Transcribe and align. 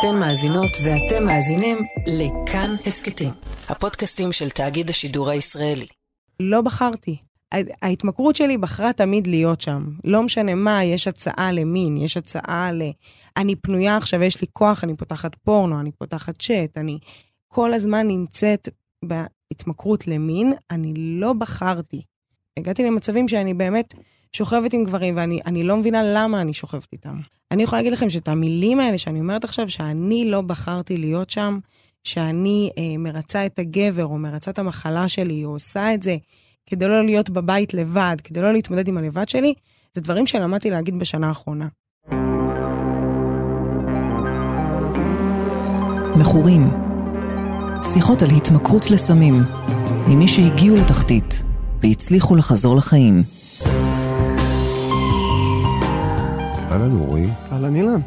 אתן 0.00 0.16
מאזינות 0.16 0.70
ואתם 0.84 1.24
מאזינים 1.24 1.78
לכאן 2.06 2.70
הסכתים, 2.86 3.30
הפודקאסטים 3.68 4.32
של 4.32 4.50
תאגיד 4.50 4.90
השידור 4.90 5.30
הישראלי. 5.30 5.86
לא 6.40 6.60
בחרתי. 6.60 7.16
ההתמכרות 7.82 8.36
שלי 8.36 8.58
בחרה 8.58 8.92
תמיד 8.92 9.26
להיות 9.26 9.60
שם. 9.60 9.84
לא 10.04 10.22
משנה 10.22 10.54
מה, 10.54 10.84
יש 10.84 11.08
הצעה 11.08 11.52
למין, 11.52 11.96
יש 11.96 12.16
הצעה 12.16 12.72
ל... 12.72 12.82
אני 13.36 13.56
פנויה 13.56 13.96
עכשיו, 13.96 14.22
יש 14.22 14.40
לי 14.40 14.46
כוח, 14.52 14.84
אני 14.84 14.96
פותחת 14.96 15.34
פורנו, 15.34 15.80
אני 15.80 15.92
פותחת 15.92 16.38
צ'אט, 16.38 16.78
אני 16.78 16.98
כל 17.48 17.74
הזמן 17.74 18.06
נמצאת 18.06 18.68
בהתמכרות 19.04 20.06
למין, 20.06 20.52
אני 20.70 20.94
לא 20.96 21.32
בחרתי. 21.32 22.02
הגעתי 22.58 22.84
למצבים 22.84 23.28
שאני 23.28 23.54
באמת 23.54 23.94
שוכבת 24.32 24.72
עם 24.72 24.84
גברים, 24.84 25.16
ואני 25.16 25.62
לא 25.62 25.76
מבינה 25.76 26.02
למה 26.04 26.40
אני 26.40 26.52
שוכבת 26.52 26.88
איתם. 26.92 27.20
אני 27.50 27.62
יכולה 27.62 27.82
להגיד 27.82 27.92
לכם 27.92 28.10
שאת 28.10 28.28
המילים 28.28 28.80
האלה 28.80 28.98
שאני 28.98 29.20
אומרת 29.20 29.44
עכשיו, 29.44 29.70
שאני 29.70 30.30
לא 30.30 30.40
בחרתי 30.40 30.96
להיות 30.96 31.30
שם, 31.30 31.58
שאני 32.04 32.70
אה, 32.78 32.98
מרצה 32.98 33.46
את 33.46 33.58
הגבר, 33.58 34.04
או 34.04 34.18
מרצה 34.18 34.50
את 34.50 34.58
המחלה 34.58 35.08
שלי, 35.08 35.44
או 35.44 35.50
עושה 35.50 35.94
את 35.94 36.02
זה 36.02 36.16
כדי 36.66 36.88
לא 36.88 37.04
להיות 37.04 37.30
בבית 37.30 37.74
לבד, 37.74 38.16
כדי 38.24 38.42
לא 38.42 38.52
להתמודד 38.52 38.88
עם 38.88 38.98
הלבד 38.98 39.28
שלי, 39.28 39.54
זה 39.94 40.00
דברים 40.00 40.26
שלמדתי 40.26 40.70
להגיד 40.70 40.98
בשנה 40.98 41.28
האחרונה. 41.28 41.68
מכורים 46.16 46.70
שיחות 47.92 48.22
על 48.22 48.30
התמכרות 48.30 48.90
לסמים, 48.90 49.34
עם 50.06 50.18
מי 50.18 50.28
שהגיעו 50.28 50.76
לתחתית 50.76 51.42
והצליחו 51.82 52.36
לחזור 52.36 52.76
לחיים. 52.76 53.37
אהלן 56.70 57.00
אורי. 57.00 57.28
אהלן 57.52 57.76
אילן. 57.76 58.00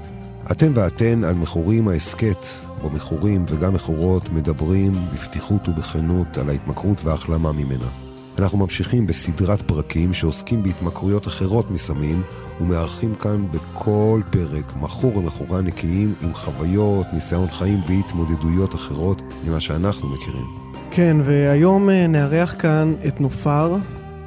אתם 0.52 0.72
ואתן 0.76 1.24
על 1.24 1.36
מכורים 1.36 1.88
ההסכת, 1.88 2.46
בו 2.82 2.90
מכורים 2.90 3.46
וגם 3.48 3.74
מכורות 3.74 4.30
מדברים 4.30 4.92
בפתיחות 5.14 5.70
ובכנות 5.70 6.38
על 6.38 6.50
ההתמכרות 6.50 7.06
וההחלמה 7.06 7.52
ממנה. 7.52 7.88
אנחנו 8.40 8.58
ממשיכים 8.58 9.08
בסדרת 9.08 9.62
פרקים 9.62 10.14
שעוסקים 10.14 10.64
בהתמכרויות 10.64 11.28
אחרות 11.28 11.72
מסמים 11.72 12.22
ומארחים 12.62 13.16
כאן 13.16 13.46
בכל 13.52 14.22
פרק 14.30 14.76
מכור 14.76 15.18
ומכורה 15.18 15.62
נקיים 15.62 16.14
עם 16.22 16.34
חוויות, 16.34 17.08
ניסיון 17.14 17.50
חיים 17.50 17.82
והתמודדויות 17.88 18.76
אחרות 18.76 19.22
ממה 19.48 19.60
שאנחנו 19.60 20.10
מכירים. 20.10 20.46
כן, 20.92 21.18
והיום 21.24 21.90
אה, 21.90 22.08
נארח 22.08 22.56
כאן 22.60 22.94
את 23.08 23.22
נופר, 23.22 23.76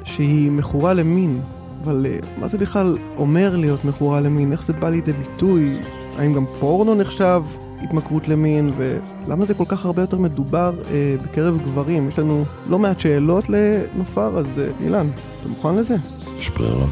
שהיא 0.03 0.51
מכורה 0.51 0.93
למין. 0.93 1.41
אבל 1.85 2.05
אה, 2.05 2.19
מה 2.37 2.47
זה 2.47 2.57
בכלל 2.57 2.97
אומר 3.17 3.57
להיות 3.57 3.85
מכורה 3.85 4.21
למין? 4.21 4.51
איך 4.51 4.63
זה 4.63 4.73
בא 4.73 4.89
לידי 4.89 5.13
ביטוי? 5.13 5.79
האם 6.17 6.33
גם 6.33 6.45
פורנו 6.59 6.95
נחשב 6.95 7.43
התמכרות 7.81 8.27
למין? 8.27 8.71
ולמה 8.77 9.45
זה 9.45 9.53
כל 9.53 9.65
כך 9.67 9.85
הרבה 9.85 10.01
יותר 10.01 10.17
מדובר 10.17 10.73
אה, 10.91 11.15
בקרב 11.23 11.57
גברים? 11.63 12.07
יש 12.07 12.19
לנו 12.19 12.45
לא 12.69 12.79
מעט 12.79 12.99
שאלות 12.99 13.45
לנופר, 13.49 14.37
אז 14.37 14.59
אה, 14.59 14.69
אילן, 14.79 15.07
אתה 15.39 15.49
מוכן 15.49 15.75
לזה? 15.75 15.95
יש 16.37 16.49
ברירה. 16.49 16.87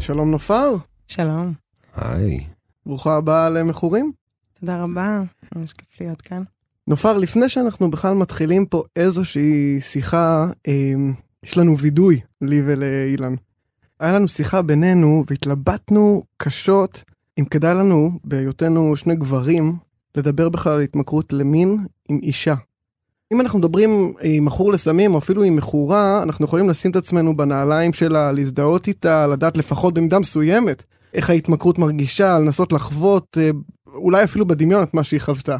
שלום 0.00 0.30
נופר. 0.30 0.76
שלום. 1.06 1.52
היי. 1.96 2.44
ברוכה 2.86 3.16
הבאה 3.16 3.50
למכורים. 3.50 4.12
תודה 4.60 4.82
רבה, 4.82 5.22
ממש 5.56 5.72
כיף 5.72 6.00
להיות 6.00 6.20
כאן. 6.20 6.42
נופר, 6.86 7.18
לפני 7.18 7.48
שאנחנו 7.48 7.90
בכלל 7.90 8.14
מתחילים 8.14 8.66
פה 8.66 8.82
איזושהי 8.96 9.80
שיחה, 9.80 10.46
אה, 10.68 10.94
יש 11.42 11.58
לנו 11.58 11.78
וידוי, 11.78 12.20
לי 12.40 12.62
ולאילן. 12.66 13.34
היה 14.00 14.12
לנו 14.12 14.28
שיחה 14.28 14.62
בינינו 14.62 15.24
והתלבטנו 15.30 16.22
קשות 16.36 17.02
אם 17.38 17.44
כדאי 17.44 17.74
לנו, 17.74 18.10
בהיותנו 18.24 18.96
שני 18.96 19.16
גברים, 19.16 19.76
לדבר 20.16 20.48
בכלל 20.48 20.72
על 20.72 20.80
התמכרות 20.80 21.32
למין 21.32 21.86
עם 22.08 22.18
אישה. 22.22 22.54
אם 23.32 23.40
אנחנו 23.40 23.58
מדברים 23.58 24.12
עם 24.22 24.44
מכור 24.44 24.72
לסמים, 24.72 25.14
או 25.14 25.18
אפילו 25.18 25.42
עם 25.42 25.56
מכורה, 25.56 26.22
אנחנו 26.22 26.44
יכולים 26.44 26.68
לשים 26.68 26.90
את 26.90 26.96
עצמנו 26.96 27.36
בנעליים 27.36 27.92
שלה, 27.92 28.32
להזדהות 28.32 28.88
איתה, 28.88 29.26
לדעת 29.26 29.56
לפחות 29.56 29.94
במידה 29.94 30.18
מסוימת 30.18 30.84
איך 31.14 31.30
ההתמכרות 31.30 31.78
מרגישה, 31.78 32.38
לנסות 32.38 32.72
לחוות, 32.72 33.38
אה, 33.40 33.50
אולי 33.86 34.24
אפילו 34.24 34.46
בדמיון 34.46 34.82
את 34.82 34.94
מה 34.94 35.04
שהיא 35.04 35.20
חוותה. 35.20 35.56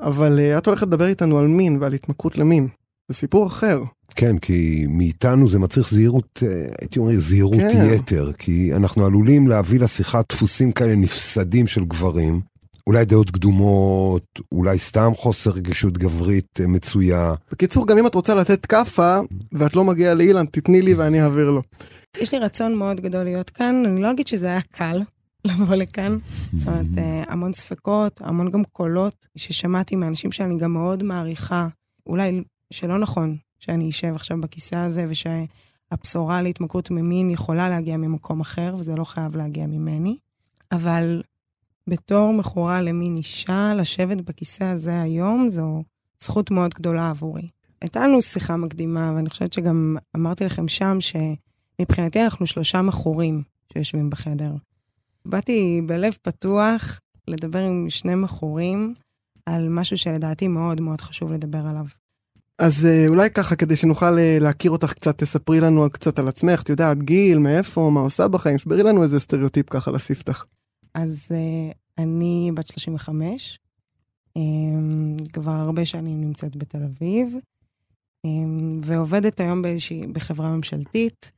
אבל 0.00 0.38
uh, 0.38 0.58
את 0.58 0.66
הולכת 0.66 0.86
לדבר 0.86 1.06
איתנו 1.06 1.38
על 1.38 1.46
מין 1.46 1.78
ועל 1.80 1.92
התמכרות 1.92 2.38
למין. 2.38 2.68
זה 3.08 3.14
סיפור 3.14 3.46
אחר. 3.46 3.82
כן, 4.16 4.38
כי 4.38 4.86
מאיתנו 4.88 5.48
זה 5.48 5.58
מצריך 5.58 5.90
זהירות, 5.90 6.42
אה, 6.42 6.48
הייתי 6.80 6.98
אומר 6.98 7.14
זהירות 7.14 7.54
כן. 7.72 7.84
יתר, 7.94 8.32
כי 8.32 8.74
אנחנו 8.76 9.06
עלולים 9.06 9.48
להביא 9.48 9.80
לשיחה 9.80 10.20
דפוסים 10.28 10.72
כאלה 10.72 10.96
נפסדים 10.96 11.66
של 11.66 11.84
גברים, 11.84 12.40
אולי 12.86 13.04
דעות 13.04 13.30
קדומות, 13.30 14.40
אולי 14.52 14.78
סתם 14.78 15.10
חוסר 15.14 15.50
רגישות 15.50 15.98
גברית 15.98 16.60
אה, 16.60 16.66
מצויה. 16.66 17.34
בקיצור, 17.52 17.86
גם 17.86 17.98
אם 17.98 18.06
את 18.06 18.14
רוצה 18.14 18.34
לתת 18.34 18.66
כאפה 18.66 19.20
ואת 19.52 19.76
לא 19.76 19.84
מגיעה 19.84 20.14
לאילן, 20.14 20.46
תתני 20.46 20.82
לי 20.82 20.94
ואני 20.94 21.22
אעביר 21.22 21.50
לו. 21.50 21.62
יש 22.20 22.34
לי 22.34 22.38
רצון 22.40 22.74
מאוד 22.74 23.00
גדול 23.00 23.24
להיות 23.24 23.50
כאן, 23.50 23.82
אני 23.86 24.02
לא 24.02 24.10
אגיד 24.10 24.26
שזה 24.26 24.46
היה 24.46 24.60
קל, 24.70 25.02
לבוא 25.44 25.74
לכאן. 25.74 26.18
זאת 26.52 26.68
אומרת, 26.68 26.98
אה, 26.98 27.24
המון 27.28 27.52
ספקות, 27.52 28.20
המון 28.24 28.50
גם 28.50 28.64
קולות 28.64 29.26
ששמעתי 29.36 29.96
מאנשים 29.96 30.32
שאני 30.32 30.58
גם 30.58 30.72
מאוד 30.72 31.02
מעריכה. 31.02 31.68
אולי 32.06 32.42
שלא 32.70 32.98
נכון 32.98 33.36
שאני 33.58 33.90
אשב 33.90 34.14
עכשיו 34.14 34.40
בכיסא 34.40 34.76
הזה 34.76 35.06
ושהבשורה 35.08 36.42
להתמכרות 36.42 36.90
ממין 36.90 37.30
יכולה 37.30 37.68
להגיע 37.68 37.96
ממקום 37.96 38.40
אחר, 38.40 38.74
וזה 38.78 38.94
לא 38.94 39.04
חייב 39.04 39.36
להגיע 39.36 39.66
ממני. 39.66 40.16
אבל 40.72 41.22
בתור 41.86 42.32
מכורה 42.32 42.82
למין 42.82 43.16
אישה, 43.16 43.74
לשבת 43.76 44.16
בכיסא 44.16 44.64
הזה 44.64 45.02
היום, 45.02 45.48
זו 45.48 45.82
זכות 46.22 46.50
מאוד 46.50 46.74
גדולה 46.74 47.10
עבורי. 47.10 47.48
הייתה 47.82 48.06
לנו 48.06 48.22
שיחה 48.22 48.56
מקדימה, 48.56 49.12
ואני 49.16 49.30
חושבת 49.30 49.52
שגם 49.52 49.96
אמרתי 50.16 50.44
לכם 50.44 50.68
שם 50.68 50.98
שמבחינתי 51.00 52.22
אנחנו 52.22 52.46
שלושה 52.46 52.82
מכורים 52.82 53.42
שיושבים 53.72 54.10
בחדר. 54.10 54.52
באתי 55.26 55.80
בלב 55.86 56.12
פתוח 56.22 57.00
לדבר 57.28 57.58
עם 57.58 57.86
שני 57.88 58.14
מכורים 58.14 58.94
על 59.46 59.68
משהו 59.68 59.98
שלדעתי 59.98 60.48
מאוד 60.48 60.80
מאוד 60.80 61.00
חשוב 61.00 61.32
לדבר 61.32 61.66
עליו. 61.66 61.84
אז 62.58 62.86
אה, 62.86 63.08
אולי 63.08 63.30
ככה, 63.30 63.56
כדי 63.56 63.76
שנוכל 63.76 64.18
אה, 64.18 64.38
להכיר 64.40 64.70
אותך 64.70 64.92
קצת, 64.92 65.18
תספרי 65.18 65.60
לנו 65.60 65.90
קצת 65.92 66.18
על 66.18 66.28
עצמך, 66.28 66.62
את 66.62 66.68
יודעת, 66.68 67.02
גיל, 67.02 67.38
מאיפה, 67.38 67.90
מה 67.94 68.00
עושה 68.00 68.28
בחיים, 68.28 68.58
שברי 68.58 68.82
לנו 68.82 69.02
איזה 69.02 69.20
סטריאוטיפ 69.20 69.70
ככה 69.70 69.90
לספתח. 69.90 70.46
אז 70.94 71.28
uh, 71.30 71.74
אני 71.98 72.50
בת 72.54 72.66
35, 72.66 73.58
um, 74.38 74.42
כבר 75.32 75.52
הרבה 75.52 75.86
שנים 75.86 76.20
נמצאת 76.20 76.56
בתל 76.56 76.82
אביב, 76.82 77.34
um, 78.26 78.30
ועובדת 78.82 79.40
היום 79.40 79.62
באיזושהי, 79.62 80.06
בחברה 80.06 80.56
ממשלתית, 80.56 81.32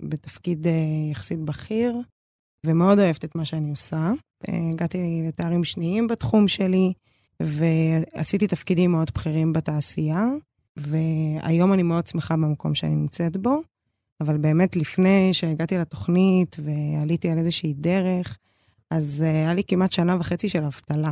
בתפקיד 0.00 0.66
יחסית 1.10 1.40
בכיר. 1.40 2.00
ומאוד 2.66 2.98
אוהבת 2.98 3.24
את 3.24 3.34
מה 3.34 3.44
שאני 3.44 3.70
עושה. 3.70 4.12
הגעתי 4.48 5.22
לתארים 5.28 5.64
שניים 5.64 6.06
בתחום 6.06 6.48
שלי, 6.48 6.92
ועשיתי 7.40 8.46
תפקידים 8.46 8.92
מאוד 8.92 9.10
בכירים 9.14 9.52
בתעשייה, 9.52 10.26
והיום 10.76 11.72
אני 11.72 11.82
מאוד 11.82 12.06
שמחה 12.06 12.36
במקום 12.36 12.74
שאני 12.74 12.94
נמצאת 12.94 13.36
בו, 13.36 13.60
אבל 14.20 14.36
באמת 14.38 14.76
לפני 14.76 15.28
שהגעתי 15.32 15.78
לתוכנית 15.78 16.56
ועליתי 16.64 17.30
על 17.30 17.38
איזושהי 17.38 17.74
דרך, 17.74 18.38
אז 18.90 19.20
היה 19.20 19.54
לי 19.54 19.62
כמעט 19.68 19.92
שנה 19.92 20.16
וחצי 20.20 20.48
של 20.48 20.64
אבטלה. 20.64 21.10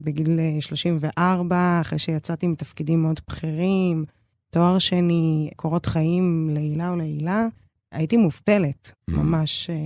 בגיל 0.00 0.38
34, 0.60 1.78
אחרי 1.80 1.98
שיצאתי 1.98 2.46
מתפקידים 2.46 3.02
מאוד 3.02 3.20
בכירים, 3.28 4.04
תואר 4.50 4.78
שני, 4.78 5.50
קורות 5.56 5.86
חיים 5.86 6.50
לעילה 6.52 6.92
ולעילה, 6.92 7.46
הייתי 7.94 8.16
מובטלת, 8.16 8.92
mm. 9.10 9.14
ממש. 9.14 9.70
אה, 9.70 9.76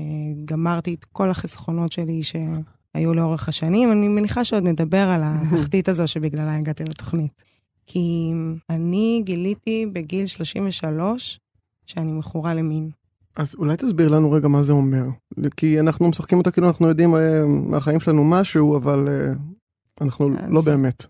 גמרתי 0.45 0.95
את 0.95 1.05
כל 1.05 1.31
החסכונות 1.31 1.93
שלי 1.93 2.21
שהיו 2.23 3.15
לאורך 3.15 3.49
השנים. 3.49 3.93
אני 3.93 4.09
מניחה 4.09 4.45
שעוד 4.45 4.69
נדבר 4.69 5.09
על 5.09 5.21
התחתית 5.25 5.89
הזו 5.93 6.09
שבגללה 6.09 6.57
הגעתי 6.57 6.85
לתוכנית. 6.85 7.45
כי 7.87 8.33
אני 8.71 9.23
גיליתי 9.25 9.87
בגיל 9.93 10.27
33 10.27 11.41
שאני 11.87 12.13
מכורה 12.13 12.55
למין. 12.55 12.91
אז 13.37 13.55
אולי 13.55 13.77
תסביר 13.77 14.09
לנו 14.09 14.31
רגע 14.31 14.49
מה 14.49 14.63
זה 14.63 14.73
אומר. 14.73 15.05
כי 15.57 15.81
אנחנו 15.81 16.09
משחקים 16.09 16.39
אותה 16.39 16.51
כאילו 16.51 16.69
אנחנו 16.69 16.89
יודעים 16.89 17.15
אה, 17.15 17.45
מהחיים 17.47 18.01
שלנו 18.01 18.25
משהו, 18.25 18.77
אבל 18.77 19.09
אה, 19.09 19.33
אנחנו 20.01 20.31
אז, 20.39 20.53
לא 20.53 20.61
באמת. 20.61 21.07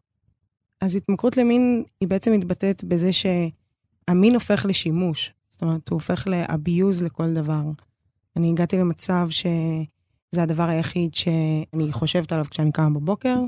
אז 0.80 0.96
התמכרות 0.96 1.36
למין 1.36 1.84
היא 2.00 2.08
בעצם 2.08 2.32
מתבטאת 2.32 2.84
בזה 2.84 3.10
שהמין 3.12 4.34
הופך 4.34 4.66
לשימוש. 4.68 5.32
זאת 5.58 5.62
אומרת, 5.62 5.88
הוא 5.88 5.96
הופך 5.96 6.26
לאביוז 6.26 7.02
לכל 7.02 7.34
דבר. 7.34 7.62
אני 8.36 8.50
הגעתי 8.50 8.78
למצב 8.78 9.28
שזה 9.30 10.42
הדבר 10.42 10.68
היחיד 10.68 11.14
שאני 11.14 11.92
חושבת 11.92 12.32
עליו 12.32 12.44
כשאני 12.50 12.72
קמה 12.72 12.90
בבוקר, 12.90 13.38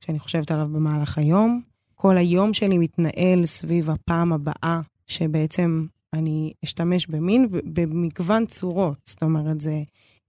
כשאני 0.00 0.18
חושבת 0.18 0.50
עליו 0.50 0.68
במהלך 0.72 1.18
היום. 1.18 1.62
כל 1.94 2.18
היום 2.18 2.54
שלי 2.54 2.78
מתנהל 2.78 3.46
סביב 3.46 3.90
הפעם 3.90 4.32
הבאה 4.32 4.80
שבעצם 5.06 5.86
אני 6.12 6.52
אשתמש 6.64 7.06
במין 7.06 7.48
במגוון 7.50 8.46
צורות. 8.46 8.98
זאת 9.06 9.22
אומרת, 9.22 9.60
זה 9.60 9.82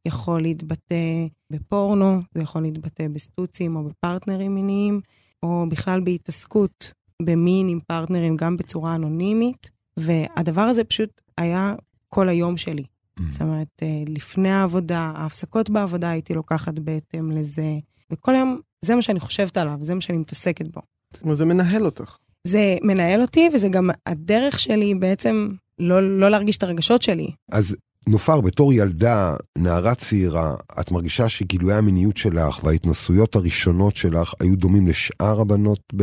יכול 0.07 0.41
להתבטא 0.41 1.25
בפורנו, 1.51 2.21
זה 2.35 2.41
יכול 2.41 2.61
להתבטא 2.61 3.07
בסטוצים 3.07 3.75
או 3.75 3.83
בפרטנרים 3.83 4.55
מיניים, 4.55 5.01
או 5.43 5.65
בכלל 5.69 5.99
בהתעסקות 5.99 6.93
במין 7.21 7.67
עם 7.67 7.79
פרטנרים 7.87 8.35
גם 8.35 8.57
בצורה 8.57 8.95
אנונימית, 8.95 9.69
והדבר 9.97 10.61
הזה 10.61 10.83
פשוט 10.83 11.21
היה 11.37 11.73
כל 12.09 12.29
היום 12.29 12.57
שלי. 12.57 12.83
Mm. 12.83 13.23
זאת 13.29 13.41
אומרת, 13.41 13.67
אה, 13.83 14.03
לפני 14.07 14.49
העבודה, 14.49 15.11
ההפסקות 15.15 15.69
בעבודה 15.69 16.09
הייתי 16.09 16.33
לוקחת 16.33 16.79
בהתאם 16.79 17.31
לזה, 17.31 17.73
וכל 18.11 18.35
היום 18.35 18.59
זה 18.85 18.95
מה 18.95 19.01
שאני 19.01 19.19
חושבת 19.19 19.57
עליו, 19.57 19.77
זה 19.81 19.95
מה 19.95 20.01
שאני 20.01 20.17
מתעסקת 20.17 20.67
בו. 20.67 20.81
אבל 21.23 21.35
זה 21.35 21.45
מנהל 21.45 21.85
אותך. 21.85 22.17
זה 22.47 22.77
מנהל 22.83 23.21
אותי, 23.21 23.49
וזה 23.53 23.69
גם 23.69 23.89
הדרך 24.05 24.59
שלי 24.59 24.95
בעצם 24.95 25.49
לא, 25.79 26.19
לא 26.19 26.29
להרגיש 26.29 26.57
את 26.57 26.63
הרגשות 26.63 27.01
שלי. 27.01 27.31
אז 27.51 27.75
נופר, 28.07 28.41
בתור 28.41 28.73
ילדה, 28.73 29.35
נערה 29.57 29.95
צעירה, 29.95 30.55
את 30.79 30.91
מרגישה 30.91 31.29
שגילויי 31.29 31.77
המיניות 31.77 32.17
שלך 32.17 32.63
וההתנסויות 32.63 33.35
הראשונות 33.35 33.95
שלך 33.95 34.33
היו 34.39 34.55
דומים 34.55 34.87
לשאר 34.87 35.41
הבנות 35.41 35.93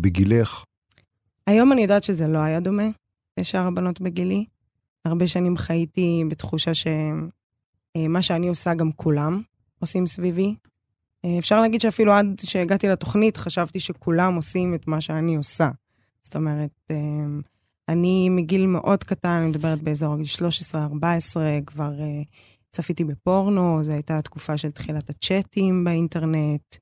בגילך? 0.00 0.64
היום 1.46 1.72
אני 1.72 1.82
יודעת 1.82 2.04
שזה 2.04 2.28
לא 2.28 2.38
היה 2.38 2.60
דומה 2.60 2.88
לשאר 3.40 3.66
הבנות 3.66 4.00
בגילי. 4.00 4.44
הרבה 5.04 5.26
שנים 5.26 5.56
חייתי 5.56 6.24
בתחושה 6.28 6.70
שמה 6.74 8.22
שאני 8.22 8.48
עושה 8.48 8.74
גם 8.74 8.92
כולם 8.92 9.42
עושים 9.78 10.06
סביבי. 10.06 10.54
אפשר 11.38 11.60
להגיד 11.60 11.80
שאפילו 11.80 12.12
עד 12.12 12.40
שהגעתי 12.44 12.88
לתוכנית 12.88 13.36
חשבתי 13.36 13.80
שכולם 13.80 14.34
עושים 14.34 14.74
את 14.74 14.86
מה 14.86 15.00
שאני 15.00 15.36
עושה. 15.36 15.70
זאת 16.22 16.36
אומרת, 16.36 16.70
אה, 16.90 16.96
אני 17.88 18.28
מגיל 18.28 18.66
מאוד 18.66 19.04
קטן, 19.04 19.28
אני 19.28 19.48
מדברת 19.48 19.82
באזור 19.82 20.16
גיל 20.16 20.26
13-14, 20.74 21.36
כבר 21.66 22.00
אה, 22.00 22.22
צפיתי 22.70 23.04
בפורנו, 23.04 23.82
זו 23.82 23.92
הייתה 23.92 24.18
התקופה 24.18 24.56
של 24.56 24.70
תחילת 24.70 25.10
הצ'אטים 25.10 25.84
באינטרנט, 25.84 26.76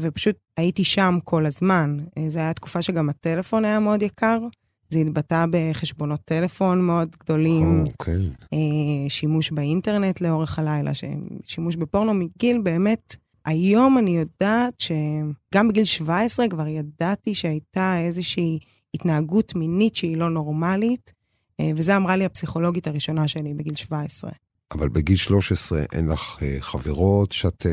ופשוט 0.00 0.36
הייתי 0.56 0.84
שם 0.84 1.18
כל 1.24 1.46
הזמן. 1.46 1.96
אה, 2.18 2.28
זו 2.28 2.40
הייתה 2.40 2.54
תקופה 2.54 2.82
שגם 2.82 3.08
הטלפון 3.08 3.64
היה 3.64 3.80
מאוד 3.80 4.02
יקר, 4.02 4.38
זה 4.88 4.98
התבטא 4.98 5.44
בחשבונות 5.50 6.20
טלפון 6.24 6.80
מאוד 6.80 7.08
גדולים, 7.20 7.84
אוקיי. 7.86 8.30
אה, 8.52 9.08
שימוש 9.08 9.50
באינטרנט 9.50 10.20
לאורך 10.20 10.58
הלילה, 10.58 10.94
ש- 10.94 11.04
שימוש 11.46 11.76
בפורנו 11.76 12.14
מגיל 12.14 12.58
באמת, 12.62 13.16
היום 13.46 13.98
אני 13.98 14.16
יודעת 14.16 14.80
שגם 14.80 15.68
בגיל 15.68 15.84
17 15.84 16.48
כבר 16.48 16.66
ידעתי 16.66 17.34
שהייתה 17.34 17.98
איזושהי 17.98 18.58
התנהגות 18.94 19.54
מינית 19.54 19.96
שהיא 19.96 20.16
לא 20.16 20.30
נורמלית, 20.30 21.12
אה, 21.60 21.70
וזה 21.76 21.96
אמרה 21.96 22.16
לי 22.16 22.24
הפסיכולוגית 22.24 22.86
הראשונה 22.86 23.28
שלי 23.28 23.54
בגיל 23.54 23.74
17. 23.74 24.30
אבל 24.72 24.88
בגיל 24.88 25.16
13 25.16 25.82
אין 25.92 26.08
לך 26.08 26.42
אה, 26.42 26.56
חברות 26.60 27.32
שאת 27.32 27.66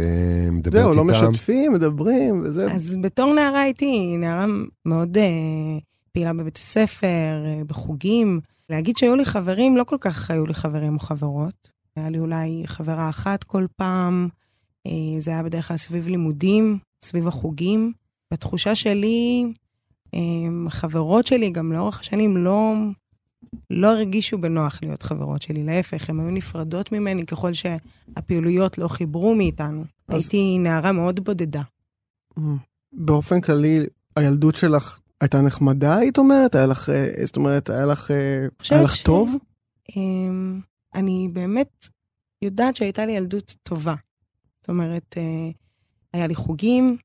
מדברת 0.52 0.84
זהו, 0.84 0.92
איתן? 0.92 0.98
לא 0.98 1.32
משתפים, 1.32 1.74
מדברים, 1.74 2.42
וזה... 2.46 2.72
אז 2.72 2.96
בתור 3.02 3.34
נערה 3.34 3.62
הייתי 3.62 4.18
נערה 4.18 4.46
מאוד 4.86 5.18
פעילה 6.16 6.34
בבית 6.34 6.58
הספר, 6.58 7.44
אה, 7.46 7.62
בחוגים. 7.68 8.40
להגיד 8.70 8.98
שהיו 8.98 9.16
לי 9.16 9.26
חברים, 9.26 9.78
לא 9.78 9.84
כל 9.84 9.98
כך 10.02 10.32
היו 10.32 10.46
לי 10.46 10.54
חברים 10.54 10.94
או 10.94 11.00
חברות. 11.00 11.72
היה 11.96 12.10
לי 12.10 12.20
אולי 12.20 12.64
חברה 12.66 13.10
אחת 13.10 13.44
כל 13.44 13.66
פעם, 13.76 14.30
אה, 14.88 14.92
זה 15.20 15.32
היה 15.32 15.44
בדרך 15.44 15.68
כלל 15.68 15.78
סביב 15.78 16.08
לימודים, 16.08 16.80
סביב 17.04 17.28
החוגים. 17.28 17.94
בתחושה 18.34 18.76
שלי, 18.76 19.46
אה, 20.14 20.20
חברות 20.70 21.28
שלי 21.28 21.50
גם 21.50 21.72
לאורך 21.74 22.00
השנים 22.00 22.38
לא, 22.38 22.74
לא 23.70 23.88
הרגישו 23.88 24.38
בנוח 24.38 24.80
להיות 24.82 25.04
חברות 25.04 25.42
שלי, 25.42 25.64
להפך, 25.64 26.10
הן 26.10 26.20
היו 26.20 26.32
נפרדות 26.32 26.92
ממני 26.92 27.26
ככל 27.26 27.52
שהפעילויות 27.54 28.78
לא 28.78 28.88
חיברו 28.88 29.36
מאיתנו. 29.36 29.84
אז- 30.08 30.22
הייתי 30.22 30.58
נערה 30.58 30.92
מאוד 30.92 31.20
בודדה. 31.20 31.62
באופן 32.94 33.42
כללי, 33.42 33.80
הילדות 34.16 34.56
שלך 34.56 35.00
הייתה 35.26 35.42
נחמדה, 35.42 35.98
היית 35.98 36.18
אומרת? 36.18 36.56
היה 36.56 36.66
לך, 36.66 36.90
אה, 36.90 37.26
זאת 37.26 37.36
אומרת, 37.36 37.70
היה 37.70 37.86
לך, 37.86 38.12
אה, 38.12 38.46
היה 38.70 38.82
לך 38.82 38.96
ש- 38.96 39.04
טוב? 39.04 39.36
אמ, 39.98 40.60
אני 40.96 41.30
באמת 41.34 41.88
יודעת 42.42 42.76
שהייתה 42.76 43.06
לי 43.06 43.12
ילדות 43.12 43.56
טובה. 43.64 43.96
זאת 44.62 44.70
אומרת, 44.70 45.16
אה, 45.18 45.50
היה 46.14 46.28
לי 46.28 46.36
חוגים, 46.36 46.98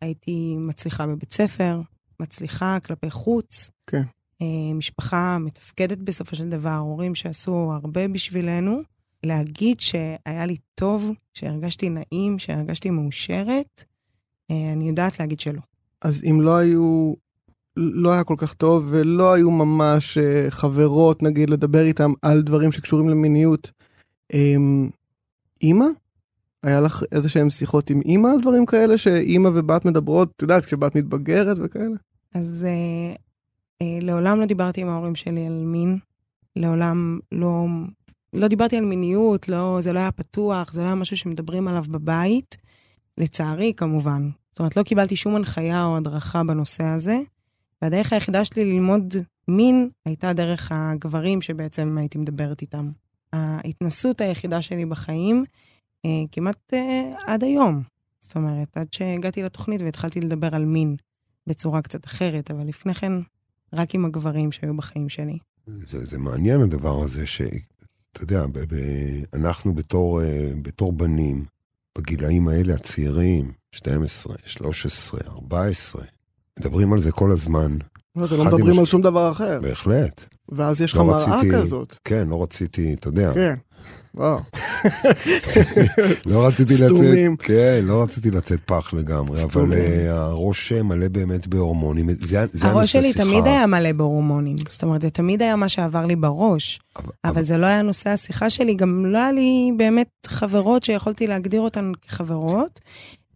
הייתי 0.00 0.56
מצליחה 0.58 1.06
בבית 1.06 1.32
ספר, 1.32 1.80
מצליחה 2.20 2.78
כלפי 2.86 3.10
חוץ. 3.10 3.70
כן. 3.86 4.02
משפחה 4.74 5.38
מתפקדת 5.40 5.98
בסופו 5.98 6.36
של 6.36 6.48
דבר, 6.48 6.76
הורים 6.76 7.14
שעשו 7.14 7.72
הרבה 7.74 8.08
בשבילנו. 8.08 8.80
להגיד 9.22 9.80
שהיה 9.80 10.46
לי 10.46 10.56
טוב, 10.74 11.10
שהרגשתי 11.34 11.88
נעים, 11.90 12.38
שהרגשתי 12.38 12.90
מאושרת, 12.90 13.84
אני 14.50 14.88
יודעת 14.88 15.20
להגיד 15.20 15.40
שלא. 15.40 15.60
אז 16.02 16.24
אם 16.24 16.40
לא 16.40 16.56
היו, 16.56 17.14
לא 17.76 18.12
היה 18.12 18.24
כל 18.24 18.34
כך 18.38 18.54
טוב, 18.54 18.86
ולא 18.88 19.32
היו 19.32 19.50
ממש 19.50 20.18
אה, 20.18 20.46
חברות, 20.50 21.22
נגיד, 21.22 21.50
לדבר 21.50 21.82
איתם 21.82 22.12
על 22.22 22.42
דברים 22.42 22.72
שקשורים 22.72 23.08
למיניות, 23.08 23.72
אמ, 24.32 24.90
אימא? 25.62 25.86
היה 26.62 26.80
לך 26.80 27.02
איזה 27.12 27.28
שהם 27.28 27.50
שיחות 27.50 27.90
עם 27.90 28.00
אימא 28.00 28.28
על 28.28 28.40
דברים 28.40 28.66
כאלה, 28.66 28.98
שאימא 28.98 29.50
ובת 29.54 29.84
מדברות, 29.84 30.32
את 30.36 30.42
יודעת, 30.42 30.64
כשבת 30.64 30.94
מתבגרת 30.94 31.56
וכאלה? 31.60 31.96
אז 32.34 32.66
אה, 32.68 33.14
אה, 33.82 33.98
לעולם 34.02 34.40
לא 34.40 34.46
דיברתי 34.46 34.80
עם 34.80 34.88
ההורים 34.88 35.14
שלי 35.14 35.46
על 35.46 35.64
מין. 35.64 35.98
לעולם 36.56 37.18
לא, 37.32 37.66
לא 38.32 38.48
דיברתי 38.48 38.76
על 38.76 38.84
מיניות, 38.84 39.48
לא, 39.48 39.76
זה 39.80 39.92
לא 39.92 39.98
היה 39.98 40.12
פתוח, 40.12 40.72
זה 40.72 40.80
לא 40.80 40.86
היה 40.86 40.94
משהו 40.94 41.16
שמדברים 41.16 41.68
עליו 41.68 41.84
בבית. 41.88 42.56
לצערי, 43.18 43.72
כמובן. 43.76 44.28
זאת 44.50 44.58
אומרת, 44.58 44.76
לא 44.76 44.82
קיבלתי 44.82 45.16
שום 45.16 45.36
הנחיה 45.36 45.84
או 45.84 45.96
הדרכה 45.96 46.44
בנושא 46.44 46.84
הזה, 46.84 47.18
והדרך 47.82 48.12
היחידה 48.12 48.44
שלי 48.44 48.64
ללמוד 48.64 49.14
מין 49.48 49.88
הייתה 50.06 50.32
דרך 50.32 50.72
הגברים 50.74 51.42
שבעצם 51.42 51.96
הייתי 51.98 52.18
מדברת 52.18 52.62
איתם. 52.62 52.90
ההתנסות 53.32 54.20
היחידה 54.20 54.62
שלי 54.62 54.86
בחיים, 54.86 55.44
אה, 56.04 56.10
כמעט 56.32 56.74
אה, 56.74 57.10
עד 57.26 57.44
היום. 57.44 57.82
זאת 58.20 58.36
אומרת, 58.36 58.76
עד 58.76 58.92
שהגעתי 58.92 59.42
לתוכנית 59.42 59.82
והתחלתי 59.82 60.20
לדבר 60.20 60.54
על 60.54 60.64
מין. 60.64 60.96
בצורה 61.46 61.82
קצת 61.82 62.06
אחרת, 62.06 62.50
אבל 62.50 62.66
לפני 62.66 62.94
כן, 62.94 63.12
רק 63.72 63.94
עם 63.94 64.04
הגברים 64.04 64.52
שהיו 64.52 64.76
בחיים 64.76 65.08
שלי. 65.08 65.38
זה, 65.66 66.04
זה 66.04 66.18
מעניין 66.18 66.60
הדבר 66.60 67.02
הזה, 67.02 67.26
שאתה 67.26 68.20
יודע, 68.20 68.46
ב, 68.46 68.58
ב, 68.58 68.76
אנחנו 69.34 69.74
בתור, 69.74 70.22
אה, 70.22 70.50
בתור 70.62 70.92
בנים, 70.92 71.44
בגילאים 71.98 72.48
האלה 72.48 72.74
הצעירים, 72.74 73.52
12, 73.72 74.34
13, 74.46 75.20
14, 75.26 76.04
מדברים 76.60 76.92
על 76.92 76.98
זה 76.98 77.12
כל 77.12 77.30
הזמן, 77.30 77.76
לא, 78.16 78.24
אתם 78.26 78.36
לא 78.36 78.44
מדברים 78.44 78.78
על 78.78 78.84
שום 78.84 79.02
דבר 79.02 79.30
אחר. 79.30 79.60
בהחלט. 79.62 80.24
ואז 80.48 80.80
יש 80.80 80.92
לך 80.92 80.98
לא 80.98 81.04
מראה 81.04 81.36
רציתי- 81.36 81.54
כזאת. 81.54 81.96
כן, 82.04 82.28
לא 82.28 82.42
רציתי, 82.42 82.94
אתה 82.94 83.08
יודע, 83.08 83.34
כן. 83.34 83.54
וואו. 84.14 84.38
לא 86.26 86.46
רציתי 86.46 86.74
לצאת. 86.74 86.90
כן, 87.38 87.80
לא 87.82 88.02
רציתי 88.02 88.30
לצאת 88.30 88.60
פח 88.66 88.94
לגמרי, 88.94 89.42
אבל 89.42 89.72
uh, 89.72 89.76
הראש 90.10 90.72
מלא 90.72 91.08
באמת 91.08 91.46
בהורמונים, 91.46 92.06
זה, 92.10 92.46
זה 92.52 92.68
הראש 92.68 92.76
הנושא 92.76 92.92
שלי 92.92 93.12
שיחה. 93.12 93.24
תמיד 93.24 93.46
היה 93.46 93.66
מלא 93.66 93.92
בהורמונים. 93.92 94.56
זאת 94.68 94.82
אומרת, 94.82 95.02
זה 95.02 95.10
תמיד 95.10 95.42
היה 95.42 95.56
מה 95.56 95.68
שעבר 95.68 96.06
לי 96.06 96.16
בראש. 96.16 96.80
אבל, 96.96 97.10
אבל 97.24 97.42
זה 97.42 97.56
לא 97.56 97.66
היה 97.66 97.82
נושא 97.82 98.10
השיחה 98.10 98.50
שלי, 98.50 98.74
גם 98.74 99.06
לא 99.06 99.18
היה 99.18 99.32
לי 99.32 99.70
באמת 99.76 100.08
חברות 100.26 100.82
שיכולתי 100.82 101.26
להגדיר 101.26 101.60
אותן 101.60 101.92
כחברות. 102.08 102.80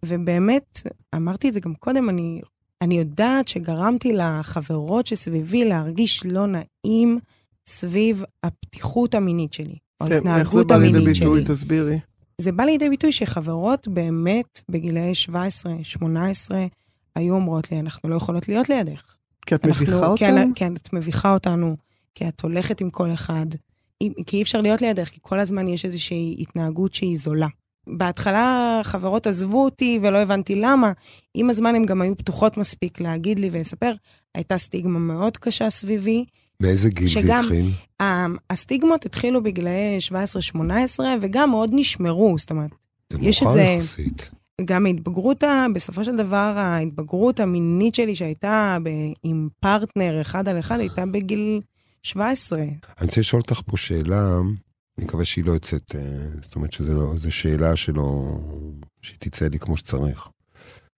ובאמת, 0.04 0.80
אמרתי 1.14 1.48
את 1.48 1.54
זה 1.54 1.60
גם 1.60 1.74
קודם, 1.74 2.08
אני, 2.08 2.40
אני 2.82 2.98
יודעת 2.98 3.48
שגרמתי 3.48 4.12
לחברות 4.12 5.06
שסביבי 5.06 5.64
להרגיש 5.64 6.26
לא 6.26 6.46
נעים 6.46 7.18
סביב 7.68 8.22
הפתיחות 8.44 9.14
המינית 9.14 9.52
שלי, 9.52 9.76
או 10.00 10.06
כן, 10.06 10.12
איך 10.12 10.22
זה 10.22 10.30
ההתנהגות 10.30 10.66
בא 10.66 10.76
לידי 10.76 10.98
המינית 10.98 11.18
ביטוי? 11.18 11.40
שלי. 11.44 11.54
תסבירי. 11.54 11.98
זה 12.40 12.52
בא 12.52 12.64
לידי 12.64 12.88
ביטוי 12.88 13.12
שחברות 13.12 13.88
באמת 13.88 14.60
בגילאי 14.70 15.14
17, 15.14 15.72
18, 15.82 16.66
היו 17.16 17.34
אומרות 17.34 17.70
לי, 17.72 17.80
אנחנו 17.80 18.08
לא 18.08 18.14
יכולות 18.16 18.48
להיות 18.48 18.68
לידך. 18.68 19.14
כי 19.46 19.54
את 19.54 19.64
אנחנו- 19.64 19.84
מביכה 19.84 20.14
כן, 20.16 20.30
אותם? 20.38 20.52
כן, 20.54 20.74
את 20.76 20.92
מביכה 20.92 21.34
אותנו, 21.34 21.76
כי 22.14 22.28
את 22.28 22.40
הולכת 22.40 22.80
עם 22.80 22.90
כל 22.90 23.12
אחד, 23.14 23.46
כי 24.26 24.36
אי 24.36 24.42
אפשר 24.42 24.60
להיות 24.60 24.82
לידך, 24.82 25.08
כי 25.08 25.18
כל 25.22 25.40
הזמן 25.40 25.68
יש 25.68 25.84
איזושהי 25.84 26.36
התנהגות 26.38 26.94
שהיא 26.94 27.16
זולה. 27.18 27.46
בהתחלה 27.88 28.80
חברות 28.84 29.26
עזבו 29.26 29.64
אותי 29.64 29.98
ולא 30.02 30.18
הבנתי 30.18 30.54
למה. 30.54 30.92
עם 31.34 31.50
הזמן 31.50 31.74
הן 31.74 31.84
גם 31.84 32.00
היו 32.02 32.16
פתוחות 32.16 32.56
מספיק 32.56 33.00
להגיד 33.00 33.38
לי 33.38 33.48
ולספר. 33.52 33.92
הייתה 34.34 34.58
סטיגמה 34.58 34.98
מאוד 34.98 35.36
קשה 35.36 35.70
סביבי. 35.70 36.24
באיזה 36.62 36.90
גיל 36.90 37.08
זה 37.08 37.20
שגם- 37.20 37.44
התחיל? 37.44 37.70
ה- 38.02 38.26
הסטיגמות 38.50 39.06
התחילו 39.06 39.42
בגילאי 39.42 39.98
17-18 40.00 40.60
וגם 41.20 41.50
מאוד 41.50 41.70
נשמרו, 41.74 42.34
זאת 42.38 42.50
אומרת, 42.50 42.70
זה 43.12 43.18
יש 43.22 43.38
את 43.38 43.42
מאוחר 43.42 43.56
זה- 43.58 43.62
יחסית. 43.62 44.30
גם 44.64 44.86
ההתבגרות, 44.86 45.44
בסופו 45.74 46.04
של 46.04 46.16
דבר, 46.16 46.54
ההתבגרות 46.56 47.40
המינית 47.40 47.94
שלי 47.94 48.14
שהייתה 48.14 48.78
ב, 48.82 48.88
עם 49.22 49.48
פרטנר 49.60 50.20
אחד 50.20 50.48
על 50.48 50.58
אחד, 50.58 50.80
הייתה 50.80 51.06
בגיל 51.06 51.60
17. 52.02 52.58
אני 52.62 52.70
רוצה 53.00 53.20
לשאול 53.20 53.42
אותך 53.42 53.60
פה 53.66 53.76
שאלה, 53.76 54.38
אני 54.98 55.04
מקווה 55.04 55.24
שהיא 55.24 55.44
לא 55.44 55.52
יוצאת, 55.52 55.94
אה, 55.94 56.28
זאת 56.42 56.56
אומרת 56.56 56.72
שזו 56.72 56.94
לא, 56.94 57.30
שאלה 57.30 57.76
שלא, 57.76 58.38
שהיא 59.02 59.18
תצא 59.20 59.48
לי 59.48 59.58
כמו 59.58 59.76
שצריך. 59.76 60.28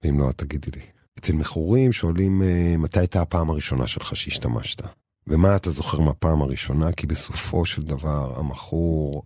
ואם 0.05 0.19
לא, 0.19 0.31
את 0.31 0.39
תגידי 0.39 0.71
לי. 0.75 0.83
אצל 1.19 1.33
מכורים 1.33 1.93
שואלים 1.93 2.43
אה, 2.43 2.75
מתי 2.79 2.99
הייתה 2.99 3.23
הפעם 3.23 3.51
הראשונה 3.51 3.87
שלך 3.87 4.17
שהשתמשת. 4.17 4.83
ומה 5.27 5.57
אתה 5.57 5.71
זוכר 5.71 6.01
מהפעם 6.01 6.43
הראשונה? 6.43 6.93
כי 6.93 7.07
בסופו 7.07 7.67
של 7.67 7.83
דבר 7.83 8.39
המכור 8.39 9.23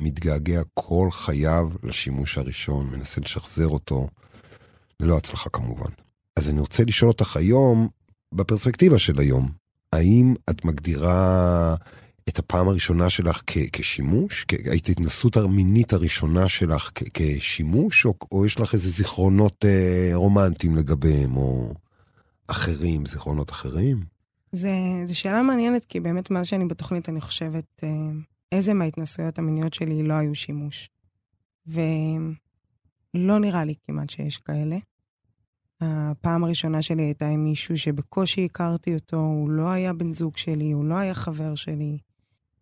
מתגעגע 0.00 0.62
כל 0.74 1.08
חייו 1.10 1.68
לשימוש 1.82 2.38
הראשון, 2.38 2.86
מנסה 2.90 3.20
לשחזר 3.20 3.68
אותו, 3.68 4.08
ללא 5.00 5.16
הצלחה 5.16 5.50
כמובן. 5.50 5.92
אז 6.36 6.48
אני 6.48 6.60
רוצה 6.60 6.84
לשאול 6.84 7.10
אותך 7.10 7.36
היום, 7.36 7.88
בפרספקטיבה 8.34 8.98
של 8.98 9.18
היום, 9.18 9.48
האם 9.92 10.34
את 10.50 10.64
מגדירה 10.64 11.74
את 12.28 12.38
הפעם 12.38 12.68
הראשונה 12.68 13.10
שלך 13.10 13.42
כ- 13.46 13.68
כשימוש? 13.72 14.46
את 14.74 14.88
ההתנסות 14.88 15.36
המינית 15.36 15.92
הראשונה 15.92 16.48
שלך 16.48 16.90
כ- 16.94 17.02
כשימוש, 17.14 18.06
או, 18.06 18.14
או 18.32 18.46
יש 18.46 18.60
לך 18.60 18.74
איזה 18.74 18.90
זיכרונות 18.90 19.64
אה, 19.64 20.10
רומנטיים 20.14 20.76
לגביהם, 20.76 21.36
או 21.36 21.74
אחרים, 22.46 23.06
זיכרונות 23.06 23.50
אחרים? 23.50 24.00
זו 24.52 25.18
שאלה 25.18 25.42
מעניינת, 25.42 25.84
כי 25.84 26.00
באמת 26.00 26.30
מאז 26.30 26.46
שאני 26.46 26.64
בתוכנית, 26.66 27.08
אני 27.08 27.20
חושבת 27.20 27.84
אה, 27.84 27.88
איזה 28.52 28.74
מההתנסויות 28.74 29.38
המיניות 29.38 29.74
שלי 29.74 30.02
לא 30.02 30.14
היו 30.14 30.34
שימוש. 30.34 30.90
ולא 31.66 32.34
נראה 33.38 33.64
לי 33.64 33.74
כמעט 33.86 34.10
שיש 34.10 34.38
כאלה. 34.38 34.76
הפעם 35.80 36.44
הראשונה 36.44 36.82
שלי 36.82 37.02
הייתה 37.02 37.28
עם 37.28 37.44
מישהו 37.44 37.78
שבקושי 37.78 38.44
הכרתי 38.44 38.94
אותו, 38.94 39.16
הוא 39.16 39.50
לא 39.50 39.68
היה 39.68 39.92
בן 39.92 40.12
זוג 40.12 40.36
שלי, 40.36 40.72
הוא 40.72 40.84
לא 40.84 40.94
היה 40.94 41.14
חבר 41.14 41.54
שלי. 41.54 41.98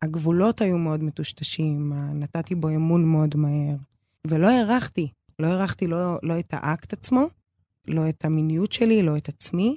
הגבולות 0.02 0.60
היו 0.60 0.78
מאוד 0.78 1.02
מטושטשים, 1.02 1.92
נתתי 2.14 2.54
בו 2.54 2.68
אמון 2.68 3.04
מאוד 3.04 3.36
מהר, 3.36 3.76
ולא 4.26 4.48
הערכתי. 4.48 5.08
לא 5.38 5.46
הערכתי 5.46 5.86
לא, 5.86 6.18
לא 6.22 6.38
את 6.38 6.54
האקט 6.56 6.92
עצמו, 6.92 7.26
לא 7.88 8.08
את 8.08 8.24
המיניות 8.24 8.72
שלי, 8.72 9.02
לא 9.02 9.16
את 9.16 9.28
עצמי, 9.28 9.76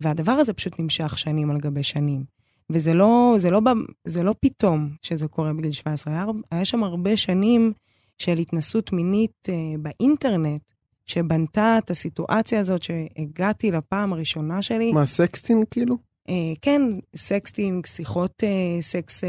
והדבר 0.00 0.32
הזה 0.32 0.52
פשוט 0.52 0.80
נמשך 0.80 1.18
שנים 1.18 1.50
על 1.50 1.58
גבי 1.58 1.82
שנים. 1.82 2.24
וזה 2.70 2.94
לא, 2.94 3.34
זה 3.38 3.50
לא, 3.50 3.60
זה 4.04 4.22
לא 4.22 4.34
פתאום 4.40 4.90
שזה 5.02 5.28
קורה 5.28 5.52
בגיל 5.52 5.72
17, 5.72 6.12
היה, 6.12 6.24
היה 6.50 6.64
שם 6.64 6.84
הרבה 6.84 7.16
שנים 7.16 7.72
של 8.18 8.38
התנסות 8.38 8.92
מינית 8.92 9.48
אה, 9.48 9.54
באינטרנט, 9.78 10.62
שבנתה 11.06 11.78
את 11.78 11.90
הסיטואציה 11.90 12.60
הזאת 12.60 12.82
שהגעתי 12.82 13.70
לפעם 13.70 14.12
הראשונה 14.12 14.62
שלי. 14.62 14.92
מה, 14.92 15.06
סקסטינג 15.06 15.64
כאילו? 15.70 15.96
אה, 16.28 16.52
כן, 16.62 16.82
סקסטינג, 17.16 17.86
שיחות 17.86 18.44
אה, 18.44 18.82
סקס 18.82 19.24
אה, 19.24 19.28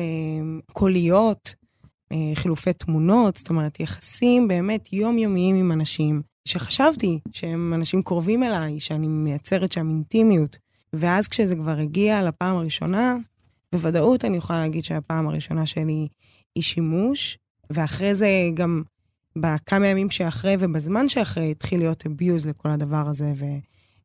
קוליות, 0.74 1.56
אה, 2.12 2.32
חילופי 2.34 2.74
תמונות, 2.74 3.38
זאת 3.38 3.50
אומרת, 3.50 3.80
יחסים 3.80 4.48
באמת 4.48 4.94
יומיומיים 4.94 5.56
עם 5.56 5.72
אנשים, 5.72 6.22
שחשבתי 6.48 7.20
שהם 7.32 7.74
אנשים 7.74 8.02
קרובים 8.02 8.44
אליי, 8.44 8.80
שאני 8.80 9.08
מייצרת 9.08 9.72
שם 9.72 9.90
אינטימיות. 9.90 10.58
ואז 10.94 11.28
כשזה 11.28 11.56
כבר 11.56 11.78
הגיע 11.78 12.24
לפעם 12.24 12.56
הראשונה, 12.56 13.16
בוודאות 13.74 14.26
אני 14.26 14.38
יכולה 14.38 14.62
להגיד 14.62 14.84
שהפעם 14.84 15.28
הראשונה 15.28 15.66
שלי 15.66 16.08
היא 16.56 16.64
שימוש, 16.64 17.38
ואחרי 17.70 18.14
זה 18.14 18.30
גם 18.54 18.84
בכמה 19.36 19.88
ימים 19.88 20.10
שאחרי 20.10 20.56
ובזמן 20.60 21.10
שאחרי 21.10 21.52
התחיל 21.52 21.80
להיות 21.80 22.04
abuse 22.04 22.50
לכל 22.50 22.70
הדבר 22.70 23.08
הזה, 23.08 23.34
ו, 23.36 23.46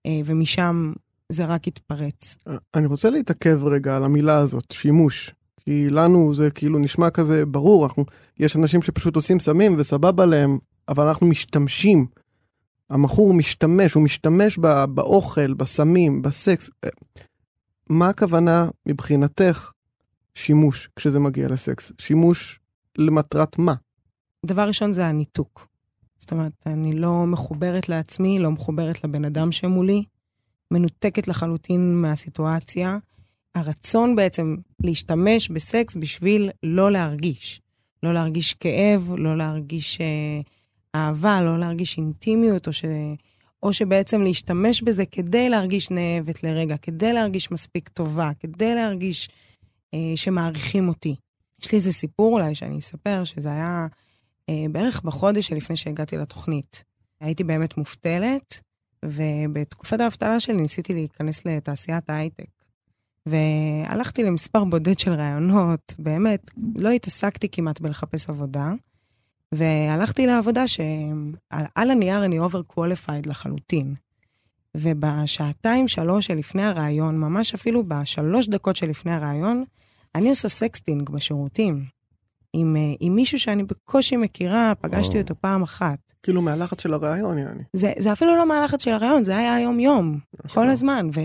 אה, 0.06 0.20
ומשם 0.24 0.92
זה 1.30 1.44
רק 1.44 1.68
התפרץ. 1.68 2.36
אני 2.74 2.86
רוצה 2.86 3.10
להתעכב 3.10 3.64
רגע 3.64 3.96
על 3.96 4.04
המילה 4.04 4.38
הזאת, 4.38 4.70
שימוש. 4.72 5.34
כי 5.60 5.90
לנו 5.90 6.34
זה 6.34 6.50
כאילו 6.50 6.78
נשמע 6.78 7.10
כזה 7.10 7.46
ברור, 7.46 7.86
אנחנו, 7.86 8.04
יש 8.38 8.56
אנשים 8.56 8.82
שפשוט 8.82 9.16
עושים 9.16 9.40
סמים 9.40 9.74
וסבבה 9.78 10.26
להם, 10.26 10.58
אבל 10.88 11.06
אנחנו 11.08 11.26
משתמשים. 11.26 12.06
המכור 12.90 13.34
משתמש, 13.34 13.94
הוא 13.94 14.02
משתמש 14.02 14.58
בא, 14.58 14.86
באוכל, 14.86 15.54
בסמים, 15.54 16.22
בסקס. 16.22 16.70
מה 17.90 18.08
הכוונה 18.08 18.68
מבחינתך 18.86 19.72
שימוש 20.34 20.88
כשזה 20.96 21.18
מגיע 21.18 21.48
לסקס? 21.48 21.92
שימוש 22.00 22.60
למטרת 22.98 23.58
מה? 23.58 23.74
דבר 24.46 24.68
ראשון 24.68 24.92
זה 24.92 25.06
הניתוק. 25.06 25.68
זאת 26.18 26.32
אומרת, 26.32 26.52
אני 26.66 26.92
לא 26.92 27.26
מחוברת 27.26 27.88
לעצמי, 27.88 28.38
לא 28.38 28.50
מחוברת 28.50 29.04
לבן 29.04 29.24
אדם 29.24 29.52
שמולי, 29.52 30.04
מנותקת 30.70 31.28
לחלוטין 31.28 31.94
מהסיטואציה. 31.94 32.98
הרצון 33.54 34.16
בעצם 34.16 34.56
להשתמש 34.80 35.48
בסקס 35.48 35.96
בשביל 35.96 36.50
לא 36.62 36.92
להרגיש. 36.92 37.60
לא 38.02 38.14
להרגיש 38.14 38.54
כאב, 38.54 39.14
לא 39.16 39.36
להרגיש 39.36 40.00
אה, 40.00 40.40
אהבה, 40.94 41.40
לא 41.40 41.58
להרגיש 41.58 41.98
אינטימיות, 41.98 42.66
או, 42.66 42.72
ש... 42.72 42.84
או 43.62 43.72
שבעצם 43.72 44.22
להשתמש 44.22 44.82
בזה 44.82 45.06
כדי 45.06 45.48
להרגיש 45.48 45.90
נאבת 45.90 46.42
לרגע, 46.42 46.76
כדי 46.76 47.12
להרגיש 47.12 47.50
מספיק 47.50 47.88
טובה, 47.88 48.30
כדי 48.40 48.74
להרגיש 48.74 49.28
אה, 49.94 50.12
שמעריכים 50.16 50.88
אותי. 50.88 51.16
יש 51.62 51.72
לי 51.72 51.78
איזה 51.78 51.92
סיפור 51.92 52.32
אולי 52.34 52.54
שאני 52.54 52.78
אספר, 52.78 53.24
שזה 53.24 53.52
היה 53.52 53.86
אה, 54.48 54.64
בערך 54.72 55.02
בחודש 55.02 55.46
שלפני 55.46 55.76
שהגעתי 55.76 56.16
לתוכנית. 56.16 56.84
הייתי 57.20 57.44
באמת 57.44 57.76
מובטלת, 57.76 58.60
ובתקופת 59.04 60.00
האבטלה 60.00 60.40
שלי 60.40 60.56
ניסיתי 60.56 60.92
להיכנס 60.92 61.46
לתעשיית 61.46 62.10
ההייטק. 62.10 62.50
והלכתי 63.26 64.22
למספר 64.22 64.64
בודד 64.64 64.98
של 64.98 65.12
ראיונות, 65.12 65.94
באמת, 65.98 66.50
לא 66.76 66.90
התעסקתי 66.90 67.48
כמעט 67.52 67.80
בלחפש 67.80 68.28
עבודה, 68.28 68.72
והלכתי 69.52 70.26
לעבודה 70.26 70.68
שעל 70.68 71.90
הנייר 71.90 72.24
אני 72.24 72.38
qualified 72.66 73.26
לחלוטין. 73.26 73.94
ובשעתיים, 74.76 75.88
שלוש 75.88 76.26
שלפני 76.26 76.64
הראיון, 76.64 77.18
ממש 77.18 77.54
אפילו 77.54 77.84
בשלוש 77.88 78.48
דקות 78.48 78.76
שלפני 78.76 79.14
הראיון, 79.14 79.64
אני 80.14 80.30
עושה 80.30 80.48
סקסטינג 80.48 81.10
בשירותים. 81.10 81.84
עם, 82.52 82.76
אה, 82.76 82.94
עם 83.00 83.14
מישהו 83.14 83.38
שאני 83.38 83.62
בקושי 83.62 84.16
מכירה, 84.16 84.72
פגשתי 84.80 85.20
אותו 85.20 85.34
פעם 85.40 85.62
אחת. 85.62 85.98
כאילו 86.22 86.42
מהלחץ 86.42 86.82
של 86.82 86.94
הראיון, 86.94 87.38
יעני. 87.38 87.62
זה, 87.72 87.92
זה 87.98 88.12
אפילו 88.12 88.36
לא 88.36 88.46
מהלחץ 88.46 88.84
של 88.84 88.92
הראיון, 88.92 89.24
זה 89.24 89.36
היה 89.36 89.60
יום-יום, 89.60 90.18
כל 90.54 90.70
הזמן. 90.70 91.08
ו, 91.14 91.20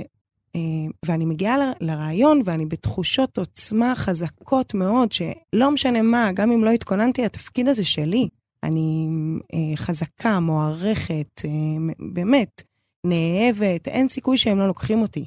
אה, 0.55 0.61
ואני 1.05 1.25
מגיעה 1.25 1.57
ל, 1.57 1.71
לראיון 1.81 2.41
ואני 2.45 2.65
בתחושות 2.65 3.37
עוצמה 3.37 3.95
חזקות 3.95 4.73
מאוד, 4.73 5.11
שלא 5.11 5.71
משנה 5.71 6.01
מה, 6.01 6.31
גם 6.33 6.51
אם 6.51 6.63
לא 6.63 6.69
התכוננתי, 6.69 7.25
התפקיד 7.25 7.67
הזה 7.67 7.85
שלי. 7.85 8.27
אני 8.63 9.07
אה, 9.53 9.75
חזקה, 9.75 10.39
מוערכת, 10.39 11.41
באמת, 12.13 12.63
נאהבת, 13.03 13.87
אין 13.87 14.07
סיכוי 14.07 14.37
שהם 14.37 14.59
לא 14.59 14.67
לוקחים 14.67 15.01
אותי. 15.01 15.25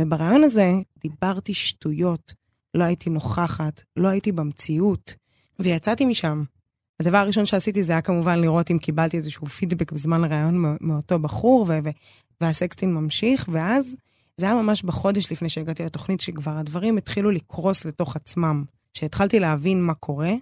ובראיון 0.00 0.44
הזה 0.44 0.72
דיברתי 0.98 1.54
שטויות, 1.54 2.34
לא 2.74 2.84
הייתי 2.84 3.10
נוכחת, 3.10 3.82
לא 3.96 4.08
הייתי 4.08 4.32
במציאות. 4.32 5.14
ויצאתי 5.60 6.04
משם. 6.04 6.42
הדבר 7.00 7.18
הראשון 7.18 7.46
שעשיתי 7.46 7.82
זה 7.82 7.92
היה 7.92 8.00
כמובן 8.00 8.38
לראות 8.38 8.70
אם 8.70 8.78
קיבלתי 8.78 9.16
איזשהו 9.16 9.46
פידבק 9.46 9.92
בזמן 9.92 10.24
הראיון 10.24 10.76
מאותו 10.80 11.18
בחור, 11.18 11.66
ו- 11.68 11.78
ו- 11.84 11.90
והסקסטין 12.40 12.94
ממשיך, 12.94 13.48
ואז 13.52 13.96
זה 14.36 14.46
היה 14.46 14.54
ממש 14.54 14.82
בחודש 14.82 15.32
לפני 15.32 15.48
שהגעתי 15.48 15.84
לתוכנית, 15.84 16.20
שכבר 16.20 16.56
הדברים 16.56 16.96
התחילו 16.96 17.30
לקרוס 17.30 17.84
לתוך 17.84 18.16
עצמם, 18.16 18.64
שהתחלתי 18.94 19.40
להבין 19.40 19.82
מה 19.82 19.94
קורה. 19.94 20.32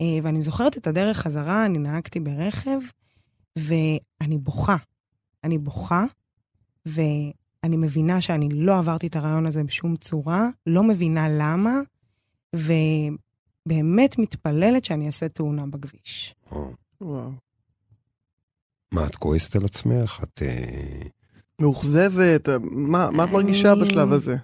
אה, 0.00 0.18
ואני 0.22 0.42
זוכרת 0.42 0.76
את 0.76 0.86
הדרך 0.86 1.18
חזרה, 1.18 1.64
אני 1.64 1.78
נהגתי 1.78 2.20
ברכב, 2.20 2.78
ואני 3.58 4.38
בוכה. 4.38 4.76
אני 5.44 5.58
בוכה, 5.58 6.04
ואני 6.86 7.76
מבינה 7.76 8.20
שאני 8.20 8.48
לא 8.52 8.78
עברתי 8.78 9.06
את 9.06 9.16
הרעיון 9.16 9.46
הזה 9.46 9.64
בשום 9.64 9.96
צורה, 9.96 10.48
לא 10.66 10.82
מבינה 10.82 11.28
למה, 11.28 11.80
ו... 12.56 12.72
באמת 13.68 14.18
מתפללת 14.18 14.84
שאני 14.84 15.06
אעשה 15.06 15.28
תאונה 15.28 15.66
בכביש. 15.66 16.34
וואו. 17.00 17.30
מה, 18.94 19.06
את 19.06 19.16
כועסת 19.16 19.56
על 19.56 19.64
עצמך? 19.64 20.20
את... 20.24 20.42
אה, 20.42 21.08
מאוכזבת? 21.60 22.48
מה, 22.62 23.10
מה 23.10 23.24
את 23.24 23.28
מרגישה 23.28 23.74
בשלב 23.74 24.12
הזה? 24.12 24.36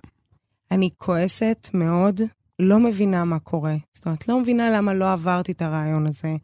אני 0.71 0.91
כועסת 0.97 1.69
מאוד, 1.75 2.21
לא 2.59 2.79
מבינה 2.79 3.25
מה 3.25 3.39
קורה. 3.39 3.77
זאת 3.95 4.07
אומרת, 4.07 4.29
לא 4.29 4.41
מבינה 4.41 4.71
למה 4.71 4.95
לא 4.95 5.13
עברתי 5.13 5.53
את 5.53 5.63
הרעיון 5.63 6.07
הזה. 6.07 6.37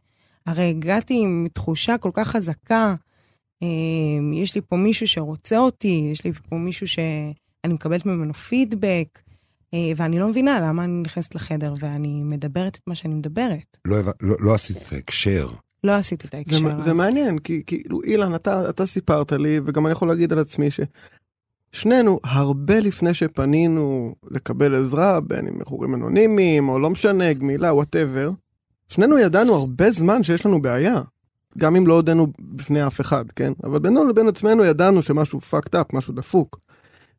הרי 0.46 0.70
הגעתי 0.70 1.14
עם 1.22 1.46
תחושה 1.52 1.98
כל 1.98 2.10
כך 2.12 2.28
חזקה, 2.28 2.94
אה, 3.62 3.68
יש 4.34 4.54
לי 4.54 4.60
פה 4.60 4.76
מישהו 4.76 5.08
שרוצה 5.08 5.58
אותי, 5.58 6.08
יש 6.12 6.24
לי 6.24 6.32
פה 6.32 6.56
מישהו 6.56 6.88
שאני 6.88 7.74
מקבלת 7.74 8.06
ממנו 8.06 8.34
פידבק, 8.34 9.18
אה, 9.18 9.23
ואני 9.96 10.18
לא 10.18 10.28
מבינה 10.28 10.60
למה 10.60 10.84
אני 10.84 11.02
נכנסת 11.02 11.34
לחדר 11.34 11.72
ואני 11.80 12.22
מדברת 12.22 12.76
את 12.76 12.80
מה 12.86 12.94
שאני 12.94 13.14
מדברת. 13.14 13.78
לא, 13.84 13.96
לא, 14.20 14.36
לא 14.40 14.54
עשית 14.54 14.76
את 14.76 14.92
ההקשר. 14.92 15.46
לא 15.84 15.92
עשיתי 15.92 16.26
את 16.26 16.34
ההקשר. 16.34 16.58
זה, 16.58 16.72
אז... 16.72 16.84
זה 16.84 16.92
מעניין, 16.92 17.38
כי 17.38 17.62
כאילו, 17.66 18.02
אילן, 18.02 18.34
אתה, 18.34 18.70
אתה 18.70 18.86
סיפרת 18.86 19.32
לי, 19.32 19.60
וגם 19.64 19.86
אני 19.86 19.92
יכול 19.92 20.08
להגיד 20.08 20.32
על 20.32 20.38
עצמי 20.38 20.68
ששנינו, 21.72 22.20
הרבה 22.24 22.80
לפני 22.80 23.14
שפנינו 23.14 24.14
לקבל 24.30 24.74
עזרה, 24.74 25.20
בין 25.20 25.48
אם 25.48 25.58
מכורים 25.58 25.94
אנונימיים, 25.94 26.68
או 26.68 26.78
לא 26.78 26.90
משנה, 26.90 27.32
גמילה, 27.32 27.74
whatever, 27.74 28.30
שנינו 28.88 29.18
ידענו 29.18 29.54
הרבה 29.54 29.90
זמן 29.90 30.22
שיש 30.22 30.46
לנו 30.46 30.62
בעיה. 30.62 31.00
גם 31.58 31.76
אם 31.76 31.86
לא 31.86 31.94
הודינו 31.94 32.26
בפני 32.38 32.86
אף 32.86 33.00
אחד, 33.00 33.24
כן? 33.36 33.52
אבל 33.64 33.78
בינינו 33.78 34.08
לבין 34.08 34.28
עצמנו 34.28 34.64
ידענו 34.64 35.02
שמשהו 35.02 35.40
fucked 35.50 35.74
up, 35.74 35.96
משהו 35.96 36.14
דפוק. 36.14 36.58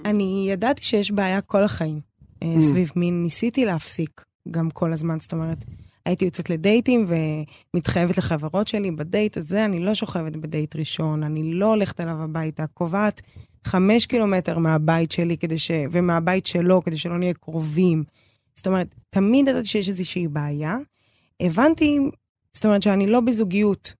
אני 0.05 0.47
ידעתי 0.49 0.83
שיש 0.83 1.11
בעיה 1.11 1.41
כל 1.41 1.63
החיים 1.63 1.93
אה, 1.93 2.01
Mm. 2.43 2.47
סביב 2.59 2.91
מין, 2.95 3.23
ניסיתי 3.23 3.65
להפסיק 3.65 4.23
גם 4.51 4.69
כל 4.69 4.93
הזמן, 4.93 5.19
זאת 5.19 5.33
אומרת, 5.33 5.65
הייתי 6.05 6.25
יוצאת 6.25 6.49
לדייטים 6.49 7.05
ומתחייבת 7.73 8.17
לחברות 8.17 8.67
שלי, 8.67 8.91
בדייט 8.91 9.37
הזה 9.37 9.65
אני 9.65 9.79
לא 9.79 9.93
שוכבת 9.93 10.35
בדייט 10.35 10.75
ראשון, 10.75 11.23
אני 11.23 11.53
לא 11.53 11.65
הולכת 11.65 12.01
אליו 12.01 12.21
הביתה, 12.21 12.67
קובעת 12.67 13.21
חמש 13.63 14.05
קילומטר 14.05 14.57
מהבית 14.57 15.11
שלי 15.11 15.37
כדי 15.37 15.57
ש... 15.57 15.71
ומהבית 15.91 16.45
שלו, 16.45 16.83
כדי 16.83 16.97
שלא 16.97 17.17
נהיה 17.17 17.33
קרובים. 17.33 18.03
זאת 18.55 18.67
אומרת, 18.67 18.95
תמיד 19.09 19.47
ידעתי 19.47 19.67
שיש 19.67 19.89
איזושהי 19.89 20.27
בעיה. 20.27 20.77
הבנתי, 21.39 21.99
זאת 22.53 22.65
אומרת 22.65 22.81
שאני 22.81 23.07
לא 23.07 23.19
בזוגיות, 23.19 23.93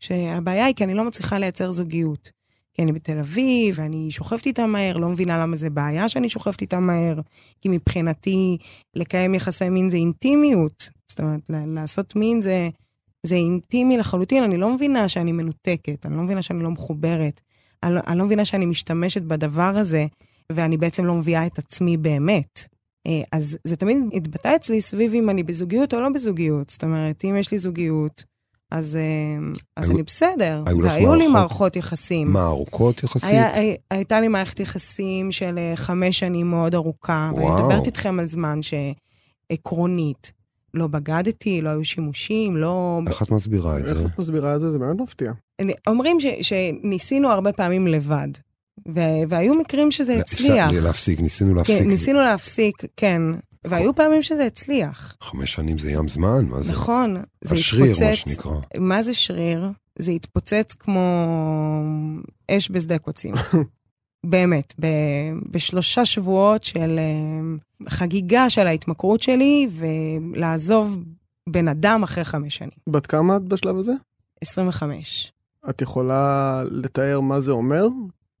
שהבעיה 0.00 0.64
היא 0.64 0.74
כי 0.74 0.84
אני 0.84 0.94
לא 0.94 1.04
מצליחה 1.04 1.38
לייצר 1.38 1.70
זוגיות. 1.70 2.30
כי 2.78 2.82
אני 2.82 2.92
בתל 2.92 3.18
אביב, 3.18 3.74
ואני 3.78 4.10
שוכבת 4.10 4.46
איתה 4.46 4.66
מהר, 4.66 4.96
לא 4.96 5.08
מבינה 5.08 5.38
למה 5.38 5.56
זה 5.56 5.70
בעיה 5.70 6.08
שאני 6.08 6.28
שוכבת 6.28 6.60
איתה 6.60 6.80
מהר, 6.80 7.20
כי 7.60 7.68
מבחינתי 7.68 8.56
לקיים 8.96 9.34
יחסי 9.34 9.68
מין 9.68 9.88
זה 9.88 9.96
אינטימיות. 9.96 10.90
זאת 11.08 11.20
אומרת, 11.20 11.40
לעשות 11.48 12.16
מין 12.16 12.40
זה, 12.40 12.68
זה 13.26 13.34
אינטימי 13.34 13.96
לחלוטין, 13.96 14.42
אני 14.42 14.56
לא 14.56 14.74
מבינה 14.74 15.08
שאני 15.08 15.32
מנותקת, 15.32 16.06
אני 16.06 16.16
לא 16.16 16.22
מבינה 16.22 16.42
שאני 16.42 16.62
לא 16.62 16.70
מחוברת, 16.70 17.40
אני 17.82 17.94
לא, 17.94 18.00
אני 18.06 18.18
לא 18.18 18.24
מבינה 18.24 18.44
שאני 18.44 18.66
משתמשת 18.66 19.22
בדבר 19.22 19.76
הזה, 19.76 20.06
ואני 20.52 20.76
בעצם 20.76 21.04
לא 21.04 21.14
מביאה 21.14 21.46
את 21.46 21.58
עצמי 21.58 21.96
באמת. 21.96 22.60
אה, 23.06 23.22
אז 23.32 23.58
זה 23.64 23.76
תמיד 23.76 23.96
התבטא 24.12 24.56
אצלי 24.56 24.80
סביב 24.80 25.14
אם 25.14 25.30
אני 25.30 25.42
בזוגיות 25.42 25.94
או 25.94 26.00
לא 26.00 26.08
בזוגיות. 26.08 26.70
זאת 26.70 26.84
אומרת, 26.84 27.24
אם 27.24 27.36
יש 27.36 27.52
לי 27.52 27.58
זוגיות, 27.58 28.24
אז, 28.70 28.96
אה, 28.96 29.00
אז 29.76 29.84
היו- 29.84 29.94
אני 29.96 30.02
בסדר. 30.02 30.62
היו 30.66 30.80
לך 30.82 30.92
והיו 30.92 31.14
לי 31.14 31.26
מערכות- 31.28 31.32
מערכות 31.32 31.76
יחסים. 31.76 32.32
מה, 32.32 32.46
ארוכות 32.46 33.02
יחסית? 33.04 33.30
היה, 33.30 33.54
הי- 33.54 33.76
הייתה 33.90 34.20
לי 34.20 34.28
מערכת 34.28 34.60
יחסים 34.60 35.32
של 35.32 35.58
אה, 35.58 35.76
חמש 35.76 36.18
שנים 36.18 36.50
מאוד 36.50 36.74
ארוכה, 36.74 37.30
ואני 37.34 37.44
וואו. 37.46 37.62
מדברת 37.68 37.86
איתכם 37.86 38.20
על 38.20 38.26
זמן 38.26 38.60
שעקרונית, 39.50 40.32
לא 40.74 40.86
בגדתי, 40.86 41.60
לא 41.62 41.68
היו 41.68 41.84
שימושים, 41.84 42.56
לא... 42.56 43.00
איך 43.08 43.22
את 43.22 43.30
מסבירה 43.30 43.78
את 43.78 43.84
איך 43.84 43.98
זה? 43.98 44.06
את 44.06 44.18
מסבירה 44.18 44.54
את 44.54 44.60
זה? 44.60 44.70
זה 44.70 44.78
באמת 44.78 45.00
מפתיע. 45.00 45.32
אני- 45.60 45.72
אומרים 45.86 46.20
ש, 46.20 46.26
שניסינו 46.42 47.28
הרבה 47.30 47.52
פעמים 47.52 47.86
לבד, 47.86 48.28
ו, 48.94 49.00
והיו 49.28 49.54
מקרים 49.54 49.90
שזה 49.90 50.16
הצליח. 50.16 50.70
להפסיק, 50.72 51.20
ניסינו 51.20 51.54
להפסיק. 51.54 51.78
כן, 51.82 51.88
ניסינו 51.88 52.18
להפסיק, 52.18 52.82
כן, 52.96 53.22
והיו 53.64 53.94
פעמים 53.94 54.22
שזה 54.22 54.44
הצליח. 54.46 55.16
חמש 55.22 55.52
שנים 55.52 55.78
זה 55.78 55.90
ים 55.90 56.08
זמן, 56.08 56.44
מה 56.44 56.62
זה? 56.62 56.72
נכון, 56.72 57.16
זה 57.44 57.54
השריר, 57.54 57.84
מה 57.84 57.90
התפוצץ. 58.10 58.14
שנקרא. 58.14 58.52
מה 58.78 59.02
זה 59.02 59.14
שריר? 59.14 59.70
זה 59.98 60.12
התפוצץ 60.12 60.72
כמו 60.78 61.00
אש 62.50 62.70
בשדה 62.70 62.98
קוצים. 62.98 63.34
באמת, 64.26 64.74
ב- 64.80 64.86
בשלושה 65.50 66.04
שבועות 66.04 66.64
של 66.64 66.98
אה, 66.98 67.88
חגיגה 67.88 68.50
של 68.50 68.66
ההתמכרות 68.66 69.22
שלי, 69.22 69.68
ולעזוב 69.70 70.98
בן 71.48 71.68
אדם 71.68 72.02
אחרי 72.02 72.24
חמש 72.24 72.56
שנים. 72.56 72.70
בת 72.88 73.06
כמה 73.06 73.36
את 73.36 73.42
בשלב 73.42 73.78
הזה? 73.78 73.92
25. 74.40 75.32
את 75.70 75.82
יכולה 75.82 76.62
לתאר 76.70 77.20
מה 77.20 77.40
זה 77.40 77.52
אומר? 77.52 77.86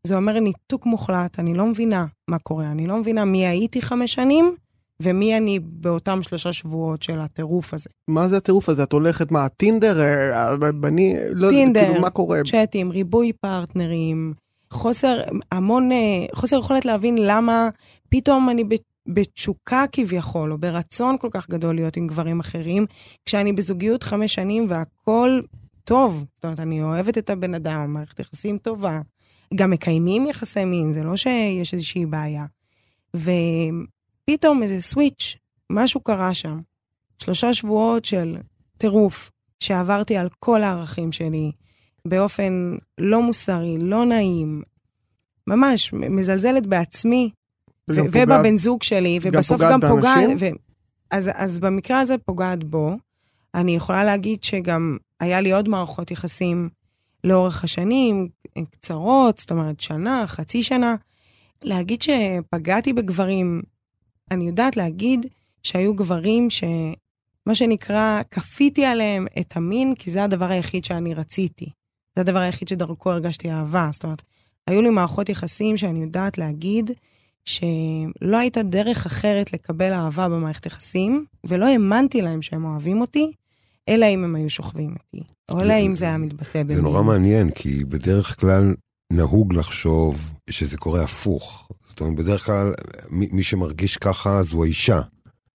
זה 0.04 0.16
אומר 0.16 0.40
ניתוק 0.40 0.86
מוחלט, 0.86 1.38
אני 1.38 1.54
לא 1.54 1.66
מבינה 1.66 2.06
מה 2.28 2.38
קורה, 2.38 2.70
אני 2.70 2.86
לא 2.86 2.96
מבינה 2.96 3.24
מי 3.24 3.46
הייתי 3.46 3.82
חמש 3.82 4.12
שנים, 4.14 4.54
ומי 5.02 5.36
אני 5.36 5.58
באותם 5.62 6.22
שלושה 6.22 6.52
שבועות 6.52 7.02
של 7.02 7.20
הטירוף 7.20 7.74
הזה. 7.74 7.90
מה 8.08 8.28
זה 8.28 8.36
הטירוף 8.36 8.68
הזה? 8.68 8.82
את 8.82 8.92
הולכת, 8.92 9.30
מה, 9.30 9.48
טינדר? 9.48 10.00
אה, 10.00 10.56
בני... 10.72 11.14
לא, 11.30 11.48
טינדר, 11.48 11.84
כאילו, 11.86 12.00
מה 12.00 12.10
קורה? 12.10 12.40
צ'אטים, 12.46 12.90
ריבוי 12.90 13.32
פרטנרים, 13.32 14.34
חוסר, 14.70 15.20
המון, 15.52 15.92
אה, 15.92 16.26
חוסר 16.34 16.58
יכולת 16.58 16.84
להבין 16.84 17.16
למה 17.18 17.68
פתאום 18.08 18.50
אני 18.50 18.64
ב- 18.64 18.74
בתשוקה 19.08 19.84
כביכול, 19.92 20.52
או 20.52 20.58
ברצון 20.58 21.16
כל 21.20 21.28
כך 21.30 21.50
גדול 21.50 21.74
להיות 21.74 21.96
עם 21.96 22.06
גברים 22.06 22.40
אחרים, 22.40 22.86
כשאני 23.26 23.52
בזוגיות 23.52 24.02
חמש 24.02 24.34
שנים 24.34 24.66
והכל 24.68 25.40
טוב. 25.84 26.24
זאת 26.34 26.44
אומרת, 26.44 26.60
אני 26.60 26.82
אוהבת 26.82 27.18
את 27.18 27.30
הבן 27.30 27.54
אדם, 27.54 27.80
המערכת 27.80 28.20
יחסים 28.20 28.58
טובה. 28.58 29.00
גם 29.54 29.70
מקיימים 29.70 30.26
יחסי 30.26 30.64
מין, 30.64 30.92
זה 30.92 31.02
לא 31.02 31.16
שיש 31.16 31.74
איזושהי 31.74 32.06
בעיה. 32.06 32.44
ופתאום 34.30 34.62
איזה 34.62 34.80
סוויץ', 34.80 35.36
משהו 35.72 36.00
קרה 36.00 36.34
שם. 36.34 36.60
שלושה 37.22 37.54
שבועות 37.54 38.04
של 38.04 38.36
טירוף, 38.78 39.30
שעברתי 39.60 40.16
על 40.16 40.28
כל 40.38 40.62
הערכים 40.62 41.12
שלי, 41.12 41.52
באופן 42.04 42.76
לא 42.98 43.22
מוסרי, 43.22 43.78
לא 43.82 44.04
נעים, 44.04 44.62
ממש 45.46 45.92
מזלזלת 45.92 46.66
בעצמי 46.66 47.30
וגם 47.88 48.06
ו- 48.06 48.10
פוגעת- 48.12 48.28
ובבן 48.28 48.56
זוג 48.56 48.82
שלי, 48.82 49.18
גם 49.18 49.28
ובסוף 49.32 49.56
פוגעת 49.56 49.72
גם 49.72 49.80
פוגעת... 49.80 50.28
באנשים? 50.28 50.36
ו- 50.54 50.56
אז, 51.10 51.30
אז 51.34 51.60
במקרה 51.60 52.00
הזה 52.00 52.18
פוגעת 52.18 52.64
בו. 52.64 52.96
אני 53.54 53.76
יכולה 53.76 54.04
להגיד 54.04 54.44
שגם 54.44 54.96
היה 55.20 55.40
לי 55.40 55.52
עוד 55.52 55.68
מערכות 55.68 56.10
יחסים 56.10 56.68
לאורך 57.24 57.64
השנים, 57.64 58.28
קצרות, 58.70 59.38
זאת 59.38 59.50
אומרת 59.50 59.80
שנה, 59.80 60.24
חצי 60.26 60.62
שנה. 60.62 60.94
להגיד 61.62 62.02
שפגעתי 62.02 62.92
בגברים, 62.92 63.62
אני 64.30 64.46
יודעת 64.46 64.76
להגיד 64.76 65.26
שהיו 65.62 65.94
גברים 65.94 66.50
ש... 66.50 66.64
מה 67.46 67.54
שנקרא, 67.54 68.20
כפיתי 68.30 68.84
עליהם 68.84 69.26
את 69.40 69.56
המין, 69.56 69.94
כי 69.94 70.10
זה 70.10 70.24
הדבר 70.24 70.50
היחיד 70.50 70.84
שאני 70.84 71.14
רציתי. 71.14 71.70
זה 72.16 72.20
הדבר 72.20 72.38
היחיד 72.38 72.68
שדרכו 72.68 73.10
הרגשתי 73.10 73.50
אהבה. 73.50 73.88
זאת 73.92 74.04
אומרת, 74.04 74.22
היו 74.66 74.82
לי 74.82 74.90
מערכות 74.90 75.28
יחסים 75.28 75.76
שאני 75.76 76.02
יודעת 76.02 76.38
להגיד 76.38 76.90
שלא 77.44 78.36
הייתה 78.36 78.62
דרך 78.62 79.06
אחרת 79.06 79.52
לקבל 79.52 79.92
אהבה 79.92 80.28
במערכת 80.28 80.66
יחסים, 80.66 81.24
ולא 81.44 81.66
האמנתי 81.66 82.22
להם 82.22 82.42
שהם 82.42 82.64
אוהבים 82.64 83.00
אותי, 83.00 83.32
אלא 83.88 84.06
אם 84.06 84.24
הם 84.24 84.34
היו 84.34 84.50
שוכבים 84.50 84.94
איתי. 84.94 85.26
או 85.50 85.60
אלא 85.60 85.74
אם 85.80 85.96
זה 85.96 86.04
היה 86.04 86.18
מתבטא 86.18 86.62
במין. 86.62 86.76
זה 86.76 86.82
נורא 86.82 87.02
מעניין, 87.02 87.50
כי 87.50 87.84
בדרך 87.84 88.40
כלל 88.40 88.74
נהוג 89.12 89.54
לחשוב 89.54 90.30
שזה 90.50 90.76
קורה 90.76 91.02
הפוך. 91.02 91.68
זאת 91.98 92.00
אומרת, 92.00 92.16
בדרך 92.16 92.46
כלל 92.46 92.72
מי, 93.10 93.28
מי 93.32 93.42
שמרגיש 93.42 93.96
ככה 93.96 94.42
זו 94.42 94.62
האישה. 94.62 95.00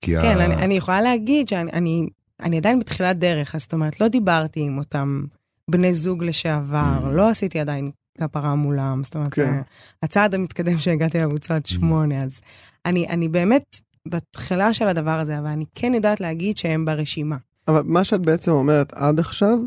כי 0.01 0.15
כן, 0.15 0.37
ה... 0.39 0.45
אני, 0.45 0.55
אני 0.55 0.73
יכולה 0.73 1.01
להגיד 1.01 1.47
שאני 1.47 1.71
אני, 1.71 2.07
אני 2.39 2.57
עדיין 2.57 2.79
בתחילת 2.79 3.17
דרך, 3.17 3.55
אז 3.55 3.61
זאת 3.61 3.73
אומרת, 3.73 4.01
לא 4.01 4.07
דיברתי 4.07 4.59
עם 4.59 4.77
אותם 4.77 5.23
בני 5.69 5.93
זוג 5.93 6.23
לשעבר, 6.23 6.99
Mm. 7.03 7.07
לא 7.07 7.29
עשיתי 7.29 7.59
עדיין 7.59 7.91
כפרה 8.17 8.55
מולם, 8.55 9.03
זאת 9.03 9.15
אומרת, 9.15 9.33
כן. 9.33 9.61
הצעד 10.03 10.35
המתקדם 10.35 10.77
שהגעתי 10.77 11.17
אליו 11.17 11.31
הוא 11.31 11.39
צעד 11.39 11.65
שמונה, 11.65 12.23
אז 12.23 12.41
אני, 12.85 13.07
אני 13.07 13.27
באמת 13.27 13.75
בתחילה 14.07 14.73
של 14.73 14.87
הדבר 14.87 15.19
הזה, 15.19 15.39
אבל 15.39 15.47
אני 15.47 15.65
כן 15.75 15.93
יודעת 15.93 16.21
להגיד 16.21 16.57
שהם 16.57 16.85
ברשימה. 16.85 17.37
אבל 17.67 17.81
מה 17.85 18.03
שאת 18.03 18.21
בעצם 18.21 18.51
אומרת 18.51 18.93
עד 18.93 19.19
עכשיו, 19.19 19.57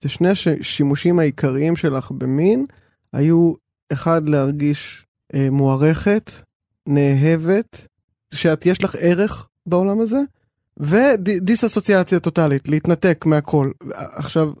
זה 0.00 0.08
שני 0.08 0.28
השימושים 0.28 1.18
העיקריים 1.18 1.76
שלך 1.76 2.10
במין, 2.10 2.64
היו 3.12 3.54
אחד 3.92 4.28
להרגיש 4.28 5.07
מוערכת, 5.36 6.32
נאהבת, 6.86 7.86
שאת 8.34 8.66
יש 8.66 8.84
לך 8.84 8.96
ערך 9.00 9.48
בעולם 9.66 10.00
הזה, 10.00 10.18
ודיסאסוציאציה 10.76 12.20
טוטאלית, 12.20 12.68
להתנתק 12.68 13.24
מהכל. 13.26 13.70
עכשיו, 13.92 14.52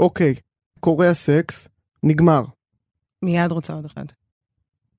אוקיי, 0.00 0.34
קורה 0.80 1.10
הסקס, 1.10 1.68
נגמר. 2.02 2.44
מיד 3.22 3.52
רוצה 3.52 3.72
עוד 3.72 3.84
אחד. 3.84 4.04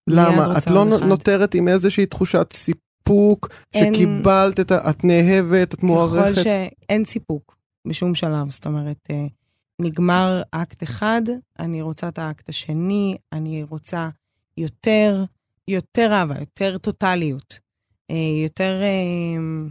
למה? 0.07 0.57
את 0.57 0.69
לא. 0.69 0.85
נותרת 0.85 1.55
עם 1.55 1.67
איזושהי 1.67 2.05
תחושת 2.05 2.53
סיפוק, 2.53 3.49
אין- 3.73 3.93
שקיבלת 3.93 4.59
את 4.59 4.71
ה... 4.71 4.89
את 4.89 5.03
נאהבת, 5.03 5.73
את 5.73 5.83
מוערכת. 5.83 6.33
ככל 6.33 6.43
שאין 6.43 7.05
סיפוק 7.05 7.55
בשום 7.87 8.15
שלב, 8.15 8.49
זאת 8.49 8.65
אומרת, 8.65 9.07
אה, 9.11 9.25
נגמר 9.81 10.41
אקט 10.51 10.83
אחד, 10.83 11.21
אני 11.59 11.81
רוצה 11.81 12.07
את 12.07 12.19
האקט 12.19 12.49
השני, 12.49 13.15
אני 13.33 13.63
רוצה 13.63 14.09
יותר, 14.57 15.23
יותר 15.67 16.11
אהבה, 16.13 16.35
יותר 16.39 16.77
טוטליות, 16.77 17.59
אה, 18.11 18.43
יותר 18.43 18.81
אה, 18.81 19.69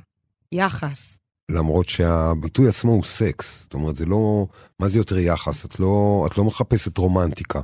יחס. 0.53 1.19
למרות 1.51 1.89
שהביטוי 1.89 2.69
עצמו 2.69 2.93
הוא 2.93 3.05
סקס. 3.05 3.63
זאת 3.63 3.75
אומרת, 3.75 3.97
זה 3.97 4.07
לא... 4.07 4.47
מה 4.81 4.89
זה 4.89 4.99
יותר 4.99 5.19
יחס? 5.19 5.65
את 5.67 5.81
לא, 5.81 6.25
את 6.27 6.39
לא 6.39 6.45
מחפשת 6.45 6.99
רומנטיקה. 6.99 7.61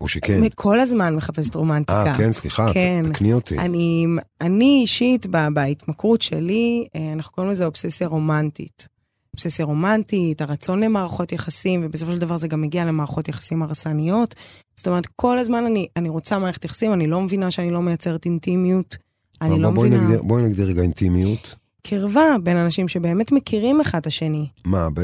או 0.00 0.08
שכן. 0.08 0.40
כל 0.54 0.80
הזמן 0.80 1.16
מחפשת 1.16 1.54
רומנטיקה. 1.54 2.06
אה, 2.06 2.18
כן, 2.18 2.32
סליחה, 2.32 2.72
כן. 2.72 3.02
תקני 3.04 3.32
אותי. 3.32 3.58
אני, 3.58 4.06
אני 4.40 4.80
אישית, 4.82 5.26
בהתמכרות 5.52 6.22
שלי, 6.22 6.86
אה, 6.94 7.12
אנחנו 7.12 7.32
קוראים 7.32 7.52
לזה 7.52 7.64
אובססיה 7.64 8.06
רומנטית. 8.06 8.88
אובססיה 9.34 9.64
רומנטית, 9.64 10.42
הרצון 10.42 10.80
למערכות 10.80 11.32
יחסים, 11.32 11.82
ובסופו 11.84 12.12
של 12.12 12.18
דבר 12.18 12.36
זה 12.36 12.48
גם 12.48 12.62
מגיע 12.62 12.84
למערכות 12.84 13.28
יחסים 13.28 13.62
הרסניות. 13.62 14.34
זאת 14.76 14.86
אומרת, 14.88 15.06
כל 15.16 15.38
הזמן 15.38 15.64
אני, 15.66 15.86
אני 15.96 16.08
רוצה 16.08 16.38
מערכת 16.38 16.64
יחסים, 16.64 16.92
אני 16.92 17.06
לא 17.06 17.20
מבינה 17.20 17.50
שאני 17.50 17.70
לא 17.70 17.82
מייצרת 17.82 18.24
אינטימיות. 18.24 18.96
אני 19.42 19.58
לא 19.58 19.70
בואי 19.70 19.88
מבינה... 19.88 20.04
נגדיר, 20.04 20.22
בואי 20.22 20.42
נגדיר 20.42 20.66
רגע 20.66 20.82
אינטימיות. 20.82 21.54
קרבה 21.82 22.36
בין 22.42 22.56
אנשים 22.56 22.88
שבאמת 22.88 23.32
מכירים 23.32 23.80
אחד 23.80 23.98
את 23.98 24.06
השני. 24.06 24.48
מה, 24.64 24.88
ב... 24.94 25.00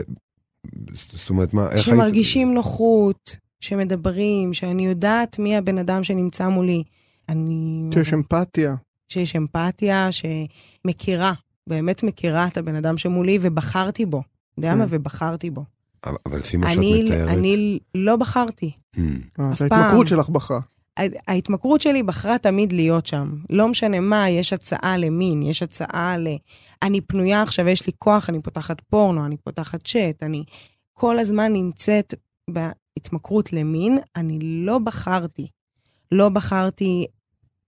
זאת 0.92 1.30
אומרת, 1.30 1.54
מה, 1.54 1.70
איך 1.70 1.86
שמרגישים 1.86 2.54
נוחות, 2.54 3.36
שמדברים, 3.60 4.54
שאני 4.54 4.86
יודעת 4.86 5.38
מי 5.38 5.56
הבן 5.56 5.78
אדם 5.78 6.04
שנמצא 6.04 6.48
מולי. 6.48 6.82
אני... 7.28 7.82
שיש 7.94 8.12
אמפתיה. 8.12 8.74
שיש 9.08 9.36
אמפתיה, 9.36 10.08
שמכירה, 10.10 11.32
באמת 11.66 12.02
מכירה 12.02 12.46
את 12.46 12.56
הבן 12.56 12.74
אדם 12.74 12.98
שמולי, 12.98 13.38
ובחרתי 13.40 14.06
בו. 14.06 14.22
יודע 14.58 14.74
מה? 14.74 14.88
כן. 14.88 14.96
ובחרתי 14.96 15.50
בו. 15.50 15.64
אבל 16.04 16.38
לפי 16.38 16.56
מה 16.56 16.68
שאת 16.68 16.78
אני, 16.78 17.02
מתארת... 17.04 17.28
אני 17.28 17.78
לא 17.94 18.16
בחרתי. 18.16 18.72
Mm. 18.96 19.00
אה, 19.40 19.50
אף 19.52 19.62
אז 19.62 19.68
פעם. 19.68 19.80
ההתמכרות 19.82 20.08
שלך 20.08 20.28
בחרה. 20.28 20.60
ההתמכרות 21.28 21.80
שלי 21.80 22.02
בחרה 22.02 22.38
תמיד 22.38 22.72
להיות 22.72 23.06
שם. 23.06 23.36
לא 23.50 23.68
משנה 23.68 24.00
מה, 24.00 24.30
יש 24.30 24.52
הצעה 24.52 24.96
למין, 24.96 25.42
יש 25.42 25.62
הצעה 25.62 26.18
ל... 26.18 26.28
אני 26.82 27.00
פנויה 27.00 27.42
עכשיו, 27.42 27.68
יש 27.68 27.86
לי 27.86 27.92
כוח, 27.98 28.28
אני 28.28 28.42
פותחת 28.42 28.80
פורנו, 28.80 29.26
אני 29.26 29.36
פותחת 29.36 29.82
צ'אט, 29.82 30.22
אני 30.22 30.44
כל 30.92 31.18
הזמן 31.18 31.52
נמצאת 31.52 32.14
בהתמכרות 32.50 33.52
למין, 33.52 33.98
אני 34.16 34.38
לא 34.40 34.78
בחרתי. 34.78 35.46
לא 36.12 36.28
בחרתי, 36.28 37.06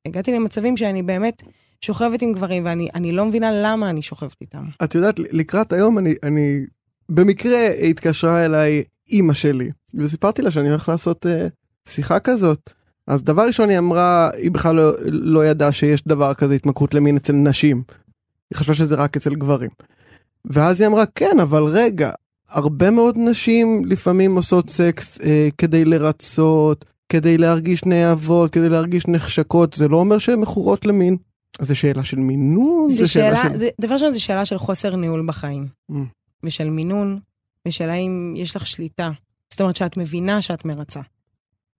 הגעתי 0.06 0.32
למצבים 0.32 0.76
שאני 0.76 1.02
באמת 1.02 1.42
שוכבת 1.84 2.22
עם 2.22 2.32
גברים, 2.32 2.64
ואני 2.64 2.88
אני 2.94 3.12
לא 3.12 3.26
מבינה 3.26 3.50
למה 3.62 3.90
אני 3.90 4.02
שוכבת 4.02 4.36
איתם. 4.40 4.64
את 4.84 4.94
יודעת, 4.94 5.18
לקראת 5.18 5.72
היום 5.72 5.98
אני, 5.98 6.14
אני 6.22 6.60
במקרה 7.08 7.68
התקשרה 7.68 8.44
אליי 8.44 8.82
אימא 9.10 9.34
שלי, 9.34 9.70
וסיפרתי 9.94 10.42
לה 10.42 10.50
שאני 10.50 10.68
הולך 10.68 10.88
לעשות 10.88 11.26
אה, 11.26 11.46
שיחה 11.88 12.20
כזאת. 12.20 12.70
אז 13.06 13.22
דבר 13.22 13.46
ראשון 13.46 13.70
היא 13.70 13.78
אמרה, 13.78 14.30
היא 14.36 14.50
בכלל 14.50 14.76
לא, 14.76 14.92
לא 15.06 15.46
ידעה 15.46 15.72
שיש 15.72 16.04
דבר 16.06 16.34
כזה 16.34 16.54
התמכרות 16.54 16.94
למין 16.94 17.16
אצל 17.16 17.32
נשים. 17.32 17.82
היא 18.50 18.58
חשבה 18.58 18.74
שזה 18.74 18.94
רק 18.94 19.16
אצל 19.16 19.34
גברים. 19.34 19.70
ואז 20.44 20.80
היא 20.80 20.88
אמרה, 20.88 21.06
כן, 21.06 21.40
אבל 21.42 21.62
רגע, 21.62 22.10
הרבה 22.48 22.90
מאוד 22.90 23.16
נשים 23.18 23.82
לפעמים 23.86 24.36
עושות 24.36 24.70
סקס 24.70 25.20
אה, 25.20 25.48
כדי 25.58 25.84
לרצות, 25.84 26.84
כדי 27.08 27.38
להרגיש 27.38 27.84
נאהבות, 27.84 28.50
כדי 28.50 28.68
להרגיש 28.68 29.06
נחשקות, 29.08 29.72
זה 29.72 29.88
לא 29.88 29.96
אומר 29.96 30.18
שהן 30.18 30.38
מכורות 30.38 30.86
למין. 30.86 31.16
אז 31.58 31.68
זה 31.68 31.74
שאלה 31.74 32.04
של 32.04 32.16
מינון, 32.16 32.90
זה 32.90 33.08
שאלה, 33.08 33.42
של... 33.42 33.56
זה, 33.56 33.68
דבר 33.80 33.94
ראשון, 33.94 34.10
זו 34.10 34.22
שאלה 34.22 34.44
של 34.44 34.58
חוסר 34.58 34.96
ניהול 34.96 35.26
בחיים. 35.26 35.66
Mm. 35.92 35.94
ושל 36.42 36.70
מינון, 36.70 37.18
ושל 37.68 37.90
האם 37.90 38.34
יש 38.36 38.56
לך 38.56 38.66
שליטה. 38.66 39.10
זאת 39.50 39.60
אומרת 39.60 39.76
שאת 39.76 39.96
מבינה 39.96 40.42
שאת 40.42 40.64
מרצה. 40.64 41.00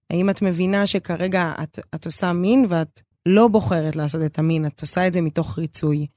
האם 0.10 0.29
את 0.29 0.41
מבינה 0.41 0.88
שכרגע 0.88 1.53
את, 1.63 1.79
את 1.95 2.05
עושה 2.05 2.34
מין 2.34 2.65
ואת 2.69 3.01
לא 3.25 3.47
בוחרת 3.47 3.95
לעשות 3.95 4.21
את 4.25 4.39
המין, 4.39 4.65
את 4.65 4.82
עושה 4.82 5.08
את 5.08 5.13
זה 5.13 5.21
מתוך 5.21 5.60
ריצוי. 5.60 6.08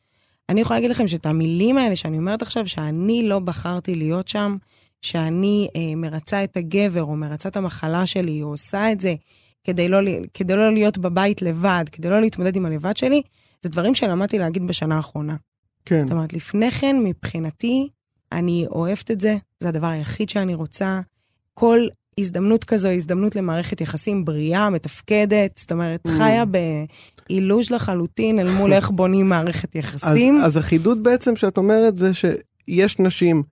אני 0.48 0.60
יכולה 0.60 0.78
להגיד 0.78 0.90
לכם 0.90 1.08
שאת 1.08 1.26
המילים 1.26 1.78
האלה 1.78 1.96
שאני 1.96 2.18
אומרת 2.18 2.42
עכשיו, 2.42 2.68
שאני 2.68 3.28
לא 3.28 3.38
בחרתי 3.38 3.94
להיות 3.94 4.28
שם, 4.28 4.56
שאני 5.02 5.68
אה, 5.76 5.94
מרצה 5.96 6.44
את 6.44 6.56
הגבר 6.56 7.02
או 7.02 7.16
מרצה 7.16 7.48
את 7.48 7.56
המחלה 7.56 8.06
שלי, 8.06 8.42
או 8.42 8.48
עושה 8.48 8.92
את 8.92 9.00
זה 9.00 9.14
כדי 9.64 9.88
לא, 9.88 9.98
כדי 10.34 10.56
לא 10.56 10.72
להיות 10.72 10.98
בבית 10.98 11.42
לבד, 11.42 11.84
כדי 11.92 12.10
לא 12.10 12.20
להתמודד 12.20 12.56
עם 12.56 12.66
הלבד 12.66 12.96
שלי, 12.96 13.22
זה 13.62 13.68
דברים 13.68 13.94
שלמדתי 13.94 14.38
להגיד 14.38 14.66
בשנה 14.66 14.96
האחרונה. 14.96 15.36
כן. 15.84 16.00
זאת 16.00 16.10
אומרת, 16.12 16.32
לפני 16.32 16.70
כן, 16.70 16.96
מבחינתי, 17.04 17.88
אני 18.32 18.66
אוהבת 18.70 19.10
את 19.10 19.20
זה, 19.20 19.36
זה 19.60 19.68
הדבר 19.68 19.86
היחיד 19.86 20.28
שאני 20.28 20.54
רוצה. 20.54 21.00
כל 21.54 21.86
הזדמנות 22.18 22.64
כזו 22.64 22.88
הזדמנות 22.88 23.36
למערכת 23.36 23.80
יחסים 23.80 24.24
בריאה, 24.24 24.70
מתפקדת, 24.70 25.58
זאת 25.58 25.72
אומרת, 25.72 26.06
Mm. 26.06 26.10
חיה 26.18 26.44
באילוזיה 26.44 27.70
לחלוטין 27.70 28.38
אל 28.38 28.48
מול 28.50 28.72
איך 28.76 28.90
בונים 28.90 29.28
מערכת 29.28 29.76
אז, 29.76 29.84
יחסים. 29.84 30.40
אז 30.44 30.56
החידוד 30.56 31.02
בעצם 31.02 31.36
שאת 31.36 31.58
אומרת 31.58 31.96
זה 31.96 32.10
שיש 32.14 32.98
נשים 32.98 33.42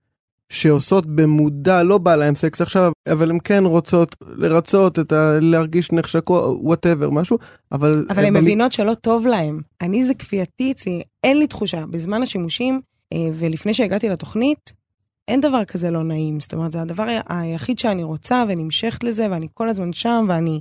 שעושות 0.51 1.05
במודע, 1.05 1.83
לא 1.83 1.97
בא 1.97 2.15
להם 2.15 2.35
סקס 2.35 2.61
עכשיו, 2.61 2.91
אבל 3.11 3.29
הן 3.31 3.37
כן 3.43 3.63
רוצות 3.65 4.15
לרצות 4.35 4.99
את 4.99 5.11
ה... 5.11 5.37
להרגיש 5.41 5.91
נחשקות, 5.91 6.57
whatever, 6.61 7.09
משהו, 7.09 7.37
אבל... 7.71 8.05
אבל 8.09 8.25
הן 8.25 8.33
במ- 8.33 8.41
מבינות 8.41 8.71
שלא 8.71 8.93
טוב 8.93 9.27
להן. 9.27 9.59
אני 9.81 10.03
זה 10.03 10.13
כפייתי, 10.13 10.73
זה- 10.77 10.91
אין 11.23 11.39
לי 11.39 11.47
תחושה. 11.47 11.85
בזמן 11.85 12.21
השימושים, 12.21 12.81
אה, 13.13 13.17
ולפני 13.33 13.73
שהגעתי 13.73 14.09
לתוכנית, 14.09 14.73
אין 15.27 15.41
דבר 15.41 15.65
כזה 15.65 15.91
לא 15.91 16.03
נעים. 16.03 16.39
זאת 16.39 16.53
אומרת, 16.53 16.71
זה 16.71 16.81
הדבר 16.81 17.05
היחיד 17.29 17.79
שאני 17.79 18.03
רוצה 18.03 18.43
ונמשכת 18.47 19.03
לזה, 19.03 19.27
ואני 19.31 19.47
כל 19.53 19.69
הזמן 19.69 19.93
שם, 19.93 20.25
ואני 20.29 20.59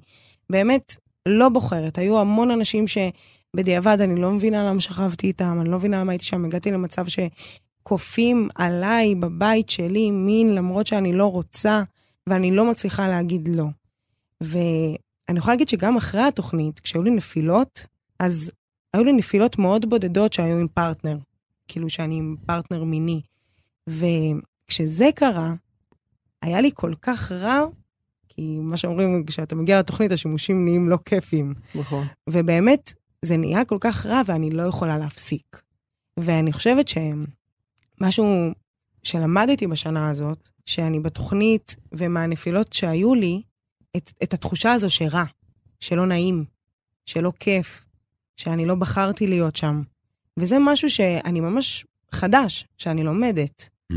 באמת 0.50 0.96
לא 1.28 1.48
בוחרת. 1.48 1.98
היו 1.98 2.20
המון 2.20 2.50
אנשים 2.50 2.84
שבדיעבד 2.86 4.00
אני 4.00 4.20
לא 4.20 4.30
מבינה 4.30 4.64
למה 4.64 4.80
שכבתי 4.80 5.26
איתם, 5.26 5.58
אני 5.60 5.68
לא 5.70 5.76
מבינה 5.78 6.00
למה 6.00 6.12
הייתי 6.12 6.24
שם. 6.24 6.44
הגעתי 6.44 6.70
למצב 6.70 7.06
שכופים 7.80 8.48
עליי 8.54 9.14
בבית 9.14 9.68
שלי 9.68 10.10
מין, 10.10 10.54
למרות 10.54 10.86
שאני 10.86 11.12
לא 11.12 11.26
רוצה, 11.26 11.82
ואני 12.26 12.50
לא 12.50 12.70
מצליחה 12.70 13.08
להגיד 13.08 13.48
לא. 13.54 13.66
ואני 14.40 15.38
יכולה 15.38 15.54
להגיד 15.54 15.68
שגם 15.68 15.96
אחרי 15.96 16.22
התוכנית, 16.22 16.80
כשהיו 16.80 17.02
לי 17.02 17.10
נפילות, 17.10 17.86
אז 18.18 18.52
היו 18.94 19.04
לי 19.04 19.12
נפילות 19.12 19.58
מאוד 19.58 19.90
בודדות 19.90 20.32
שהיו 20.32 20.58
עם 20.58 20.68
פרטנר. 20.68 21.16
כאילו 21.68 21.90
שאני 21.90 22.14
עם 22.14 22.36
פרטנר 22.46 22.84
מיני. 22.84 23.20
וכשזה 23.88 25.08
קרה, 25.14 25.54
היה 26.42 26.60
לי 26.60 26.70
כל 26.74 26.94
כך 27.02 27.32
רע, 27.32 27.64
כי 28.28 28.58
מה 28.60 28.76
שאומרים, 28.76 29.24
כשאתה 29.26 29.54
מגיע 29.54 29.78
לתוכנית, 29.78 30.12
השימושים 30.12 30.64
נהיים 30.64 30.88
לא 30.88 30.98
כיפים. 31.04 31.54
נכון. 31.74 32.06
ובאמת, 32.30 32.92
זה 33.24 33.36
נהיה 33.36 33.64
כל 33.64 33.78
כך 33.80 34.06
רע 34.06 34.22
ואני 34.26 34.50
לא 34.50 34.62
יכולה 34.62 34.98
להפסיק. 34.98 35.62
ואני 36.16 36.52
חושבת 36.52 36.88
שמשהו 38.00 38.50
שלמדתי 39.02 39.66
בשנה 39.66 40.10
הזאת, 40.10 40.48
שאני 40.66 41.00
בתוכנית 41.00 41.76
ומהנפילות 41.92 42.72
שהיו 42.72 43.14
לי, 43.14 43.42
את, 43.96 44.12
את 44.22 44.34
התחושה 44.34 44.72
הזו 44.72 44.90
שרע, 44.90 45.24
שלא 45.80 46.06
נעים, 46.06 46.44
שלא 47.06 47.32
כיף, 47.40 47.84
שאני 48.36 48.66
לא 48.66 48.74
בחרתי 48.74 49.26
להיות 49.26 49.56
שם. 49.56 49.82
וזה 50.36 50.56
משהו 50.60 50.90
שאני 50.90 51.40
ממש 51.40 51.86
חדש, 52.12 52.66
שאני 52.78 53.02
לומדת. 53.02 53.68
Mm. 53.92 53.96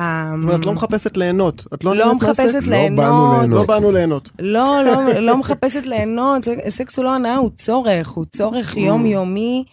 זאת 0.00 0.42
אומרת, 0.42 0.60
את 0.60 0.66
לא 0.66 0.72
מחפשת 0.72 1.16
ליהנות. 1.16 1.66
את 1.74 1.84
לא 1.84 1.96
לא? 1.96 2.14
מחפשת 2.14 2.66
לא 2.66 2.76
ליהנות. 2.76 3.04
באנו 3.04 3.32
ליהנות. 3.32 3.60
לא 3.60 3.66
באנו 3.66 3.92
ליהנות. 3.92 4.30
לא, 4.38 4.80
לא, 4.84 5.12
לא 5.12 5.36
מחפשת 5.36 5.86
ליהנות, 5.86 6.42
סקס 6.68 6.96
הוא 6.96 7.04
לא 7.04 7.14
הנאה, 7.14 7.36
הוא 7.36 7.50
צורך, 7.56 8.08
הוא 8.08 8.24
צורך 8.24 8.76
יומיומי. 8.76 9.64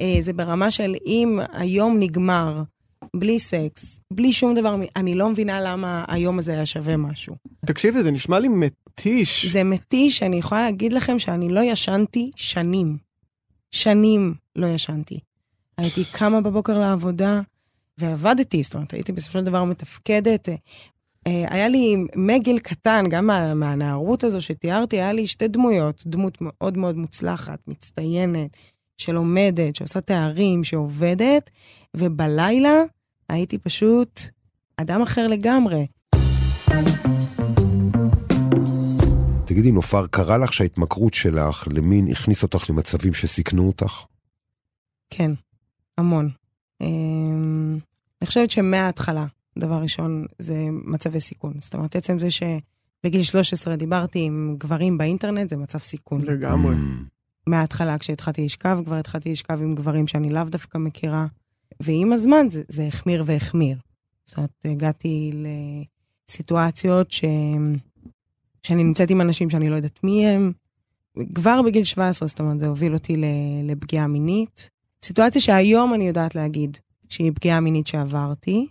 אה, 0.00 0.16
זה 0.20 0.32
ברמה 0.32 0.70
של 0.70 0.94
אם 1.06 1.40
היום 1.52 1.98
נגמר, 1.98 2.62
בלי 3.16 3.38
סקס, 3.38 4.02
בלי 4.12 4.32
שום 4.32 4.54
דבר, 4.54 4.76
אני 4.96 5.14
לא 5.14 5.30
מבינה 5.30 5.60
למה 5.60 6.04
היום 6.08 6.38
הזה 6.38 6.52
היה 6.52 6.66
שווה 6.66 6.96
משהו. 6.96 7.34
תקשיבי, 7.66 8.02
זה 8.02 8.10
נשמע 8.10 8.38
לי 8.38 8.48
מתיש. 8.48 9.46
זה 9.46 9.64
מתיש, 9.64 10.22
אני 10.22 10.36
יכולה 10.36 10.62
להגיד 10.62 10.92
לכם 10.92 11.18
שאני 11.18 11.48
לא 11.48 11.60
ישנתי 11.60 12.30
שנים. 12.36 12.96
שנים 13.70 14.34
לא 14.56 14.66
ישנתי. 14.66 15.18
הייתי 15.78 16.04
קמה 16.12 16.40
בבוקר 16.40 16.78
לעבודה 16.78 17.40
ועבדתי, 17.98 18.62
זאת 18.62 18.74
אומרת, 18.74 18.92
הייתי 18.92 19.12
בסופו 19.12 19.38
של 19.38 19.44
דבר 19.44 19.64
מתפקדת. 19.64 20.48
אה, 20.48 20.54
אה, 21.26 21.44
היה 21.48 21.68
לי 21.68 21.96
מגיל 22.16 22.58
קטן, 22.58 23.04
גם 23.10 23.26
מה, 23.26 23.54
מהנערות 23.54 24.24
הזו 24.24 24.40
שתיארתי, 24.40 24.96
היה 24.96 25.12
לי 25.12 25.26
שתי 25.26 25.48
דמויות, 25.48 26.02
דמות 26.06 26.38
מאוד 26.40 26.78
מאוד 26.78 26.96
מוצלחת, 26.96 27.58
מצטיינת, 27.68 28.56
שלומדת, 28.96 29.76
שעושה 29.76 30.00
תארים, 30.00 30.64
שעובדת, 30.64 31.50
ובלילה 31.96 32.82
הייתי 33.28 33.58
פשוט 33.58 34.20
אדם 34.76 35.02
אחר 35.02 35.26
לגמרי. 35.26 35.86
תגידי, 39.46 39.72
נופר, 39.72 40.06
קרה 40.06 40.38
לך 40.38 40.52
שההתמכרות 40.52 41.14
שלך 41.14 41.68
למין 41.70 42.08
הכניס 42.10 42.42
אותך 42.42 42.70
למצבים 42.70 43.14
שסיכנו 43.14 43.66
אותך? 43.66 44.04
כן, 45.10 45.30
המון. 45.98 46.30
אמ, 46.80 47.78
אני 48.22 48.26
חושבת 48.26 48.50
שמההתחלה, 48.50 49.26
דבר 49.58 49.82
ראשון, 49.82 50.26
זה 50.38 50.54
מצבי 50.70 51.20
סיכון. 51.20 51.54
זאת 51.60 51.74
אומרת, 51.74 51.96
עצם 51.96 52.18
זה 52.18 52.28
שבגיל 52.30 53.22
13 53.22 53.76
דיברתי 53.76 54.18
עם 54.18 54.56
גברים 54.58 54.98
באינטרנט, 54.98 55.50
זה 55.50 55.56
מצב 55.56 55.78
סיכון. 55.78 56.20
לגמרי. 56.20 56.74
Mm. 56.74 57.04
מההתחלה, 57.46 57.98
כשהתחלתי 57.98 58.44
לשכב, 58.44 58.78
כבר 58.84 58.96
התחלתי 58.96 59.32
לשכב 59.32 59.62
עם 59.62 59.74
גברים 59.74 60.06
שאני 60.06 60.30
לאו 60.30 60.44
דווקא 60.44 60.78
מכירה, 60.78 61.26
ועם 61.80 62.12
הזמן 62.12 62.46
זה, 62.50 62.62
זה 62.68 62.86
החמיר 62.86 63.22
והחמיר. 63.26 63.78
זאת 64.24 64.36
אומרת, 64.36 64.50
הגעתי 64.64 65.30
לסיטואציות 66.28 67.10
ש... 67.10 67.24
שאני 68.62 68.84
נמצאת 68.84 69.10
עם 69.10 69.20
אנשים 69.20 69.50
שאני 69.50 69.68
לא 69.70 69.76
יודעת 69.76 70.04
מי 70.04 70.26
הם, 70.26 70.52
כבר 71.34 71.62
בגיל 71.62 71.84
17, 71.84 72.28
זאת 72.28 72.40
אומרת, 72.40 72.58
זה 72.58 72.66
הוביל 72.66 72.94
אותי. 72.94 73.16
לפגיעה 73.64 74.06
מינית. 74.06 74.70
סיטואציה 75.04 75.40
שהיום 75.40 75.94
אני 75.94 76.08
יודעת 76.08 76.34
להגיד 76.34 76.76
שהיא 77.08 77.32
פגיעה 77.34 77.60
מינית 77.60 77.86
שעברתי. 77.86 78.66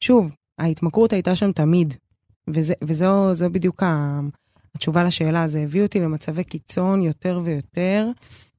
שוב, 0.00 0.30
ההתמכרות 0.58 1.12
הייתה 1.12 1.36
שם 1.36 1.52
תמיד, 1.52 1.94
וזה, 2.48 2.74
וזו 2.84 3.34
זו 3.34 3.50
בדיוק. 3.50 3.82
התשובה 4.74 5.04
לשאלה, 5.04 5.48
זה 5.48 5.60
הביא 5.60 5.82
אותי 5.82 6.00
למצבי 6.00 6.44
קיצון 6.44 7.02
יותר 7.02 7.40
ויותר, 7.44 8.08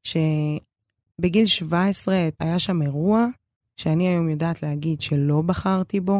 שבגיל 0.04 1.46
17 1.46 2.30
היה 2.40 2.60
שם 2.60 2.82
אירוע 2.82 3.28
שאני 3.78 4.08
היום 4.08 4.30
יודעת 4.30 4.64
להגיד 4.64 5.02
שלא 5.02 5.42
בחרתי 5.42 6.00
בו, 6.00 6.20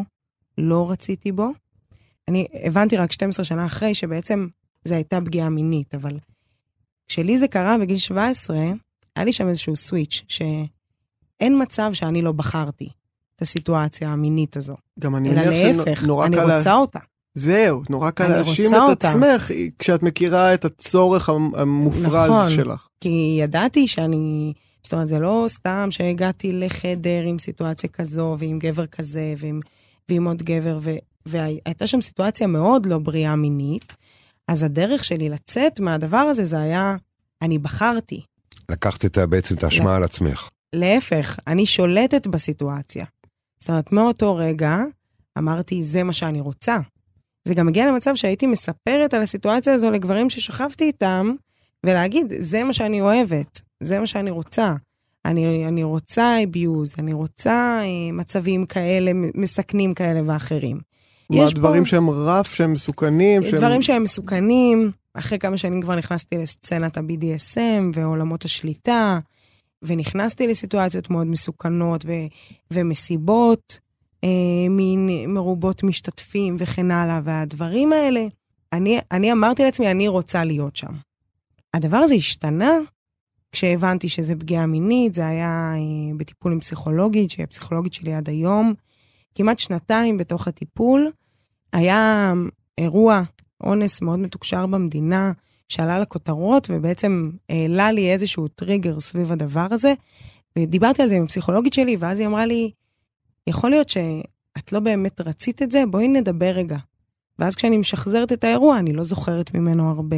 לא 0.58 0.90
רציתי 0.90 1.32
בו. 1.32 1.48
אני 2.28 2.46
הבנתי 2.64 2.96
רק 2.96 3.12
12 3.12 3.44
שנה 3.44 3.66
אחרי 3.66 3.94
שבעצם 3.94 4.46
זו 4.84 4.94
הייתה 4.94 5.18
פגיעה 5.24 5.48
מינית, 5.48 5.94
אבל 5.94 6.18
כשלי 7.08 7.38
זה 7.38 7.48
קרה 7.48 7.78
בגיל 7.78 7.96
17, 7.96 8.56
היה 9.16 9.24
לי 9.24 9.32
שם 9.32 9.48
איזשהו 9.48 9.76
סוויץ', 9.76 10.22
שאין 10.28 11.62
מצב 11.62 11.90
שאני 11.92 12.22
לא 12.22 12.32
בחרתי 12.32 12.88
את 13.36 13.42
הסיטואציה 13.42 14.08
המינית 14.08 14.56
הזו. 14.56 14.74
גם 15.00 15.16
אני 15.16 15.30
אלא 15.30 15.40
מניח 15.46 15.76
להפך, 15.86 16.00
שנורא 16.00 16.26
אני 16.26 16.36
קל... 16.36 16.44
לה- 16.44 16.56
רוצה 16.56 16.74
אותה. 16.74 16.98
זהו, 17.34 17.82
נורא 17.90 18.10
קל 18.10 18.24
אני 18.24 18.32
להאשים 18.32 18.66
את 18.66 18.88
אותה. 18.88 19.10
עצמך 19.10 19.50
כשאת 19.78 20.02
מכירה 20.02 20.54
את 20.54 20.64
הצורך 20.64 21.28
המ- 21.28 21.54
המופרז 21.54 22.30
נכון. 22.30 22.50
שלך. 22.50 22.86
כי 23.00 23.38
ידעתי 23.40 23.88
שאני, 23.88 24.52
זאת 24.82 24.92
אומרת, 24.92 25.08
זה 25.08 25.18
לא 25.18 25.44
סתם 25.48 25.88
שהגעתי 25.90 26.52
לחדר 26.52 27.22
עם 27.26 27.38
סיטואציה 27.38 27.88
כזו, 27.90 28.36
ועם 28.38 28.58
גבר 28.58 28.86
כזה, 28.86 29.34
ועם, 29.38 29.60
ועם 30.08 30.26
עוד 30.26 30.42
גבר, 30.42 30.78
ו, 30.82 30.90
והייתה 31.26 31.86
שם 31.86 32.00
סיטואציה 32.00 32.46
מאוד 32.46 32.86
לא 32.86 32.98
בריאה 32.98 33.36
מינית, 33.36 33.92
אז 34.48 34.62
הדרך 34.62 35.04
שלי 35.04 35.28
לצאת 35.28 35.80
מהדבר 35.80 36.16
הזה, 36.16 36.44
זה 36.44 36.60
היה, 36.60 36.96
אני 37.42 37.58
בחרתי. 37.58 38.20
לקחת 38.70 39.04
את, 39.04 39.18
בעצם 39.18 39.54
את 39.54 39.64
האשמה 39.64 39.96
על 39.96 40.02
עצמך. 40.02 40.48
להפך, 40.72 41.38
אני 41.46 41.66
שולטת 41.66 42.26
בסיטואציה. 42.26 43.04
זאת 43.58 43.70
אומרת, 43.70 43.92
מאותו 43.92 44.36
רגע 44.36 44.78
אמרתי, 45.38 45.82
זה 45.82 46.02
מה 46.02 46.12
שאני 46.12 46.40
רוצה. 46.40 46.78
זה 47.48 47.54
גם 47.54 47.68
הגיע 47.68 47.86
למצב 47.86 48.14
שהייתי 48.14 48.46
מספרת 48.46 49.14
על 49.14 49.22
הסיטואציה 49.22 49.74
הזו 49.74 49.90
לגברים 49.90 50.30
ששכבתי 50.30 50.84
איתם, 50.84 51.32
ולהגיד, 51.86 52.32
זה 52.38 52.64
מה 52.64 52.72
שאני 52.72 53.00
אוהבת, 53.00 53.60
זה 53.82 54.00
מה 54.00 54.06
שאני 54.06 54.30
רוצה. 54.30 54.74
אני, 55.24 55.64
אני 55.66 55.82
רוצה 55.82 56.36
abuse, 56.42 56.94
אני 56.98 57.12
רוצה 57.12 57.80
אה, 57.82 58.12
מצבים 58.12 58.66
כאלה, 58.66 59.10
מסכנים 59.34 59.94
כאלה 59.94 60.20
ואחרים. 60.26 60.80
מה 61.30 61.36
יש 61.36 61.54
דברים 61.54 61.82
פה- 61.84 61.88
שהם 61.88 62.10
רף, 62.10 62.54
שהם 62.54 62.72
מסוכנים, 62.72 63.42
שהם... 63.42 63.58
דברים 63.58 63.82
שהם 63.82 64.02
מסוכנים, 64.02 64.90
אחרי 65.14 65.38
כמה 65.38 65.56
שנים 65.56 65.80
כבר 65.80 65.94
נכנסתי 65.96 66.38
לסצנת 66.38 66.96
ה-BDSM 66.98 67.82
ועולמות 67.94 68.44
השליטה, 68.44 69.18
ונכנסתי 69.82 70.46
לסיטואציות 70.46 71.10
מאוד 71.10 71.26
מסוכנות 71.26 72.04
ו- 72.06 72.26
ומסיבות 72.70 73.78
אה, 74.24 74.28
מין 74.70 75.08
מרובות 75.28 75.82
משתתפים 75.82 76.56
וכן 76.58 76.90
הלאה, 76.90 77.20
והדברים 77.24 77.92
האלה, 77.92 78.26
אני, 78.72 79.00
אני 79.12 79.32
אמרתי 79.32 79.64
לעצמי, 79.64 79.90
אני 79.90 80.08
רוצה 80.08 80.44
להיות 80.44 80.76
שם. 80.76 80.92
הדבר 81.74 81.96
הזה 81.96 82.14
השתנה 82.14 82.72
כשהבנתי 83.52 84.08
שזה 84.08 84.36
פגיעה 84.36 84.66
מינית, 84.66 85.14
זה 85.14 85.26
היה 85.26 85.72
אה, 85.74 86.14
בטיפול 86.16 86.52
עם 86.52 86.60
פסיכולוגית, 86.60 87.30
שהיא 87.30 87.44
הפסיכולוגית 87.44 87.92
שלי 87.92 88.14
עד 88.14 88.28
היום. 88.28 88.74
כמעט 89.34 89.58
שנתיים 89.58 90.16
בתוך 90.16 90.48
הטיפול, 90.48 91.10
היה 91.72 92.32
אירוע 92.78 93.22
אונס 93.64 94.02
מאוד 94.02 94.18
מתוקשר 94.18 94.66
במדינה, 94.66 95.32
שעלה 95.68 95.98
לכותרות 95.98 96.68
ובעצם 96.70 97.30
העלה 97.48 97.92
לי 97.92 98.12
איזשהו 98.12 98.48
טריגר 98.48 99.00
סביב 99.00 99.32
הדבר 99.32 99.66
הזה. 99.70 99.94
ודיברתי 100.58 101.02
על 101.02 101.08
זה 101.08 101.16
עם 101.16 101.22
הפסיכולוגית 101.22 101.72
שלי, 101.72 101.96
ואז 101.98 102.20
היא 102.20 102.26
אמרה 102.26 102.46
לי, 102.46 102.70
יכול 103.46 103.70
להיות 103.70 103.88
שאת 103.88 104.72
לא 104.72 104.80
באמת 104.80 105.20
רצית 105.20 105.62
את 105.62 105.70
זה, 105.70 105.84
בואי 105.90 106.08
נדבר 106.08 106.50
רגע. 106.50 106.76
ואז 107.38 107.54
כשאני 107.54 107.76
משחזרת 107.76 108.32
את 108.32 108.44
האירוע, 108.44 108.78
אני 108.78 108.92
לא 108.92 109.04
זוכרת 109.04 109.54
ממנו 109.54 109.90
הרבה. 109.90 110.16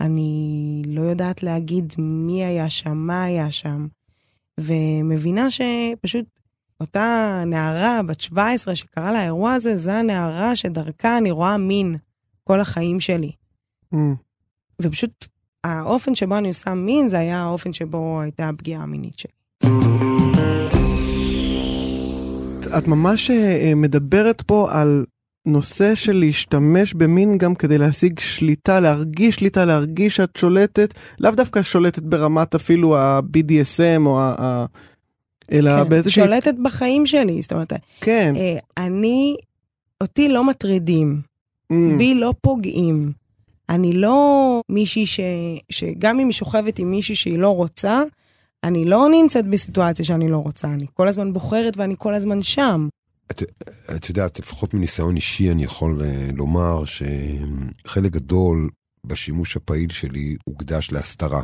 אני 0.00 0.82
לא 0.86 1.00
יודעת 1.00 1.42
להגיד 1.42 1.92
מי 1.98 2.44
היה 2.44 2.70
שם, 2.70 2.96
מה 2.96 3.24
היה 3.24 3.50
שם. 3.50 3.86
ומבינה 4.60 5.48
שפשוט 5.50 6.24
אותה 6.80 7.42
נערה 7.46 8.02
בת 8.02 8.20
17 8.20 8.74
שקרה 8.74 9.12
לה 9.12 9.20
האירוע 9.20 9.52
הזה, 9.52 9.76
זו 9.76 9.90
הנערה 9.90 10.56
שדרכה 10.56 11.18
אני 11.18 11.30
רואה 11.30 11.58
מין 11.58 11.96
כל 12.44 12.60
החיים 12.60 13.00
שלי. 13.00 13.32
Mm. 13.94 13.98
ופשוט 14.82 15.26
האופן 15.64 16.14
שבו 16.14 16.38
אני 16.38 16.48
עושה 16.48 16.74
מין, 16.74 17.08
זה 17.08 17.18
היה 17.18 17.42
האופן 17.42 17.72
שבו 17.72 18.20
הייתה 18.20 18.48
הפגיעה 18.48 18.82
המינית 18.82 19.18
שלי. 19.18 19.32
את 22.78 22.88
ממש 22.88 23.30
אה, 23.30 23.72
מדברת 23.76 24.42
פה 24.42 24.68
על 24.72 25.04
נושא 25.46 25.94
של 25.94 26.12
להשתמש 26.16 26.94
במין 26.94 27.38
גם 27.38 27.54
כדי 27.54 27.78
להשיג 27.78 28.20
שליטה, 28.20 28.80
להרגיש 28.80 29.34
שליטה, 29.34 29.64
להרגיש 29.64 30.16
שאת 30.16 30.36
שולטת, 30.36 30.94
לאו 31.20 31.30
דווקא 31.30 31.62
שולטת 31.62 32.02
ברמת 32.02 32.54
אפילו 32.54 32.96
ה-BDSM 32.96 34.06
או 34.06 34.20
ה... 34.20 34.34
ה- 34.38 34.66
אלא 35.52 35.82
כן, 35.82 35.88
באיזושהי... 35.88 36.22
שולטת 36.24 36.54
בחיים 36.62 37.06
שלי, 37.06 37.42
זאת 37.42 37.52
אומרת, 37.52 37.72
כן. 38.00 38.32
אה, 38.36 38.58
אני, 38.86 39.36
אותי 40.00 40.28
לא 40.28 40.44
מטרידים, 40.44 41.20
Mm. 41.72 41.76
בי 41.98 42.14
לא 42.14 42.34
פוגעים. 42.40 43.12
אני 43.68 43.92
לא 43.92 44.60
מישהי 44.68 45.06
ש... 45.06 45.20
שגם 45.70 46.20
אם 46.20 46.26
היא 46.26 46.32
שוכבת 46.32 46.78
עם 46.78 46.90
מישהי 46.90 47.14
שהיא 47.14 47.38
לא 47.38 47.48
רוצה, 47.48 48.02
אני 48.64 48.84
לא 48.84 49.08
נמצאת 49.08 49.46
בסיטואציה 49.46 50.04
שאני 50.04 50.28
לא 50.28 50.36
רוצה, 50.36 50.68
אני 50.68 50.86
כל 50.94 51.08
הזמן 51.08 51.32
בוחרת 51.32 51.76
ואני 51.76 51.94
כל 51.98 52.14
הזמן 52.14 52.42
שם. 52.42 52.88
את 53.96 54.08
יודעת, 54.08 54.38
לפחות 54.38 54.74
מניסיון 54.74 55.16
אישי 55.16 55.50
אני 55.50 55.64
יכול 55.64 56.02
אה, 56.02 56.30
לומר 56.34 56.82
שחלק 56.84 58.12
גדול 58.12 58.70
בשימוש 59.06 59.56
הפעיל 59.56 59.92
שלי 59.92 60.36
הוקדש 60.44 60.92
להסתרה. 60.92 61.42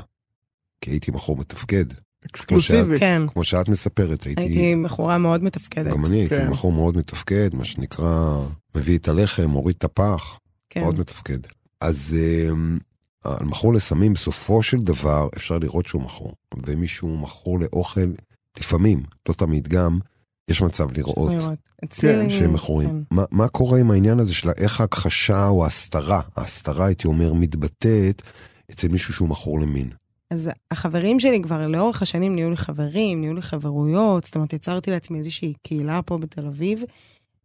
כי 0.80 0.90
הייתי 0.90 1.10
מכור 1.10 1.36
מתפקד. 1.36 1.84
אקסקלוסיבי. 2.26 2.98
כן, 2.98 3.22
כמו 3.32 3.44
שאת 3.44 3.68
מספרת, 3.68 4.22
הייתי... 4.22 4.42
הייתי 4.42 4.82
בחורה 4.84 5.18
מאוד 5.18 5.42
מתפקדת. 5.42 5.92
גם 5.92 6.04
אני 6.04 6.16
הייתי 6.16 6.34
כן. 6.34 6.48
מכור 6.48 6.72
מאוד 6.72 6.96
מתפקד, 6.96 7.54
מה 7.54 7.64
שנקרא, 7.64 8.36
מביא 8.76 8.98
את 8.98 9.08
הלחם, 9.08 9.44
מוריד 9.44 9.76
את 9.78 9.84
הפח, 9.84 10.38
כן. 10.70 10.80
מאוד 10.80 10.98
מתפקד. 10.98 11.38
אז 11.80 12.16
אמ, 12.18 12.78
על 13.24 13.46
מכור 13.46 13.74
לסמים, 13.74 14.12
בסופו 14.12 14.62
של 14.62 14.78
דבר, 14.78 15.28
אפשר 15.36 15.58
לראות 15.58 15.86
שהוא 15.86 16.02
מכור. 16.02 16.32
ומישהו 16.66 17.18
מכור 17.18 17.58
לאוכל, 17.60 18.10
לפעמים, 18.58 19.02
לא 19.28 19.34
תמיד 19.34 19.68
גם, 19.68 19.98
יש 20.50 20.62
מצב 20.62 20.92
לראות. 20.98 21.32
כן, 21.90 22.30
שהם 22.30 22.52
מכורים. 22.52 22.88
כן. 22.88 22.96
מה, 23.10 23.24
מה 23.30 23.48
קורה 23.48 23.80
עם 23.80 23.90
העניין 23.90 24.18
הזה 24.18 24.34
של 24.34 24.50
איך 24.56 24.80
ההכחשה 24.80 25.48
או 25.48 25.64
ההסתרה, 25.64 26.20
ההסתרה, 26.36 26.86
הייתי 26.86 27.08
אומר, 27.08 27.32
מתבטאת 27.32 28.22
אצל 28.70 28.88
מישהו 28.88 29.14
שהוא 29.14 29.28
מכור 29.28 29.60
למין? 29.60 29.88
אז 30.30 30.50
החברים 30.70 31.20
שלי 31.20 31.42
כבר 31.42 31.66
לאורך 31.66 32.02
השנים 32.02 32.34
נהיו 32.34 32.50
לי 32.50 32.56
חברים, 32.56 33.20
נהיו 33.20 33.34
לי 33.34 33.42
חברויות, 33.42 34.24
זאת 34.24 34.34
אומרת, 34.34 34.52
יצרתי 34.52 34.90
לעצמי 34.90 35.18
איזושהי 35.18 35.52
קהילה 35.62 36.02
פה 36.02 36.18
בתל 36.18 36.46
אביב, 36.46 36.82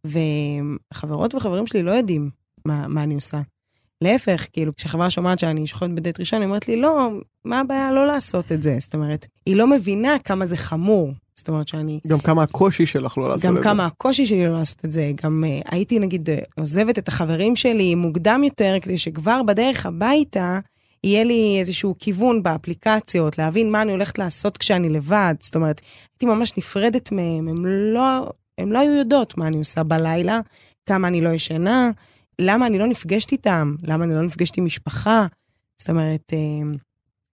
וחברות 0.04 1.34
וחברים 1.34 1.66
שלי 1.66 1.82
לא 1.82 1.90
יודעים 1.90 2.30
מה, 2.64 2.88
מה 2.88 3.02
אני 3.02 3.14
עושה. 3.14 3.40
להפך, 4.02 4.46
כאילו, 4.52 4.76
כשחברה 4.76 5.10
שומעת 5.10 5.38
שאני 5.38 5.66
שוכבת 5.66 5.90
בדייט 5.90 6.20
ראשון, 6.20 6.40
היא 6.40 6.46
אומרת 6.46 6.68
לי, 6.68 6.76
לא, 6.76 7.08
מה 7.44 7.60
הבעיה 7.60 7.92
לא 7.92 8.06
לעשות 8.06 8.52
את 8.52 8.62
זה? 8.62 8.76
זאת 8.80 8.94
אומרת, 8.94 9.26
היא 9.46 9.56
לא 9.56 9.66
מבינה 9.66 10.16
כמה 10.24 10.46
זה 10.46 10.56
חמור. 10.56 11.12
זאת 11.38 11.48
אומרת 11.48 11.68
שאני... 11.68 12.00
גם 12.06 12.18
כמה 12.18 12.42
הקושי 12.42 12.86
שלך 12.86 13.18
לא 13.18 13.28
לעשות 13.28 13.44
את 13.44 13.48
גם 13.48 13.56
זה. 13.56 13.62
כמה 13.62 13.86
הקושי 13.86 14.26
שלי 14.26 14.46
לא 14.46 14.58
לעשות 14.58 14.84
את 14.84 14.92
זה, 14.92 15.12
גם 15.22 15.44
uh, 15.46 15.68
הייתי 15.70 15.98
נגיד 15.98 16.28
uh, 16.30 16.32
עוזבת 16.60 16.98
את 16.98 17.08
החברים 17.08 17.56
שלי 17.56 17.94
מוקדם 17.94 18.40
יותר, 18.44 18.76
כדי 18.82 18.98
שכבר 18.98 19.42
בדרך 19.42 19.86
הביתה 19.86 20.60
יהיה 21.04 21.24
לי 21.24 21.56
איזשהו 21.60 21.94
כיוון 21.98 22.42
באפליקציות, 22.42 23.38
להבין 23.38 23.70
מה 23.70 23.82
אני 23.82 23.92
הולכת 23.92 24.18
לעשות 24.18 24.56
כשאני 24.56 24.88
לבד. 24.88 25.34
זאת 25.40 25.56
אומרת, 25.56 25.80
הייתי 26.12 26.26
ממש 26.26 26.52
נפרדת 26.56 27.12
מהם, 27.12 27.48
הם 27.48 27.66
לא, 27.66 28.32
הם 28.58 28.72
לא 28.72 28.78
היו 28.78 28.92
יודעות 28.92 29.38
מה 29.38 29.46
אני 29.46 29.56
עושה 29.56 29.82
בלילה, 29.82 30.40
כמה 30.86 31.08
אני 31.08 31.20
לא 31.20 31.28
ישנה, 31.28 31.90
למה 32.38 32.66
אני 32.66 32.78
לא 32.78 32.86
נפגשת 32.86 33.32
איתם, 33.32 33.74
למה 33.82 34.04
אני 34.04 34.14
לא 34.14 34.22
נפגשת 34.22 34.56
עם 34.56 34.64
משפחה. 34.64 35.26
זאת 35.78 35.90
אומרת, 35.90 36.32
uh, 36.32 36.78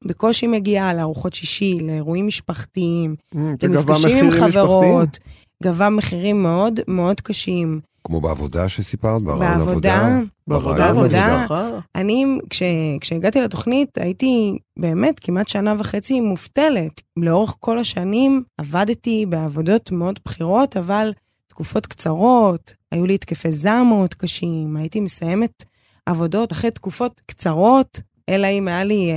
בקושי 0.06 0.48
מגיעה 0.48 0.94
לארוחות 0.94 1.34
שישי, 1.34 1.78
לאירועים 1.82 2.28
משפחתיים, 2.28 3.16
Mm, 3.36 3.38
וגבה 3.64 3.80
למפגשים 3.80 4.18
עם 4.18 4.28
מחירים 4.28 4.48
משפחתיים. 4.48 4.52
חברות, 4.52 5.20
גבה 5.64 5.90
מחירים 5.90 6.44
מאוד 6.44 6.80
מאוד 6.88 7.22
קשים. 7.22 7.80
כמו 8.04 8.22
בעבודה 8.22 8.70
שסיפרת, 8.70 9.22
ברעיון 9.22 9.58
בעבודה, 9.58 9.96
עבודה? 9.96 10.20
בעבודה, 10.48 10.94
בעבודה. 10.94 11.80
אני, 11.96 12.26
כש, 12.50 12.64
כשהגעתי 13.02 13.42
לתוכנית, 13.42 13.98
הייתי 13.98 14.58
באמת 14.80 15.20
כמעט 15.20 15.48
שנה 15.48 15.74
וחצי 15.80 16.20
מובטלת. 16.20 17.02
לאורך 17.18 17.56
כל 17.60 17.80
השנים 17.80 18.44
עבדתי 18.58 19.26
בעבודות 19.26 19.92
מאוד 19.92 20.20
בכירות, 20.26 20.78
אבל 20.78 21.14
תקופות 21.48 21.86
קצרות, 21.86 22.74
היו 22.92 23.06
לי 23.06 23.16
התקפי 23.16 23.52
זעם 23.52 23.88
מאוד 23.88 24.14
קשים, 24.14 24.78
הייתי 24.78 25.00
מסיימת 25.00 25.64
עבודות 26.06 26.52
אחרי 26.52 26.72
תקופות 26.72 27.22
קצרות, 27.26 28.02
אלא 28.30 28.48
אם 28.48 28.68
היה 28.68 28.84
לי 28.84 29.12
אה, 29.12 29.16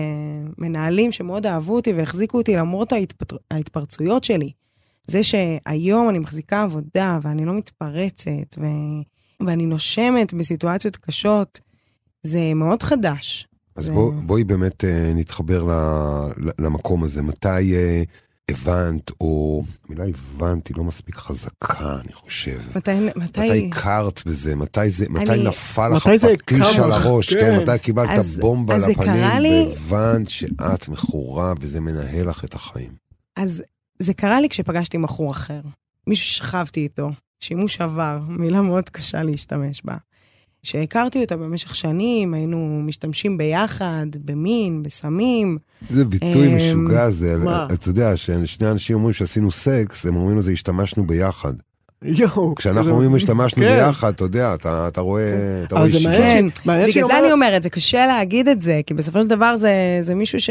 מנהלים 0.59 1.13
שמאוד 1.13 1.47
אהבו 1.47 1.77
אותי 1.77 1.93
והחזיקו 1.93 2.39
אותי 2.39 2.57
למרות 2.57 2.93
ההתפר... 2.93 3.37
ההתפרצויות 3.51 4.25
שלי. 4.25 4.51
זה 5.07 5.21
שהיום 5.23 6.09
אני 6.09 6.19
מחזיקה 6.19 6.63
עבודה 6.63 7.19
ואני 7.23 7.45
לא 7.45 7.55
מתפרצת 7.55 8.59
ו... 8.59 8.65
ואני 9.47 9.67
נושמת 9.67 10.35
בסיטואציות 10.35 10.97
קשות, 10.97 11.61
זה 12.23 12.55
מאוד 12.55 12.83
חדש. 12.83 13.49
אז 13.77 13.85
זה- 13.85 13.93
בוא, 13.93 14.13
בואי 14.13 14.45
באמת 14.45 14.85
אה, 14.85 15.13
נתחבר 15.15 15.63
ל, 15.65 15.71
ל- 16.47 16.65
למקום 16.65 17.05
הזה. 17.05 17.23
מתי, 17.23 17.75
אה, 17.77 18.03
הבנת, 18.51 19.11
או 19.21 19.63
המילה 19.89 20.05
הבנת 20.05 20.67
היא 20.67 20.77
לא 20.77 20.85
מספיק 20.85 21.17
חזקה, 21.17 22.01
אני 22.05 22.13
חושב. 22.13 22.59
מתי... 22.77 22.91
מתי 23.17 23.41
מתי... 23.41 23.69
הכרת 23.73 24.23
בזה? 24.27 24.57
מתי 24.57 24.91
זה, 24.91 25.07
מתי 25.11 25.33
אני- 25.33 25.43
נפל 25.49 25.89
לך 25.97 26.09
פטיש? 26.43 26.79
על 26.79 26.93
הראש? 26.93 27.35
כן. 27.35 27.41
כן, 27.41 27.57
מתי 27.63 27.79
קיבלת 27.79 28.09
אז- 28.19 28.39
בומבה 28.39 28.75
אז 28.77 28.89
לפנים, 28.89 29.41
לי- 29.41 29.67
והבנת 29.79 30.31
שאת 30.31 30.89
מכורה 30.89 31.53
וזה 31.61 31.81
מנהל 31.81 32.29
לך 32.29 32.45
את 32.45 32.55
החיים. 32.55 32.93
אז 33.37 33.63
זה 33.99 34.15
קרה 34.15 34.41
לי 34.41 34.49
כשפגשתי 34.49 34.99
בחור 34.99 35.31
אחר. 35.31 35.61
מישהו 36.07 36.27
ששכבתי 36.27 36.81
איתו, 36.81 37.11
שימוש 37.41 37.81
עבר, 37.81 38.19
מילה 38.29 38.63
מאוד 38.63 38.89
קשה 38.89 39.23
להשתמש 39.23 39.83
בה. 39.85 39.97
שהכרתי 40.67 41.21
אותה 41.21 41.37
במשך 41.37 41.75
שנים, 41.75 42.35
היינו 42.35 42.81
משתמשים 42.85 43.39
ביחד, 43.39 44.07
במין, 44.25 44.83
בסמים. 44.83 45.59
זה 45.91 46.05
ביטוי 46.05 46.49
אמ, 46.49 46.57
משוגע 46.57 47.11
זה? 47.11 47.37
אתה 47.75 47.89
יודע, 47.89 48.17
ששני 48.17 48.71
אנשים 48.71 48.97
אומרים 48.97 49.13
שעשינו 49.13 49.51
סקס, 49.51 50.07
הם 50.07 50.17
אומרים 50.17 50.39
לזה 50.39 50.53
השתמשנו 50.53 51.07
ביחד. 51.07 51.53
יואו. 52.03 52.55
כשאנחנו 52.55 52.91
אומרים 52.91 53.15
השתמשנו 53.15 53.63
כן. 53.63 53.77
ביחד, 53.77 54.09
אתה 54.09 54.25
יודע, 54.25 54.55
אתה 54.55 54.89
אתה 54.89 55.01
רואה 55.01 55.63
אתה 55.63 55.75
אבל 55.75 55.79
רואה 55.79 55.91
זה 55.91 55.99
שיטה. 55.99 56.11
מעניין 56.11 56.51
כן, 56.51 56.61
מעניין 56.65 56.91
שהיא 56.91 57.05
בגלל 57.05 57.17
זה 57.17 57.25
אני 57.25 57.33
אומרת, 57.33 57.63
זה 57.63 57.71
קשה 57.71 58.07
להגיד 58.07 58.49
את 58.49 58.61
זה, 58.61 58.81
כי 58.87 58.95
בסופו 58.95 59.23
של 59.23 59.29
דבר 59.29 59.57
זה, 59.57 59.73
זה 60.01 60.15
מישהו 60.15 60.41
ש, 60.41 60.51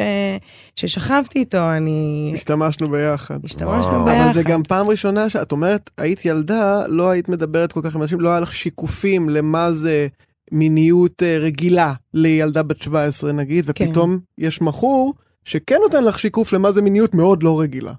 ששכבתי 0.75 1.39
איתו, 1.39 1.71
אני... 1.71 2.31
השתמשנו 2.33 2.89
ביחד. 2.89 3.45
השתמשנו 3.45 3.93
וואו. 3.93 4.05
ביחד. 4.05 4.23
אבל 4.23 4.33
זה 4.33 4.43
גם 4.43 4.63
פעם 4.63 4.87
ראשונה 4.87 5.29
שאת 5.29 5.51
אומרת, 5.51 5.89
היית 5.97 6.25
ילדה, 6.25 6.87
לא 6.87 7.09
היית 7.09 7.29
מדברת 7.29 7.71
כל 7.71 7.81
כך 7.83 7.95
עם 7.95 8.01
אנשים, 8.01 8.21
לא 8.21 8.29
היה 8.29 8.39
לך 8.39 8.53
שיקופים 8.53 9.29
למה 9.29 9.71
זה 9.71 10.07
מיניות 10.51 11.23
אה, 11.23 11.37
רגילה 11.37 11.93
לילדה 12.13 12.63
בת 12.63 12.81
17 12.81 13.31
נגיד, 13.31 13.71
כן. 13.71 13.85
ופתאום 13.85 14.19
יש 14.37 14.61
מכור 14.61 15.13
שכן 15.43 15.77
נותן 15.83 16.03
לך 16.03 16.19
שיקוף 16.19 16.53
למה 16.53 16.71
זה 16.71 16.81
מיניות 16.81 17.13
מאוד 17.13 17.43
לא 17.43 17.59
רגילה. 17.59 17.93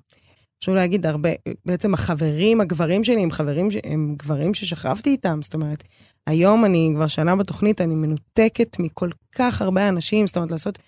חשוב 0.63 0.75
להגיד 0.75 1.07
הרבה, 1.07 1.29
בעצם 1.65 1.95
החברים, 1.95 2.61
הגברים 2.61 3.05
שלי, 3.05 3.23
הם 3.23 3.31
חברים, 3.31 3.69
הם 3.85 4.15
גברים 4.19 4.55
ששכבתי 4.55 5.11
איתם, 5.11 5.39
זאת 5.43 5.55
אומרת, 5.55 5.83
היום 6.27 6.65
אני 6.65 6.93
כבר 6.95 7.07
שנה 7.07 7.37
בתוכנית, 7.37 7.81
אני 7.81 7.95
מנותקת 7.95 8.77
מכל 8.79 9.09
כך 9.37 9.63
הרבה 9.63 9.89
אנשים, 9.89 10.27
זאת 10.27 10.37
אומרת, 10.37 10.51
לעשות, 10.51 10.79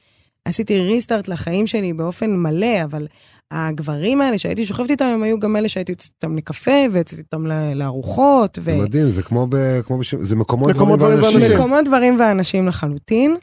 עשיתי 0.45 0.81
ריסטארט 0.81 1.29
לחיים 1.29 1.67
שלי 1.67 1.93
באופן 1.93 2.31
מלא, 2.37 2.85
אבל 2.85 3.07
הגברים 3.51 4.21
האלה 4.21 4.39
שהייתי 4.39 4.67
שוכבת 4.67 4.91
איתם, 4.91 5.05
הם 5.05 5.23
היו 5.23 5.39
גם 5.39 5.57
אלה 5.57 5.69
שהייתי 5.69 5.93
יוצאת 5.93 6.11
איתם 6.15 6.37
לקפה, 6.37 6.71
ויוצאת 6.93 7.19
איתם 7.19 7.47
ל- 7.47 7.73
לארוחות, 7.75 8.59
ו... 8.59 8.63
זה 8.63 8.77
מדהים, 8.77 9.09
זה 9.09 9.23
כמו 9.23 9.47
ב... 9.47 9.57
כמו 9.85 9.99
בש... 9.99 10.15
זה 10.15 10.37
מקומות 10.37 10.71
מקומות 10.71 10.99
דברים 10.99 11.17
דברים 11.19 11.25
ואנשים. 11.25 11.41
ואנשים. 11.41 11.59
מקומות 11.61 11.85
דברים 11.85 12.17
ואנשים 12.21 12.67
לחלוטין. 12.67 13.37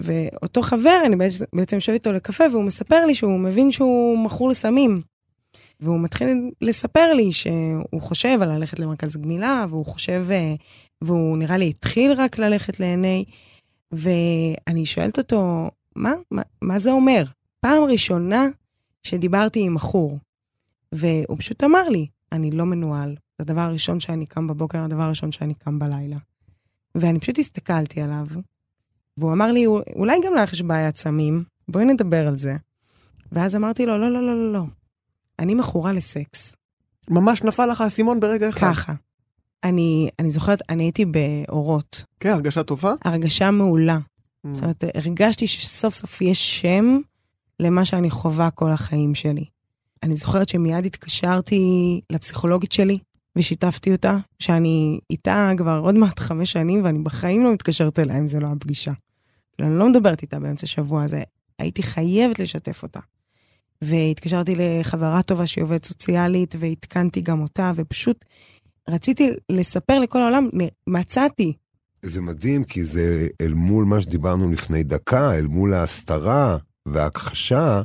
ואותו 0.00 0.62
חבר, 0.62 1.02
אני 1.06 1.16
בעצם- 1.16 1.44
בעצם 1.54 1.76
יושב 1.76 1.92
איתו 1.92 2.12
לקפה, 2.12 2.44
והוא 2.52 2.64
מספר 2.64 3.04
לי 3.06 3.14
שהוא 3.14 3.38
מבין 3.40 3.70
שהוא 3.72 4.18
מכור 4.18 4.48
לסמים. 4.48 5.02
והוא 5.80 6.00
מתחיל 6.00 6.28
לספר 6.60 7.12
לי 7.12 7.32
שהוא 7.32 8.00
חושב 8.00 8.38
על 8.42 8.58
ללכת 8.58 8.78
למרכז 8.78 9.16
גמילה, 9.16 9.66
והוא 9.68 9.86
חושב, 9.86 10.26
אה, 10.30 10.54
והוא 11.02 11.38
נראה 11.38 11.56
לי 11.56 11.68
התחיל 11.68 12.12
רק 12.12 12.38
ללכת 12.38 12.80
לעיני, 12.80 13.24
ואני 13.92 14.86
שואלת 14.86 15.18
אותו, 15.18 15.70
מה, 15.96 16.12
מה, 16.30 16.42
מה 16.62 16.78
זה 16.78 16.90
אומר? 16.90 17.24
פעם 17.60 17.82
ראשונה 17.82 18.46
שדיברתי 19.02 19.62
עם 19.62 19.74
מכור, 19.74 20.18
והוא 20.92 21.38
פשוט 21.38 21.64
אמר 21.64 21.88
לי, 21.88 22.06
אני 22.32 22.50
לא 22.50 22.64
מנוהל. 22.64 23.10
זה 23.10 23.42
הדבר 23.42 23.60
הראשון 23.60 24.00
שאני 24.00 24.26
קם 24.26 24.46
בבוקר, 24.46 24.78
הדבר 24.78 25.02
הראשון 25.02 25.32
שאני 25.32 25.54
קם 25.54 25.78
בלילה. 25.78 26.16
ואני 26.94 27.20
פשוט 27.20 27.38
הסתכלתי 27.38 28.00
עליו, 28.00 28.26
והוא 29.16 29.32
אמר 29.32 29.52
לי, 29.52 29.66
אולי 29.66 30.18
גם 30.24 30.34
לך 30.34 30.52
יש 30.52 30.62
בעיית 30.62 30.96
סמים, 30.96 31.44
בואי 31.68 31.84
נדבר 31.84 32.28
על 32.28 32.36
זה. 32.36 32.54
ואז 33.32 33.56
אמרתי 33.56 33.86
לו, 33.86 33.98
לא, 33.98 34.12
לא, 34.12 34.22
לא, 34.22 34.36
לא, 34.36 34.52
לא. 34.52 34.64
אני 35.38 35.54
מכורה 35.54 35.92
לסקס. 35.92 36.56
ממש 37.10 37.42
נפל 37.42 37.66
לך 37.66 37.80
האסימון 37.80 38.20
ברגע 38.20 38.48
אחד. 38.48 38.72
ככה. 38.72 38.92
אני, 39.64 40.08
אני 40.18 40.30
זוכרת, 40.30 40.62
אני 40.68 40.82
הייתי 40.84 41.04
באורות. 41.04 42.04
כן, 42.20 42.30
הרגשה 42.30 42.62
טובה. 42.62 42.94
הרגשה 43.04 43.50
מעולה. 43.50 43.98
Mm. 43.98 44.48
זאת 44.50 44.62
אומרת, 44.62 44.84
הרגשתי 44.94 45.46
שסוף 45.46 45.94
סוף 45.94 46.20
יש 46.20 46.60
שם 46.60 46.98
למה 47.60 47.84
שאני 47.84 48.10
חווה 48.10 48.50
כל 48.50 48.70
החיים 48.70 49.14
שלי. 49.14 49.44
אני 50.02 50.16
זוכרת 50.16 50.48
שמיד 50.48 50.86
התקשרתי 50.86 51.60
לפסיכולוגית 52.10 52.72
שלי 52.72 52.98
ושיתפתי 53.36 53.92
אותה, 53.92 54.16
שאני 54.38 54.98
איתה 55.10 55.50
כבר 55.56 55.78
עוד 55.78 55.94
מעט 55.94 56.18
חמש 56.18 56.52
שנים, 56.52 56.84
ואני 56.84 56.98
בחיים 56.98 57.44
לא 57.44 57.52
מתקשרת 57.52 57.98
אליה 57.98 58.18
אם 58.18 58.28
זה 58.28 58.40
לא 58.40 58.48
הפגישה. 58.56 58.92
כאילו, 59.52 59.68
אני 59.68 59.78
לא 59.78 59.88
מדברת 59.88 60.22
איתה 60.22 60.40
באמצע 60.40 60.66
שבוע 60.66 61.02
הזה, 61.02 61.22
הייתי 61.58 61.82
חייבת 61.82 62.38
לשתף 62.38 62.82
אותה. 62.82 63.00
והתקשרתי 63.84 64.54
לחברה 64.58 65.22
טובה 65.22 65.46
שהיא 65.46 65.64
עובדת 65.64 65.84
סוציאלית, 65.84 66.54
ועדכנתי 66.58 67.20
גם 67.20 67.42
אותה, 67.42 67.72
ופשוט 67.76 68.24
רציתי 68.90 69.30
לספר 69.52 69.98
לכל 69.98 70.22
העולם, 70.22 70.48
מצאתי, 70.86 71.52
זה 72.02 72.22
מדהים, 72.22 72.64
כי 72.64 72.84
זה 72.84 73.28
אל 73.40 73.52
מול 73.54 73.84
מה 73.84 74.02
שדיברנו 74.02 74.50
לפני 74.52 74.82
דקה, 74.82 75.34
אל 75.38 75.46
מול 75.46 75.74
ההסתרה 75.74 76.56
וההכחשה, 76.88 77.82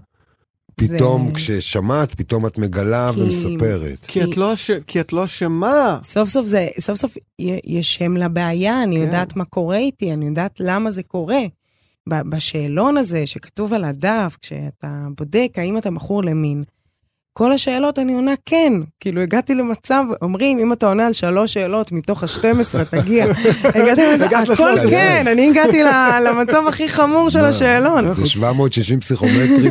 פתאום 0.76 1.28
זה- 1.28 1.34
כששמעת, 1.36 2.16
פתאום 2.16 2.46
את 2.46 2.58
מגלה 2.58 3.12
כי- 3.14 3.22
ומספרת. 3.22 4.06
כי 4.08 4.24
את 4.24 4.38
לא 4.38 4.54
כי 4.88 5.02
את 5.02 5.14
לא 5.14 5.26
אשמה. 5.26 6.00
סוף 6.04 6.30
סוף 6.30 6.46
זה, 6.46 6.68
סוף 6.80 6.98
סוף 6.98 7.18
יש 7.66 7.96
שם 7.96 8.18
לבעיה, 8.18 8.84
אני 8.84 8.96
כן. 8.96 9.02
יודעת 9.02 9.36
מה 9.36 9.46
קורה 9.46 9.78
איתי, 9.78 10.14
אני 10.14 10.26
יודעת 10.26 10.56
למה 10.60 10.90
זה 10.92 11.04
קורה. 11.04 11.42
בשאלון 12.10 12.98
הזה 12.98 13.28
שכתוב 13.28 13.74
על 13.74 13.84
הדף, 13.84 14.38
כשאתה 14.42 15.08
בודק 15.18 15.52
האם 15.56 15.78
אתה 15.78 15.92
מכור 15.92 16.24
למין, 16.24 16.64
כל 17.34 17.52
השאלות 17.52 18.00
אני 18.00 18.14
עונה 18.14 18.34
כן. 18.46 18.74
כאילו 19.00 19.22
הגעתי 19.22 19.56
למצב, 19.56 20.04
אומרים, 20.22 20.60
אם 20.60 20.74
אתה 20.74 20.88
עונה 20.88 21.08
על 21.08 21.14
שלוש 21.14 21.54
שאלות 21.54 21.92
מתוך 21.92 22.24
ה-12, 22.24 22.84
תגיע. 23.02 23.26
הגעתי 23.64 24.02
הכל. 24.54 24.90
כן, 24.90 25.26
אני 25.28 25.50
הגעתי 25.50 25.84
למצב 26.26 26.64
הכי 26.68 26.90
חמור 26.90 27.30
של? 27.30 27.46
השאלון. 27.46 28.14
זה 28.14 28.28
760 28.28 29.00
פסיכומטרי 29.00 29.70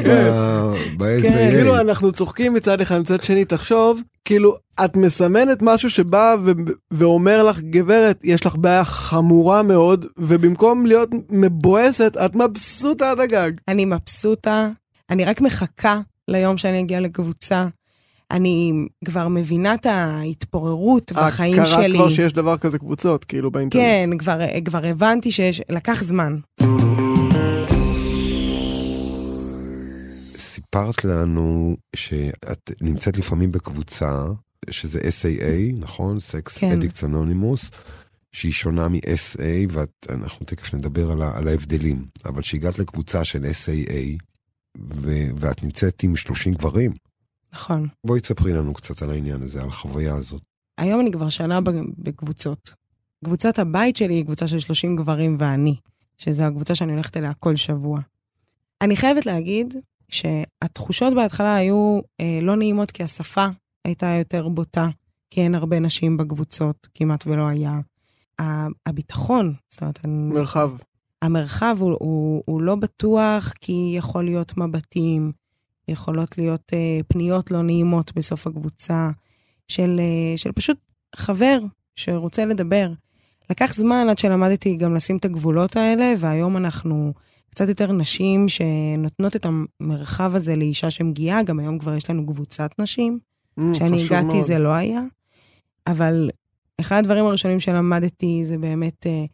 ב-SAA. 0.96 1.32
כאילו 1.52 1.76
אנחנו 1.76 2.12
צוחקים 2.12 2.54
מצד 2.54 2.80
אחד, 2.80 3.00
מצד 3.00 3.22
שני 3.22 3.44
תחשוב, 3.44 4.00
כאילו 4.24 4.56
את 4.84 4.96
מסמנת 4.96 5.58
משהו 5.62 5.90
שבא 5.90 6.36
ואומר 6.90 7.42
לך 7.42 7.60
גברת 7.60 8.20
יש 8.24 8.46
לך 8.46 8.56
בעיה 8.56 8.84
חמורה 8.84 9.62
מאוד 9.62 10.06
ובמקום 10.18 10.86
להיות 10.86 11.08
מבואסת 11.30 12.16
את 12.24 12.34
מבסוטה 12.34 13.10
עד 13.10 13.20
הגג. 13.20 13.50
אני 13.68 13.84
מבסוטה, 13.84 14.68
אני 15.10 15.24
רק 15.24 15.40
מחכה 15.40 16.00
ליום 16.30 16.56
שאני 16.56 16.80
אגיע 16.80 17.00
לקבוצה. 17.00 17.66
אני 18.30 18.72
כבר 19.04 19.28
מבינה 19.28 19.74
את 19.74 19.86
ההתפוררות 19.86 21.12
בחיים 21.12 21.54
קרה 21.56 21.66
שלי. 21.66 21.98
כבר 21.98 22.08
שיש 22.08 22.32
דבר 22.32 22.58
כזה 22.58 22.78
קבוצות 22.78 23.24
כאילו 23.24 23.50
באינטרנט. 23.50 23.82
כן, 23.84 24.18
כבר, 24.18 24.38
כבר 24.64 24.86
הבנתי 24.86 25.32
שיש, 25.32 25.62
לקח 25.68 26.02
זמן. 26.04 26.36
סיפרת 30.36 31.04
לנו 31.04 31.76
שאת 31.96 32.70
נמצאת 32.80 33.16
לפעמים 33.16 33.52
בקבוצה, 33.52 34.24
שזה 34.70 35.00
SAA, 35.00 35.76
נכון? 35.78 36.16
Sex 36.16 36.58
כן. 36.60 36.72
Addicts 36.72 37.04
Anonymous, 37.04 37.76
שהיא 38.32 38.52
שונה 38.52 38.88
מ-SA, 38.88 39.72
ואנחנו 40.08 40.46
תכף 40.46 40.74
נדבר 40.74 41.10
על, 41.10 41.22
ה- 41.22 41.38
על 41.38 41.48
ההבדלים. 41.48 42.04
אבל 42.26 42.42
שהגעת 42.42 42.78
לקבוצה 42.78 43.24
של 43.24 43.42
SAA, 43.44 44.18
ו- 44.78 45.30
ואת 45.36 45.62
נמצאת 45.62 46.02
עם 46.02 46.16
30 46.16 46.54
גברים. 46.54 46.92
נכון. 47.52 47.88
בואי 48.06 48.20
תספרי 48.20 48.52
לנו 48.52 48.74
קצת 48.74 49.02
על 49.02 49.10
העניין 49.10 49.42
הזה, 49.42 49.62
על 49.62 49.68
החוויה 49.68 50.14
הזאת. 50.14 50.42
היום 50.78 51.00
אני 51.00 51.12
כבר 51.12 51.28
שנה 51.28 51.60
בקבוצות. 51.98 52.74
קבוצת 53.24 53.58
הבית 53.58 53.96
שלי 53.96 54.14
היא 54.14 54.24
קבוצה 54.24 54.48
של 54.48 54.58
30 54.58 54.96
גברים 54.96 55.36
ואני, 55.38 55.76
שזו 56.18 56.44
הקבוצה 56.44 56.74
שאני 56.74 56.92
הולכת 56.92 57.16
אליה 57.16 57.34
כל 57.34 57.56
שבוע. 57.56 58.00
אני 58.80 58.96
חייבת 58.96 59.26
להגיד 59.26 59.74
שהתחושות 60.08 61.14
בהתחלה 61.14 61.54
היו 61.54 62.00
אה, 62.20 62.38
לא 62.42 62.56
נעימות 62.56 62.90
כי 62.90 63.02
השפה 63.02 63.46
הייתה 63.84 64.06
יותר 64.06 64.48
בוטה, 64.48 64.88
כי 65.30 65.40
אין 65.40 65.54
הרבה 65.54 65.78
נשים 65.78 66.16
בקבוצות, 66.16 66.88
כמעט 66.94 67.26
ולא 67.26 67.48
היה. 67.48 67.80
הביטחון, 68.86 69.54
זאת 69.70 69.80
אומרת, 69.80 69.98
אני, 70.04 70.32
מרחב. 70.34 70.70
המרחב 71.22 71.76
הוא, 71.80 71.96
הוא, 72.00 72.42
הוא 72.46 72.62
לא 72.62 72.74
בטוח 72.74 73.52
כי 73.60 73.92
יכול 73.96 74.24
להיות 74.24 74.56
מבטים, 74.56 75.32
יכולות 75.88 76.38
להיות 76.38 76.72
אה, 76.72 77.00
פניות 77.08 77.50
לא 77.50 77.62
נעימות 77.62 78.12
בסוף 78.14 78.46
הקבוצה, 78.46 79.10
של, 79.68 80.00
אה, 80.00 80.36
של 80.36 80.52
פשוט 80.52 80.78
חבר 81.16 81.58
שרוצה 81.96 82.44
לדבר. 82.44 82.92
לקח 83.50 83.74
זמן 83.74 84.06
עד 84.10 84.18
שלמדתי 84.18 84.76
גם 84.76 84.94
לשים 84.94 85.16
את 85.16 85.24
הגבולות 85.24 85.76
האלה, 85.76 86.12
והיום 86.18 86.56
אנחנו 86.56 87.12
קצת 87.50 87.68
יותר 87.68 87.92
נשים 87.92 88.46
שנותנות 88.48 89.36
את 89.36 89.46
המרחב 89.80 90.34
הזה 90.34 90.56
לאישה 90.56 90.90
שמגיעה, 90.90 91.42
גם 91.42 91.58
היום 91.58 91.78
כבר 91.78 91.94
יש 91.94 92.10
לנו 92.10 92.26
קבוצת 92.26 92.70
נשים. 92.78 93.18
Mm, 93.58 93.62
כשאני 93.72 93.98
חשוב 93.98 94.12
הגעתי 94.12 94.36
מאוד. 94.36 94.46
זה 94.46 94.58
לא 94.58 94.68
היה, 94.68 95.00
אבל 95.86 96.30
אחד 96.80 96.96
הדברים 96.96 97.26
הראשונים 97.26 97.60
שלמדתי 97.60 98.44
זה 98.44 98.58
באמת 98.58 99.06
אה, 99.06 99.24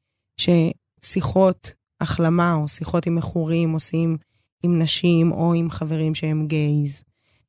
ששיחות 1.07 1.75
החלמה 2.01 2.55
או 2.55 2.69
שיחות 2.69 3.07
עם 3.07 3.15
מכורים 3.15 3.73
עושים 3.73 4.17
עם 4.63 4.83
נשים 4.83 5.33
או 5.33 5.55
עם 5.55 5.71
חברים 5.71 6.15
שהם 6.15 6.47
גייז. 6.47 7.03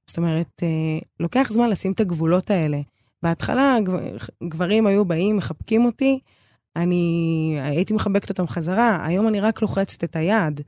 זאת 0.07 0.17
אומרת, 0.17 0.63
אה, 0.63 0.99
לוקח 1.19 1.49
זמן 1.51 1.69
לשים 1.69 1.91
את 1.91 1.99
הגבולות 1.99 2.51
האלה. 2.51 2.81
בהתחלה 3.23 3.77
גברים 4.43 4.87
היו 4.87 5.05
באים, 5.05 5.37
מחבקים 5.37 5.85
אותי, 5.85 6.19
אני 6.75 7.57
הייתי 7.61 7.93
מחבקת 7.93 8.29
אותם 8.29 8.47
חזרה, 8.47 9.05
היום 9.05 9.27
אני 9.27 9.39
רק 9.39 9.61
לוחצת 9.61 10.03
את 10.03 10.15
היד. 10.15 10.61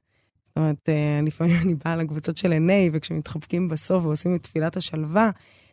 זאת 0.44 0.58
אומרת, 0.58 0.90
אה, 0.90 1.20
לפעמים 1.26 1.56
אני 1.62 1.76
באה 1.76 1.96
לקבוצות 1.96 2.38
של 2.38 2.52
עיני, 2.52 2.90
וכשמתחבקים 2.94 3.68
בסוף 3.68 4.06
ועושים 4.06 4.36
את 4.36 4.44
תפילת 4.44 4.78
השלווה, 4.78 5.30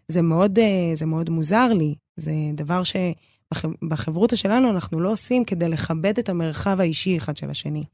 זה 0.08 0.22
מאוד, 0.22 0.58
אה, 0.58 0.90
זה 0.94 1.06
מאוד 1.06 1.30
מוזר 1.30 1.68
לי. 1.72 1.94
זה 2.16 2.32
דבר 2.54 2.82
שבחברותא 3.54 4.36
שלנו 4.36 4.70
אנחנו 4.70 5.00
לא 5.00 5.12
עושים 5.12 5.44
כדי 5.44 5.68
לכבד 5.68 6.18
את 6.18 6.28
המרחב 6.28 6.80
האישי 6.80 7.18
אחד 7.18 7.36
של 7.36 7.50
השני. 7.50 7.84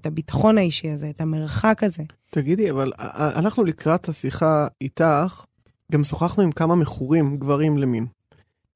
את 0.00 0.06
הביטחון 0.06 0.58
האישי 0.58 0.90
הזה, 0.90 1.10
את 1.10 1.20
המרחק 1.20 1.82
הזה. 1.82 2.02
תגידי, 2.30 2.70
אבל 2.70 2.92
אנחנו 3.36 3.64
לקראת 3.64 4.08
השיחה 4.08 4.66
איתך, 4.80 5.44
גם 5.92 6.04
שוחחנו 6.04 6.42
עם 6.42 6.52
כמה 6.52 6.74
מכורים, 6.74 7.36
גברים 7.36 7.78
למין. 7.78 8.06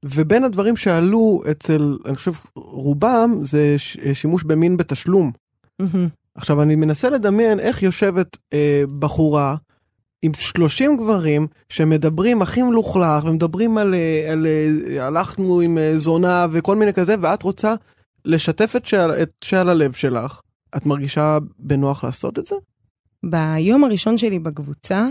ובין 0.05 0.45
הדברים 0.45 0.77
שעלו 0.77 1.43
אצל, 1.51 1.99
אני 2.07 2.17
חושב, 2.17 2.33
רובם, 2.57 3.35
זה 3.45 3.77
שימוש 4.13 4.43
במין 4.43 4.77
בתשלום. 4.77 5.33
Mm-hmm. 5.83 6.09
עכשיו, 6.35 6.63
אני 6.63 6.77
מנסה 6.77 7.11
לדמיין 7.11 7.61
איך 7.61 7.83
יושבת 7.83 8.37
אה, 8.53 8.85
בחורה 8.99 9.57
עם 10.23 10.33
30 10.35 10.97
גברים 10.97 11.47
שמדברים 11.69 12.43
הכי 12.43 12.63
מלוכלך, 12.63 13.25
ומדברים 13.25 13.79
על, 13.79 13.95
אה, 13.95 14.33
על, 14.33 14.47
על 14.47 14.97
אה, 14.99 15.07
הלכנו 15.07 15.61
עם 15.61 15.79
אה, 15.79 15.99
זונה 15.99 16.47
וכל 16.53 16.77
מיני 16.77 16.93
כזה, 16.93 17.15
ואת 17.21 17.43
רוצה 17.43 17.75
לשתף 18.25 18.73
את 18.77 18.87
שעל, 18.87 19.23
את 19.23 19.31
שעל 19.45 19.69
הלב 19.69 19.93
שלך. 19.93 20.41
את 20.77 20.87
מרגישה 20.87 21.39
בנוח 21.59 22.05
לעשות 22.05 22.39
את 22.39 22.47
זה? 22.47 22.55
ביום 23.25 23.85
הראשון 23.85 24.19
שלי 24.19 24.39
בקבוצה, 24.39 25.09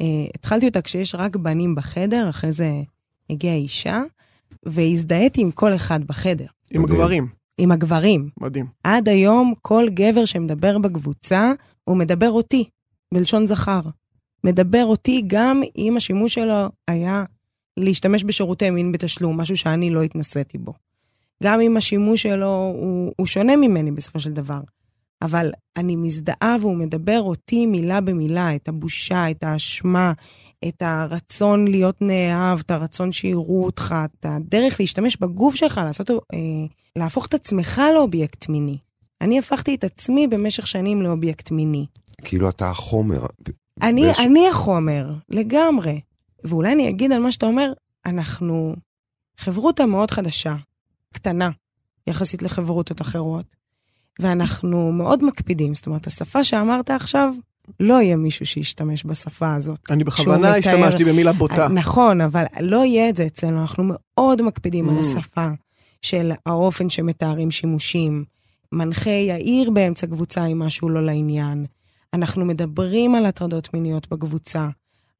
אה, 0.00 0.04
התחלתי 0.34 0.66
אותה 0.66 0.82
כשיש 0.82 1.14
רק 1.14 1.36
בנים 1.36 1.74
בחדר, 1.74 2.28
אחרי 2.28 2.52
זה 2.52 2.70
הגיעה 3.30 3.54
אישה, 3.54 4.02
והזדהיתי 4.66 5.40
עם 5.40 5.50
כל 5.50 5.74
אחד 5.74 6.04
בחדר. 6.04 6.46
עם 6.70 6.84
הגברים. 6.84 7.28
עם 7.58 7.72
הגברים. 7.72 8.30
מדהים. 8.40 8.66
עד 8.84 9.08
היום, 9.08 9.54
כל 9.62 9.86
גבר 9.90 10.24
שמדבר 10.24 10.78
בקבוצה, 10.78 11.52
הוא 11.84 11.96
מדבר 11.96 12.30
אותי, 12.30 12.68
בלשון 13.14 13.46
זכר. 13.46 13.80
מדבר 14.44 14.84
אותי 14.84 15.22
גם 15.26 15.62
אם 15.76 15.96
השימוש 15.96 16.34
שלו 16.34 16.68
היה 16.88 17.24
להשתמש 17.76 18.24
בשירותי 18.24 18.70
מין 18.70 18.92
בתשלום, 18.92 19.40
משהו 19.40 19.56
שאני 19.56 19.90
לא 19.90 20.02
התנסיתי 20.02 20.58
בו. 20.58 20.72
גם 21.42 21.60
אם 21.60 21.76
השימוש 21.76 22.22
שלו 22.22 22.72
הוא, 22.76 23.12
הוא 23.16 23.26
שונה 23.26 23.56
ממני 23.56 23.90
בסופו 23.90 24.20
של 24.20 24.32
דבר. 24.32 24.60
אבל 25.22 25.50
אני 25.76 25.96
מזדהה 25.96 26.56
והוא 26.60 26.76
מדבר 26.76 27.20
אותי 27.20 27.66
מילה 27.66 28.00
במילה, 28.00 28.54
את 28.54 28.68
הבושה, 28.68 29.30
את 29.30 29.44
האשמה, 29.44 30.12
את 30.68 30.82
הרצון 30.82 31.68
להיות 31.68 31.96
נאהב, 32.02 32.58
את 32.58 32.70
הרצון 32.70 33.12
שיראו 33.12 33.64
אותך, 33.64 33.94
את 34.04 34.26
הדרך 34.28 34.80
להשתמש 34.80 35.16
בגוף 35.16 35.54
שלך, 35.54 35.80
לעשות, 35.84 36.10
אה, 36.10 36.16
להפוך 36.96 37.26
את 37.26 37.34
עצמך 37.34 37.82
לאובייקט 37.94 38.48
מיני. 38.48 38.78
אני 39.20 39.38
הפכתי 39.38 39.74
את 39.74 39.84
עצמי 39.84 40.26
במשך 40.26 40.66
שנים 40.66 41.02
לאובייקט 41.02 41.50
מיני. 41.50 41.86
כאילו 42.24 42.48
אתה 42.48 42.70
החומר. 42.70 43.18
אני, 43.82 44.10
בש... 44.10 44.20
אני 44.20 44.48
החומר, 44.48 45.12
לגמרי. 45.28 46.00
ואולי 46.44 46.72
אני 46.72 46.88
אגיד 46.88 47.12
על 47.12 47.22
מה 47.22 47.32
שאתה 47.32 47.46
אומר, 47.46 47.72
אנחנו 48.06 48.76
חברותא 49.38 49.82
מאוד 49.82 50.10
חדשה, 50.10 50.56
קטנה, 51.12 51.50
יחסית 52.06 52.42
לחברותות 52.42 53.00
אחרות, 53.00 53.54
ואנחנו 54.20 54.92
מאוד 54.92 55.24
מקפידים. 55.24 55.74
זאת 55.74 55.86
אומרת, 55.86 56.06
השפה 56.06 56.44
שאמרת 56.44 56.90
עכשיו, 56.90 57.32
לא 57.80 58.02
יהיה 58.02 58.16
מישהו 58.16 58.46
שישתמש 58.46 59.06
בשפה 59.06 59.54
הזאת. 59.54 59.90
אני 59.90 60.04
בכוונה 60.04 60.56
השתמשתי 60.56 61.04
במילה 61.04 61.32
בוטה. 61.32 61.62
אה, 61.62 61.68
נכון, 61.68 62.20
אבל 62.20 62.44
לא 62.60 62.84
יהיה 62.84 63.08
את 63.08 63.16
זה 63.16 63.26
אצלנו, 63.26 63.60
אנחנו 63.60 63.84
מאוד 63.86 64.42
מקפידים 64.42 64.88
mm. 64.88 64.92
על 64.92 64.98
השפה 64.98 65.48
של 66.02 66.32
האופן 66.46 66.88
שמתארים 66.88 67.50
שימושים. 67.50 68.24
מנחה 68.72 69.10
יאיר 69.10 69.70
באמצע 69.70 70.06
קבוצה 70.06 70.44
עם 70.44 70.58
משהו 70.58 70.88
לא 70.88 71.06
לעניין. 71.06 71.66
אנחנו 72.14 72.44
מדברים 72.44 73.14
על 73.14 73.26
הטרדות 73.26 73.74
מיניות 73.74 74.08
בקבוצה. 74.08 74.68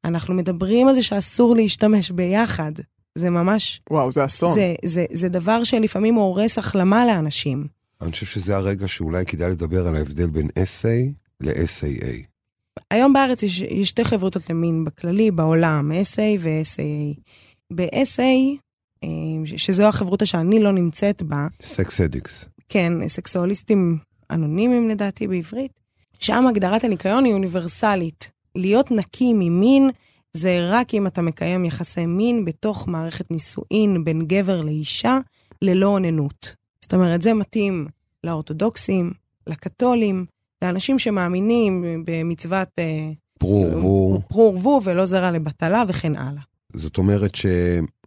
אנחנו 0.05 0.33
מדברים 0.33 0.87
על 0.87 0.95
זה 0.95 1.03
שאסור 1.03 1.55
להשתמש 1.55 2.11
ביחד. 2.11 2.71
זה 3.15 3.29
ממש... 3.29 3.81
וואו, 3.89 4.11
זה 4.11 4.25
אסון. 4.25 4.53
זה, 4.53 4.75
זה, 4.85 5.05
זה 5.13 5.29
דבר 5.29 5.63
שלפעמים 5.63 6.15
הורס 6.15 6.57
החלמה 6.57 7.05
לאנשים. 7.05 7.67
אני 8.01 8.11
חושב 8.11 8.25
שזה 8.25 8.57
הרגע 8.57 8.87
שאולי 8.87 9.25
כדאי 9.25 9.51
לדבר 9.51 9.87
על 9.87 9.95
ההבדל 9.95 10.29
בין 10.29 10.47
SA 10.47 11.15
ל-SAA. 11.41 12.29
היום 12.91 13.13
בארץ 13.13 13.43
יש, 13.43 13.61
יש 13.61 13.89
שתי 13.89 14.03
חברות 14.03 14.49
למין 14.49 14.85
בכללי, 14.85 15.31
בעולם, 15.31 15.91
SA 15.91 16.39
ו-SAA. 16.39 17.19
ב-SA, 17.73 18.21
אה, 19.03 19.09
שזו 19.45 19.83
החברותה 19.83 20.25
שאני 20.25 20.59
לא 20.59 20.71
נמצאת 20.71 21.23
בה. 21.23 21.47
סקס 21.61 22.01
אדיקס. 22.01 22.49
כן, 22.69 23.07
סקסואליסטים 23.07 23.97
אנונימיים 24.31 24.89
לדעתי 24.89 25.27
בעברית. 25.27 25.79
שם 26.19 26.47
הגדרת 26.47 26.83
הניקיון 26.83 27.25
היא 27.25 27.33
אוניברסלית. 27.33 28.31
להיות 28.55 28.91
נקי 28.91 29.33
ממין 29.33 29.89
זה 30.33 30.67
רק 30.71 30.93
אם 30.93 31.07
אתה 31.07 31.21
מקיים 31.21 31.65
יחסי 31.65 32.05
מין 32.05 32.45
בתוך 32.45 32.87
מערכת 32.87 33.31
נישואין 33.31 34.03
בין 34.03 34.25
גבר 34.27 34.61
לאישה, 34.61 35.19
ללא 35.61 35.87
אוננות. 35.87 36.55
זאת 36.81 36.93
אומרת, 36.93 37.21
זה 37.21 37.33
מתאים 37.33 37.87
לאורתודוקסים, 38.23 39.11
לקתולים, 39.47 40.25
לאנשים 40.61 40.99
שמאמינים 40.99 42.03
במצוות... 42.05 42.67
אה, 42.79 43.09
פרו 43.39 43.65
ורבו. 43.71 44.21
פרו 44.27 44.53
ורבו 44.53 44.81
ולא 44.83 45.05
זרע 45.05 45.31
לבטלה 45.31 45.83
וכן 45.87 46.15
הלאה. 46.15 46.41
זאת 46.73 46.97
אומרת 46.97 47.35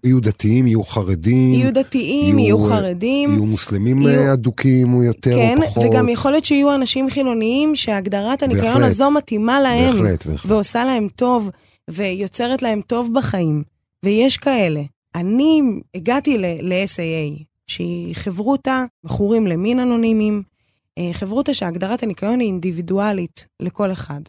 שיהיו 0.06 0.20
דתיים, 0.20 0.66
יהיו 0.66 0.82
חרדים. 0.82 1.54
יהיו 1.54 1.74
דתיים, 1.74 2.38
יהיו, 2.38 2.58
יהיו 2.58 2.68
חרדים. 2.68 3.30
יהיו 3.30 3.46
מוסלמים 3.46 4.02
יהיו... 4.02 4.32
אדוקים 4.32 4.94
או 4.94 5.02
יותר 5.02 5.36
כן, 5.36 5.58
או 5.58 5.66
פחות. 5.66 5.84
כן, 5.84 5.90
וגם 5.90 6.08
יכול 6.08 6.30
להיות 6.30 6.44
שיהיו 6.44 6.74
אנשים 6.74 7.10
חילוניים 7.10 7.76
שהגדרת 7.76 8.42
הניקיון 8.42 8.74
בהחלט, 8.74 8.90
הזו 8.90 9.10
מתאימה 9.10 9.60
להם. 9.60 9.92
בהחלט, 9.92 10.26
בהחלט. 10.26 10.50
ועושה 10.50 10.84
להם 10.84 11.08
טוב, 11.16 11.50
ויוצרת 11.90 12.62
להם 12.62 12.80
טוב 12.86 13.14
בחיים. 13.14 13.62
ויש 14.04 14.36
כאלה. 14.36 14.82
אני 15.14 15.62
הגעתי 15.94 16.38
ל-SAA, 16.38 17.42
שהיא 17.66 18.14
חברותה, 18.14 18.84
מכורים 19.04 19.46
למין 19.46 19.80
אנונימיים, 19.80 20.42
אה, 20.98 21.10
חברותה 21.12 21.54
שהגדרת 21.54 22.02
הניקיון 22.02 22.40
היא 22.40 22.46
אינדיבידואלית 22.46 23.46
לכל 23.60 23.92
אחד. 23.92 24.20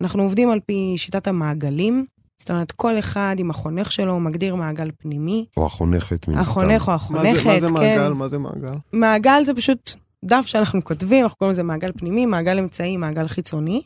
אנחנו 0.00 0.22
עובדים 0.22 0.50
על 0.50 0.60
פי 0.66 0.94
שיטת 0.96 1.26
המעגלים, 1.26 2.06
זאת 2.42 2.50
אומרת, 2.50 2.72
כל 2.72 2.98
אחד 2.98 3.36
עם 3.38 3.50
החונך 3.50 3.92
שלו 3.92 4.20
מגדיר 4.20 4.54
מעגל 4.54 4.90
פנימי. 4.98 5.46
או 5.56 5.66
החונכת, 5.66 6.28
מן 6.28 6.38
הסתם. 6.38 6.50
החונך 6.50 6.88
או 6.88 6.92
החונכת, 6.92 7.24
מה 7.24 7.40
זה, 7.40 7.44
מה 7.44 7.58
זה 7.60 7.66
כן. 7.66 7.72
מעגל? 7.72 8.12
מה 8.12 8.28
זה 8.28 8.38
מעגל? 8.38 8.74
מעגל 8.92 9.42
זה 9.44 9.54
פשוט 9.54 9.94
דף 10.24 10.46
שאנחנו 10.46 10.84
כותבים, 10.84 11.24
אנחנו 11.24 11.38
קוראים 11.38 11.52
לזה 11.52 11.62
מעגל 11.62 11.90
פנימי, 11.96 12.26
מעגל 12.26 12.58
אמצעי, 12.58 12.96
מעגל 12.96 13.28
חיצוני. 13.28 13.82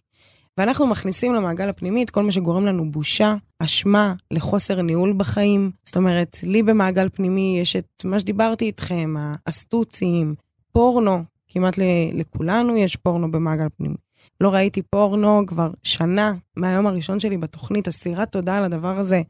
ואנחנו 0.58 0.86
מכניסים 0.86 1.34
למעגל 1.34 1.68
הפנימי 1.68 2.02
את 2.02 2.10
כל 2.10 2.22
מה 2.22 2.32
שגורם 2.32 2.66
לנו 2.66 2.90
בושה, 2.90 3.34
אשמה, 3.58 4.14
לחוסר 4.30 4.82
ניהול 4.82 5.14
בחיים. 5.16 5.70
זאת 5.84 5.96
אומרת, 5.96 6.36
לי 6.42 6.62
במעגל 6.62 7.08
פנימי 7.08 7.58
יש 7.62 7.76
את 7.76 8.04
מה 8.04 8.18
שדיברתי 8.18 8.64
איתכם, 8.64 9.14
האסטוצים, 9.18 10.34
פורנו, 10.72 11.24
כמעט 11.48 11.78
לכולנו 12.12 12.76
יש 12.76 12.96
פורנו 12.96 13.30
במעגל 13.30 13.66
פנימי. 13.76 13.96
לא 14.40 14.48
ראיתי 14.48 14.82
פורנו 14.82 15.42
כבר 15.46 15.70
שנה 15.82 16.34
מהיום 16.56 16.86
הראשון 16.86 17.20
שלי 17.20 17.36
בתוכנית, 17.36 17.88
אסירת 17.88 18.32
תודה 18.32 18.56
על 18.56 18.64
הדבר 18.64 18.98
הזה. 18.98 19.22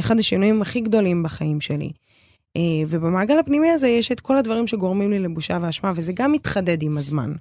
אחד 0.00 0.18
השינויים 0.18 0.62
הכי 0.62 0.80
גדולים 0.80 1.22
בחיים 1.22 1.60
שלי. 1.60 1.92
אה, 2.56 2.62
ובמעגל 2.88 3.38
הפנימי 3.38 3.70
הזה 3.70 3.88
יש 3.88 4.12
את 4.12 4.20
כל 4.20 4.38
הדברים 4.38 4.66
שגורמים 4.66 5.10
לי 5.10 5.18
לבושה 5.18 5.58
ואשמה, 5.60 5.92
וזה 5.94 6.12
גם 6.12 6.32
מתחדד 6.32 6.82
עם 6.82 6.98
הזמן. 6.98 7.32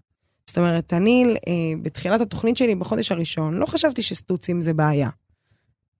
זאת 0.47 0.57
אומרת, 0.57 0.93
אני 0.93 1.23
אה, 1.47 1.53
בתחילת 1.81 2.21
התוכנית 2.21 2.57
שלי 2.57 2.75
בחודש 2.75 3.11
הראשון, 3.11 3.57
לא 3.57 3.65
חשבתי 3.65 4.01
שסטוצים 4.01 4.61
זה 4.61 4.73
בעיה. 4.73 5.09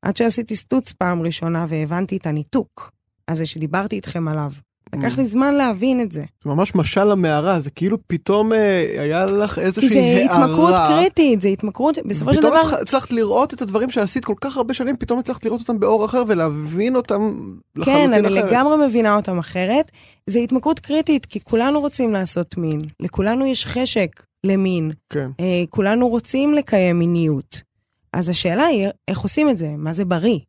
עד 0.01 0.17
שעשיתי 0.17 0.55
סטוץ 0.55 0.91
פעם 0.91 1.21
ראשונה 1.21 1.65
והבנתי 1.69 2.17
את 2.17 2.25
הניתוק 2.25 2.91
הזה 3.27 3.45
שדיברתי 3.45 3.95
איתכם 3.95 4.27
עליו. 4.27 4.51
לקח 4.95 5.17
לי 5.17 5.25
זמן 5.25 5.53
להבין 5.53 6.01
את 6.01 6.11
זה. 6.11 6.23
זה 6.43 6.49
ממש 6.49 6.75
משל 6.75 7.03
למערה, 7.03 7.59
זה 7.59 7.71
כאילו 7.71 7.97
פתאום 8.07 8.53
אה, 8.53 8.95
היה 8.97 9.25
לך 9.25 9.59
איזושהי 9.59 9.99
הערה. 9.99 10.19
כי 10.19 10.27
זה 10.27 10.41
התמכרות 10.41 10.73
קריטית, 10.87 11.41
זה 11.41 11.49
התמכרות, 11.49 11.97
בסופו 12.05 12.33
של 12.33 12.41
דבר... 12.41 12.61
פתאום 12.61 12.81
הצלחת 12.81 13.11
לראות 13.11 13.53
את 13.53 13.61
הדברים 13.61 13.89
שעשית 13.89 14.25
כל 14.25 14.33
כך 14.41 14.57
הרבה 14.57 14.73
שנים, 14.73 14.97
פתאום 14.97 15.19
הצלחת 15.19 15.45
לראות 15.45 15.61
אותם 15.61 15.79
באור 15.79 16.05
אחר 16.05 16.23
ולהבין 16.27 16.95
אותם 16.95 17.51
לחלוטין 17.75 18.13
אחרת. 18.13 18.25
כן, 18.25 18.25
אני 18.25 18.35
לגמרי 18.35 18.87
מבינה 18.87 19.15
אותם 19.15 19.39
אחרת. 19.39 19.91
זה 20.27 20.39
התמכרות 20.39 20.79
קריטית, 20.79 21.25
כי 21.25 21.39
כולנו 21.39 21.79
רוצים 21.79 22.13
לעשות 22.13 22.57
מין. 22.57 22.79
לכולנו 22.99 23.45
יש 23.45 23.65
חשק 23.65 24.23
למין. 24.43 24.91
כן. 25.09 25.29
אה, 25.39 25.63
כולנו 25.69 26.07
רוצים 26.07 26.53
לקיים 26.53 26.99
מיניות. 26.99 27.61
אז 28.13 28.29
השאלה 28.29 28.65
היא, 28.65 28.87
איך 29.07 29.19
עושים 29.19 29.49
את 29.49 29.57
זה? 29.57 29.69
מה 29.77 29.93
זה 29.93 30.05
בריא? 30.05 30.39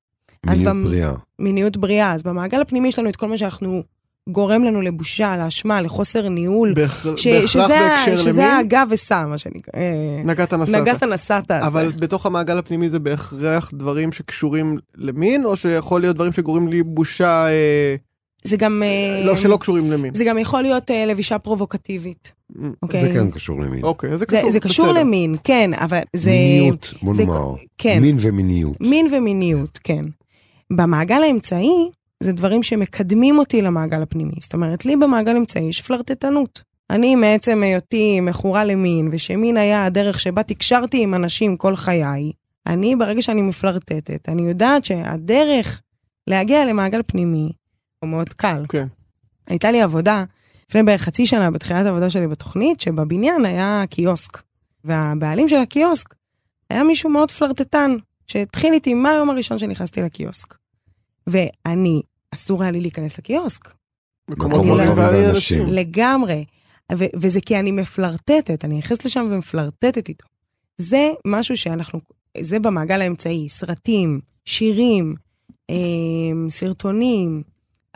מיניות 0.47 0.66
במ... 0.68 0.84
בריאה. 0.84 1.12
מיניות 1.38 1.76
בריאה. 1.76 2.12
אז 2.12 2.22
במעגל 2.22 2.61
הפנימי 2.61 2.88
יש 2.88 2.99
לנו 2.99 3.09
את 3.09 3.16
כל 3.16 3.28
מה 3.28 3.38
שאנחנו 3.38 3.82
גורם 4.29 4.64
לנו 4.64 4.81
לבושה, 4.83 5.37
לאשמה, 5.37 5.83
לחוסר 5.83 6.29
ניהול. 6.29 6.73
בהכ- 6.77 7.16
ש- 7.16 7.27
בהכרח 7.27 7.47
שזה, 7.47 7.66
בהקשר 7.68 8.16
שזה 8.16 8.47
האגב 8.47 8.87
ושם, 8.91 9.27
מה 9.31 9.39
שנקרא. 9.39 9.81
אה, 9.81 10.23
נגעת 10.25 10.55
נסעת. 10.55 10.81
נגעת 10.83 11.03
נסעת. 11.03 11.51
הזה. 11.51 11.66
אבל 11.66 11.93
בתוך 12.01 12.27
המעגל 12.27 12.59
הפנימי 12.59 12.89
זה 12.89 12.99
בהכרח 12.99 13.70
דברים 13.75 14.12
שקשורים 14.12 14.79
למין, 14.97 15.45
או 15.45 15.57
שיכול 15.57 16.01
להיות 16.01 16.16
דברים 16.16 16.33
שגורמים 16.33 16.68
לי 16.68 16.83
בושה, 16.83 17.47
אה, 17.49 17.97
זה 18.45 18.57
גם... 18.57 18.83
אה, 18.85 19.23
לא, 19.27 19.37
שלא 19.37 19.57
קשורים 19.57 19.91
למין? 19.91 20.14
זה 20.14 20.25
גם 20.25 20.39
יכול 20.39 20.62
להיות 20.62 20.91
אה, 20.91 21.07
לבישה 21.07 21.39
פרובוקטיבית, 21.39 22.33
אוקיי? 22.83 23.01
זה 23.01 23.12
כן 23.12 23.31
קשור 23.31 23.61
למין. 23.61 23.83
אוקיי, 23.85 24.11
אז 24.12 24.18
זה 24.18 24.25
זה, 24.29 24.37
קשור, 24.37 24.51
זה 24.51 24.61
קשור 24.61 24.87
בסדר. 24.87 25.01
למין, 25.01 25.37
כן, 25.45 25.70
אבל 25.75 25.99
זה... 26.16 26.31
מיניות, 26.31 26.95
בוא 27.03 27.14
זה- 27.14 27.25
נאמר. 27.25 27.55
כן. 27.79 27.99
מין 28.03 28.16
ומיניות. 28.20 28.81
מין 28.81 29.14
ומיניות, 29.14 29.79
כן. 29.85 30.05
במעגל 30.73 31.23
האמצעי, 31.23 31.91
זה 32.23 32.33
דברים 32.33 32.62
שמקדמים 32.62 33.39
אותי 33.39 33.62
למעגל 33.62 34.03
הפנימי. 34.03 34.35
זאת 34.41 34.55
אומרת, 34.55 34.85
לי 34.87 34.97
במעגל 34.97 35.37
אמצעי 35.37 35.62
יש 35.64 35.81
פלרטטנות. 35.81 36.62
אני 36.91 37.14
מעצם 37.14 37.62
היותי 37.62 38.20
מכורה 38.20 38.64
למין, 38.64 39.09
ושמין 39.12 39.57
היה 39.57 39.85
הדרך 39.85 40.20
שבה 40.20 40.43
תקשרתי 40.43 41.03
עם 41.03 41.14
אנשים 41.14 41.57
כל 41.57 41.77
חיי, 41.77 42.33
אני, 42.66 42.97
ברגע 42.97 43.23
שאני 43.23 43.43
מפלרטטת, 43.43 44.29
אני 44.29 44.43
יודעת 44.43 44.85
שהדרך 44.85 45.81
להגיע 46.27 46.64
למעגל 46.64 47.01
פנימי 47.07 47.53
הוא 47.99 48.11
מאוד 48.11 48.29
קל. 48.29 48.64
כן. 48.68 48.87
הייתה 49.47 49.70
לי 49.70 49.83
עבודה, 49.83 50.25
לפני 50.70 50.83
בערך 50.83 51.03
חצי 51.03 51.27
שנה, 51.27 51.51
בתחילת 51.51 51.87
העבודה 51.87 52.11
שלי 52.11 52.29
בתוכנית, 52.29 52.81
שבבניין 52.81 53.45
היה 53.45 53.85
קיוסק. 53.91 54.43
והבעלים 54.85 55.49
של 55.49 55.61
הקיוסק 55.61 56.14
היה 56.70 56.85
מישהו 56.85 57.11
מאוד 57.11 57.31
פלרטטן, 57.31 57.97
שהתחיל 58.27 58.73
איתי 58.73 58.95
מהיום 58.95 59.31
הראשון 59.31 59.59
שנכנסתי 59.59 60.03
לקיוסק. 60.03 60.55
ואני, 61.27 62.03
אסור 62.35 62.62
היה 62.62 62.72
לי 62.72 62.80
להיכנס 62.80 63.18
לקיוסק. 63.18 63.74
מקומות 64.30 64.59
טובים 64.59 64.97
לאנשים. 64.97 65.66
לגמרי. 65.66 66.45
ו- 66.93 67.12
וזה 67.16 67.41
כי 67.41 67.59
אני 67.59 67.72
מפלרטטת, 67.72 68.64
אני 68.64 68.78
נכנסת 68.78 69.05
לשם 69.05 69.28
ומפלרטטת 69.30 70.09
איתו. 70.09 70.26
זה 70.78 71.11
משהו 71.26 71.57
שאנחנו, 71.57 72.01
זה 72.41 72.59
במעגל 72.59 73.03
האמצעי, 73.03 73.49
סרטים, 73.49 74.20
שירים, 74.45 75.14
אה, 75.70 75.76
סרטונים, 76.49 77.43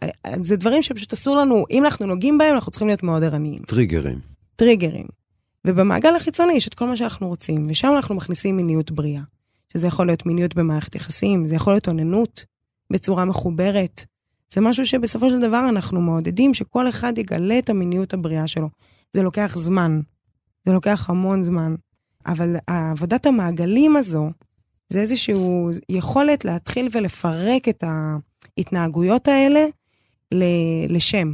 אה, 0.02 0.08
זה 0.42 0.56
דברים 0.56 0.82
שפשוט 0.82 1.12
אסור 1.12 1.36
לנו, 1.36 1.64
אם 1.70 1.84
אנחנו 1.84 2.06
נוגעים 2.06 2.38
בהם, 2.38 2.54
אנחנו 2.54 2.70
צריכים 2.70 2.88
להיות 2.88 3.02
מאוד 3.02 3.22
ערניים. 3.22 3.58
טריגרים. 3.58 4.18
טריגרים. 4.56 5.06
ובמעגל 5.66 6.16
החיצוני 6.16 6.52
יש 6.52 6.68
את 6.68 6.74
כל 6.74 6.86
מה 6.86 6.96
שאנחנו 6.96 7.28
רוצים, 7.28 7.66
ושם 7.68 7.92
אנחנו 7.96 8.14
מכניסים 8.14 8.56
מיניות 8.56 8.90
בריאה. 8.90 9.22
שזה 9.72 9.86
יכול 9.86 10.06
להיות 10.06 10.26
מיניות 10.26 10.54
במערכת 10.54 10.94
יחסים, 10.94 11.46
זה 11.46 11.54
יכול 11.54 11.72
להיות 11.72 11.88
אוננות 11.88 12.44
בצורה 12.92 13.24
מחוברת. 13.24 14.04
זה 14.54 14.60
משהו 14.60 14.86
שבסופו 14.86 15.30
של 15.30 15.40
דבר 15.40 15.66
אנחנו 15.68 16.00
מעודדים 16.00 16.54
שכל 16.54 16.88
אחד 16.88 17.18
יגלה 17.18 17.58
את 17.58 17.70
המיניות 17.70 18.14
הבריאה 18.14 18.46
שלו. 18.48 18.68
זה 19.12 19.22
לוקח 19.22 19.56
זמן, 19.58 20.00
זה 20.66 20.72
לוקח 20.72 21.10
המון 21.10 21.42
זמן, 21.42 21.74
אבל 22.26 22.56
עבודת 22.66 23.26
המעגלים 23.26 23.96
הזו, 23.96 24.30
זה 24.92 25.00
איזושהי 25.00 25.34
יכולת 25.88 26.44
להתחיל 26.44 26.88
ולפרק 26.92 27.68
את 27.68 27.84
ההתנהגויות 28.58 29.28
האלה 29.28 29.66
ל- 30.34 30.94
לשם. 30.94 31.32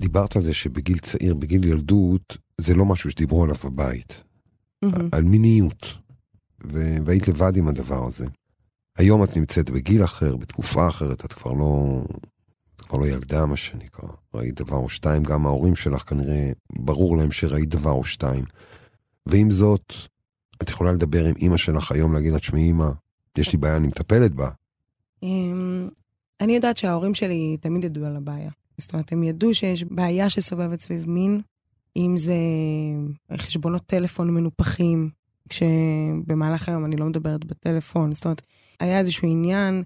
דיברת 0.00 0.36
על 0.36 0.42
זה 0.42 0.54
שבגיל 0.54 0.98
צעיר, 0.98 1.34
בגיל 1.34 1.64
ילדות, 1.64 2.36
זה 2.60 2.74
לא 2.74 2.84
משהו 2.84 3.10
שדיברו 3.10 3.44
עליו 3.44 3.56
בבית. 3.64 4.22
מהמם. 4.82 5.08
על 5.12 5.22
מיניות. 5.22 5.94
ו- 6.64 6.96
והיית 7.06 7.28
לבד 7.28 7.56
עם 7.56 7.68
הדבר 7.68 8.06
הזה. 8.06 8.26
היום 8.98 9.24
את 9.24 9.36
נמצאת 9.36 9.70
בגיל 9.70 10.04
אחר, 10.04 10.36
בתקופה 10.36 10.88
אחרת, 10.88 11.24
את 11.24 11.32
כבר 11.32 11.52
לא... 11.52 12.02
את 12.76 12.80
כבר 12.80 12.98
לא 12.98 13.06
ילדה, 13.06 13.46
מה 13.46 13.56
שנקרא. 13.56 14.08
ראית 14.34 14.60
דבר 14.60 14.76
או 14.76 14.88
שתיים, 14.88 15.22
גם 15.22 15.46
ההורים 15.46 15.76
שלך 15.76 16.02
כנראה, 16.02 16.50
ברור 16.78 17.16
להם 17.16 17.32
שראית 17.32 17.68
דבר 17.68 17.90
או 17.90 18.04
שתיים. 18.04 18.44
ועם 19.26 19.50
זאת, 19.50 19.94
את 20.62 20.70
יכולה 20.70 20.92
לדבר 20.92 21.24
עם 21.24 21.36
אימא 21.36 21.56
שלך 21.56 21.92
היום, 21.92 22.12
להגיד 22.12 22.32
לה, 22.32 22.38
תשמעי 22.38 22.62
אימא, 22.62 22.88
יש 23.38 23.52
לי 23.52 23.58
בעיה, 23.58 23.76
אני 23.76 23.86
מטפלת 23.86 24.34
בה. 24.34 24.50
אמ, 25.22 25.88
אני 26.40 26.54
יודעת 26.54 26.76
שההורים 26.76 27.14
שלי 27.14 27.56
תמיד 27.60 27.84
ידעו 27.84 28.04
על 28.04 28.16
הבעיה. 28.16 28.50
זאת 28.78 28.92
אומרת, 28.92 29.12
הם 29.12 29.22
ידעו 29.22 29.54
שיש 29.54 29.84
בעיה 29.84 30.30
שסובבת 30.30 30.80
סביב 30.80 31.10
מין, 31.10 31.40
אם 31.96 32.16
זה 32.16 32.34
חשבונות 33.36 33.82
טלפון 33.86 34.34
מנופחים, 34.34 35.10
כשבמהלך 35.48 36.68
היום 36.68 36.84
אני 36.84 36.96
לא 36.96 37.06
מדברת 37.06 37.44
בטלפון. 37.44 38.14
זאת 38.14 38.24
אומרת, 38.24 38.42
היה 38.80 38.98
איזשהו 38.98 39.28
עניין, 39.28 39.82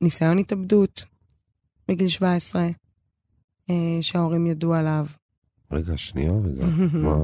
ניסיון 0.00 0.38
התאבדות 0.38 1.04
בגיל 1.88 2.08
17, 2.08 2.68
אה, 3.70 3.74
שההורים 4.00 4.46
ידעו 4.46 4.74
עליו. 4.74 5.06
רגע, 5.72 5.96
שנייה, 5.96 6.32
רגע. 6.32 6.66
מה... 7.04 7.16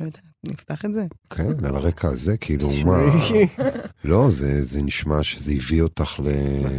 לא 0.00 0.04
יודעת, 0.04 0.22
נפתח 0.44 0.84
את 0.84 0.92
זה? 0.92 1.06
כן, 1.30 1.64
על 1.64 1.74
הרקע 1.74 2.08
הזה, 2.08 2.36
כאילו, 2.36 2.70
מה... 2.84 2.98
לא, 4.04 4.30
זה, 4.30 4.64
זה 4.64 4.82
נשמע 4.82 5.22
שזה 5.22 5.52
הביא 5.52 5.82
אותך 5.82 6.20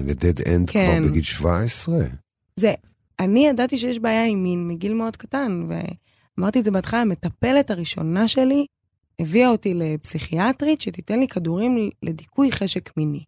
לדד 0.06 0.48
אנד 0.48 0.70
כן. 0.70 1.00
כבר 1.00 1.10
בגיל 1.10 1.24
17. 1.24 1.96
זה, 2.56 2.74
אני 3.20 3.48
ידעתי 3.48 3.78
שיש 3.78 4.00
בעיה 4.00 4.26
עם 4.26 4.44
מין 4.44 4.68
מגיל 4.68 4.94
מאוד 4.94 5.18
קטן, 5.18 5.68
ואמרתי 5.70 6.60
את 6.60 6.64
זה 6.64 6.72
בהתחלה, 6.72 7.02
המטפלת 7.02 7.72
הראשונה 7.72 8.28
שלי 8.28 8.66
הביאה 9.20 9.50
אותי 9.50 9.74
לפסיכיאטרית 9.74 10.82
שתיתן 10.82 11.20
לי 11.20 11.28
כדורים 11.28 11.90
לדיכוי 12.04 12.52
חשק 12.52 12.98
מיני. 12.98 13.24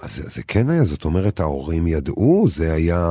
אז 0.00 0.16
זה, 0.16 0.28
זה 0.28 0.42
כן 0.42 0.70
היה, 0.70 0.84
זאת 0.84 1.04
אומרת, 1.04 1.40
ההורים 1.40 1.86
ידעו, 1.86 2.46
זה 2.50 2.72
היה... 2.72 3.06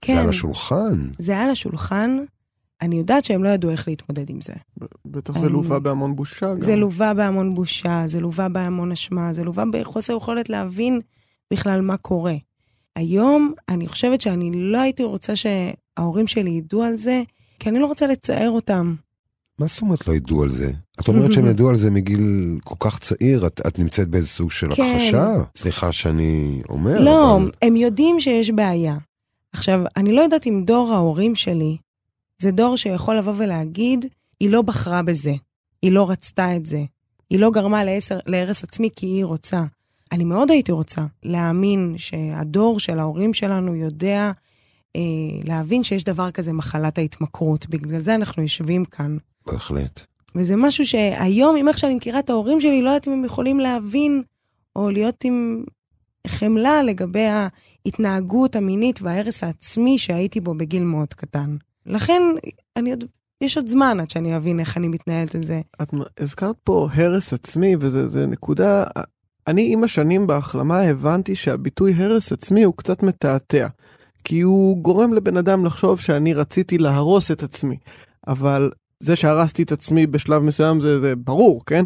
כן. 0.00 0.14
זה 0.14 0.20
על 0.20 0.28
השולחן. 0.28 1.08
זה 1.18 1.32
היה 1.32 1.44
על 1.44 1.50
השולחן, 1.50 2.18
אני 2.82 2.96
יודעת 2.96 3.24
שהם 3.24 3.44
לא 3.44 3.48
ידעו 3.48 3.70
איך 3.70 3.88
להתמודד 3.88 4.30
עם 4.30 4.40
זה. 4.40 4.52
בטח 5.06 5.38
זה 5.38 5.48
לווה 5.48 5.78
בהמון 5.78 6.16
בושה 6.16 6.54
גם. 6.54 6.60
זה 6.60 6.76
לווה 6.76 7.14
בהמון 7.14 7.54
בושה, 7.54 8.02
זה 8.06 8.20
לווה 8.20 8.48
בהמון 8.48 8.92
אשמה, 8.92 9.32
זה 9.32 9.44
לווה 9.44 9.64
בחוסר 9.72 10.16
יכולת 10.16 10.48
להבין 10.48 11.00
בכלל 11.52 11.80
מה 11.80 11.96
קורה. 11.96 12.34
היום 12.96 13.52
אני 13.68 13.86
חושבת 13.86 14.20
שאני 14.20 14.50
לא 14.54 14.78
הייתי 14.78 15.04
רוצה 15.04 15.32
שההורים 15.36 16.26
שלי 16.26 16.50
ידעו 16.50 16.82
על 16.82 16.96
זה, 16.96 17.22
כי 17.58 17.68
אני 17.68 17.78
לא 17.78 17.86
רוצה 17.86 18.06
לצער 18.06 18.50
אותם. 18.50 18.94
מה 19.58 19.66
זאת 19.66 19.82
אומרת 19.82 20.08
לא 20.08 20.12
ידעו 20.12 20.42
על 20.42 20.50
זה? 20.50 20.72
את 21.00 21.08
אומרת 21.08 21.32
שהם 21.32 21.46
ידעו 21.46 21.68
על 21.68 21.76
זה 21.76 21.90
מגיל 21.90 22.56
כל 22.64 22.74
כך 22.80 22.98
צעיר, 22.98 23.46
את, 23.46 23.60
את 23.66 23.78
נמצאת 23.78 24.08
באיזה 24.08 24.28
סוג 24.28 24.50
של 24.50 24.74
כן. 24.74 24.82
הכחשה? 24.82 25.34
סליחה 25.56 25.92
שאני 25.92 26.62
אומר, 26.68 27.00
לא, 27.00 27.36
אבל... 27.36 27.50
הם 27.62 27.76
יודעים 27.76 28.20
שיש 28.20 28.50
בעיה. 28.50 28.96
עכשיו, 29.52 29.80
אני 29.96 30.12
לא 30.12 30.20
יודעת 30.20 30.46
אם 30.46 30.62
דור 30.66 30.92
ההורים 30.92 31.34
שלי 31.34 31.76
זה 32.38 32.50
דור 32.50 32.76
שיכול 32.76 33.16
לבוא 33.16 33.32
ולהגיד, 33.36 34.04
היא 34.40 34.50
לא 34.50 34.62
בחרה 34.62 35.02
בזה, 35.02 35.34
היא 35.82 35.92
לא 35.92 36.10
רצתה 36.10 36.56
את 36.56 36.66
זה, 36.66 36.84
היא 37.30 37.38
לא 37.38 37.50
גרמה 37.50 37.84
לעשר, 37.84 38.18
להרס 38.26 38.64
עצמי 38.64 38.88
כי 38.96 39.06
היא 39.06 39.24
רוצה. 39.24 39.64
אני 40.12 40.24
מאוד 40.24 40.50
הייתי 40.50 40.72
רוצה 40.72 41.06
להאמין 41.22 41.94
שהדור 41.96 42.80
של 42.80 42.98
ההורים 42.98 43.34
שלנו 43.34 43.74
יודע 43.74 44.32
אה, 44.96 45.00
להבין 45.44 45.82
שיש 45.82 46.04
דבר 46.04 46.30
כזה 46.30 46.52
מחלת 46.52 46.98
ההתמכרות. 46.98 47.66
בגלל 47.68 47.98
זה 47.98 48.14
אנחנו 48.14 48.42
יושבים 48.42 48.84
כאן. 48.84 49.16
בהחלט. 49.46 50.04
וזה 50.34 50.56
משהו 50.56 50.86
שהיום, 50.86 51.56
עם 51.56 51.68
איך 51.68 51.78
שאני 51.78 51.94
מכירה 51.94 52.18
את 52.18 52.30
ההורים 52.30 52.60
שלי, 52.60 52.82
לא 52.82 52.88
יודעת 52.88 53.08
אם 53.08 53.12
הם 53.12 53.24
יכולים 53.24 53.60
להבין 53.60 54.22
או 54.76 54.90
להיות 54.90 55.24
עם 55.24 55.64
חמלה 56.26 56.82
לגבי 56.82 57.26
ההתנהגות 57.86 58.56
המינית 58.56 59.02
וההרס 59.02 59.44
העצמי 59.44 59.98
שהייתי 59.98 60.40
בו 60.40 60.54
בגיל 60.54 60.84
מאוד 60.84 61.14
קטן. 61.14 61.56
לכן, 61.86 62.22
אני 62.76 62.90
עוד, 62.90 63.04
יש 63.40 63.56
עוד 63.56 63.68
זמן 63.68 64.00
עד 64.00 64.10
שאני 64.10 64.36
אבין 64.36 64.60
איך 64.60 64.76
אני 64.76 64.88
מתנהלת 64.88 65.34
על 65.34 65.42
זה. 65.42 65.60
את 65.82 65.94
הזכרת 66.20 66.56
פה 66.64 66.88
הרס 66.94 67.32
עצמי, 67.32 67.76
וזה 67.80 68.26
נקודה... 68.26 68.84
אני 69.46 69.72
עם 69.72 69.84
השנים 69.84 70.26
בהחלמה 70.26 70.82
הבנתי 70.82 71.34
שהביטוי 71.34 71.94
הרס 71.94 72.32
עצמי 72.32 72.62
הוא 72.62 72.74
קצת 72.76 73.02
מתעתע. 73.02 73.66
כי 74.24 74.40
הוא 74.40 74.82
גורם 74.82 75.14
לבן 75.14 75.36
אדם 75.36 75.64
לחשוב 75.64 76.00
שאני 76.00 76.34
רציתי 76.34 76.78
להרוס 76.78 77.30
את 77.30 77.42
עצמי. 77.42 77.76
אבל 78.26 78.70
זה 79.04 79.16
שהרסתי 79.16 79.62
את 79.62 79.72
עצמי 79.72 80.06
בשלב 80.06 80.42
מסוים 80.42 80.80
זה, 80.80 81.00
זה 81.00 81.16
ברור, 81.16 81.62
כן? 81.66 81.84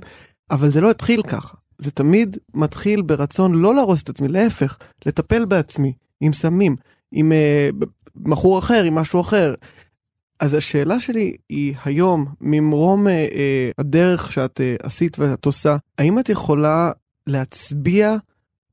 אבל 0.51 0.71
זה 0.71 0.81
לא 0.81 0.91
התחיל 0.91 1.23
ככה. 1.23 1.57
זה 1.79 1.91
תמיד 1.91 2.37
מתחיל 2.55 3.03
ברצון 3.03 3.55
לא 3.55 3.75
להרוס 3.75 4.03
את 4.03 4.09
עצמי, 4.09 4.29
להפך, 4.29 4.79
לטפל 5.07 5.45
בעצמי, 5.45 5.93
עם 6.21 6.33
סמים, 6.33 6.77
עם 7.13 7.33
אה, 7.33 7.69
בחור 8.17 8.59
אחר, 8.59 8.85
עם 8.85 8.95
משהו 8.95 9.21
אחר. 9.21 9.55
אז 10.41 10.55
השאלה 10.55 11.01
שלי 11.01 11.37
היא 11.49 11.75
היום, 11.85 12.27
ממרום 12.41 13.09
אה, 13.09 13.13
אה, 13.13 13.71
הדרך 13.79 14.33
שאת 14.33 14.61
אה, 14.61 14.77
עשית 14.83 15.19
ואת 15.19 15.45
עושה, 15.45 15.77
האם 15.99 16.19
את 16.19 16.29
יכולה 16.29 16.93
להצביע 17.27 18.17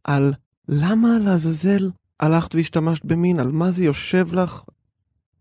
על 0.03 0.33
למה 0.67 1.19
לעזאזל 1.21 1.89
הלכת 2.19 2.55
והשתמשת 2.55 3.05
במין, 3.05 3.39
על 3.39 3.51
מה 3.51 3.71
זה 3.71 3.85
יושב 3.85 4.33
לך? 4.33 4.63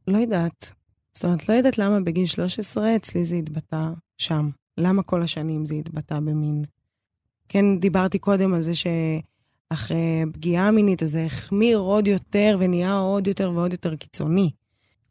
לא 0.08 0.18
יודעת. 0.18 0.72
זאת 1.14 1.24
אומרת, 1.24 1.48
לא 1.48 1.54
יודעת 1.54 1.78
למה 1.78 2.00
בגיל 2.00 2.26
13 2.26 2.96
אצלי 2.96 3.24
זה 3.24 3.36
התבטא 3.36 3.88
שם. 4.18 4.48
למה 4.78 5.02
כל 5.02 5.22
השנים 5.22 5.66
זה 5.66 5.74
התבטא 5.74 6.14
במין. 6.14 6.64
כן, 7.48 7.78
דיברתי 7.78 8.18
קודם 8.18 8.54
על 8.54 8.62
זה 8.62 8.72
שאחרי 8.74 10.24
פגיעה 10.32 10.70
מינית, 10.70 11.02
אז 11.02 11.10
זה 11.10 11.24
החמיר 11.24 11.78
עוד 11.78 12.06
יותר 12.06 12.56
ונהיה 12.60 12.94
עוד 12.94 13.26
יותר 13.26 13.52
ועוד 13.54 13.72
יותר 13.72 13.96
קיצוני. 13.96 14.50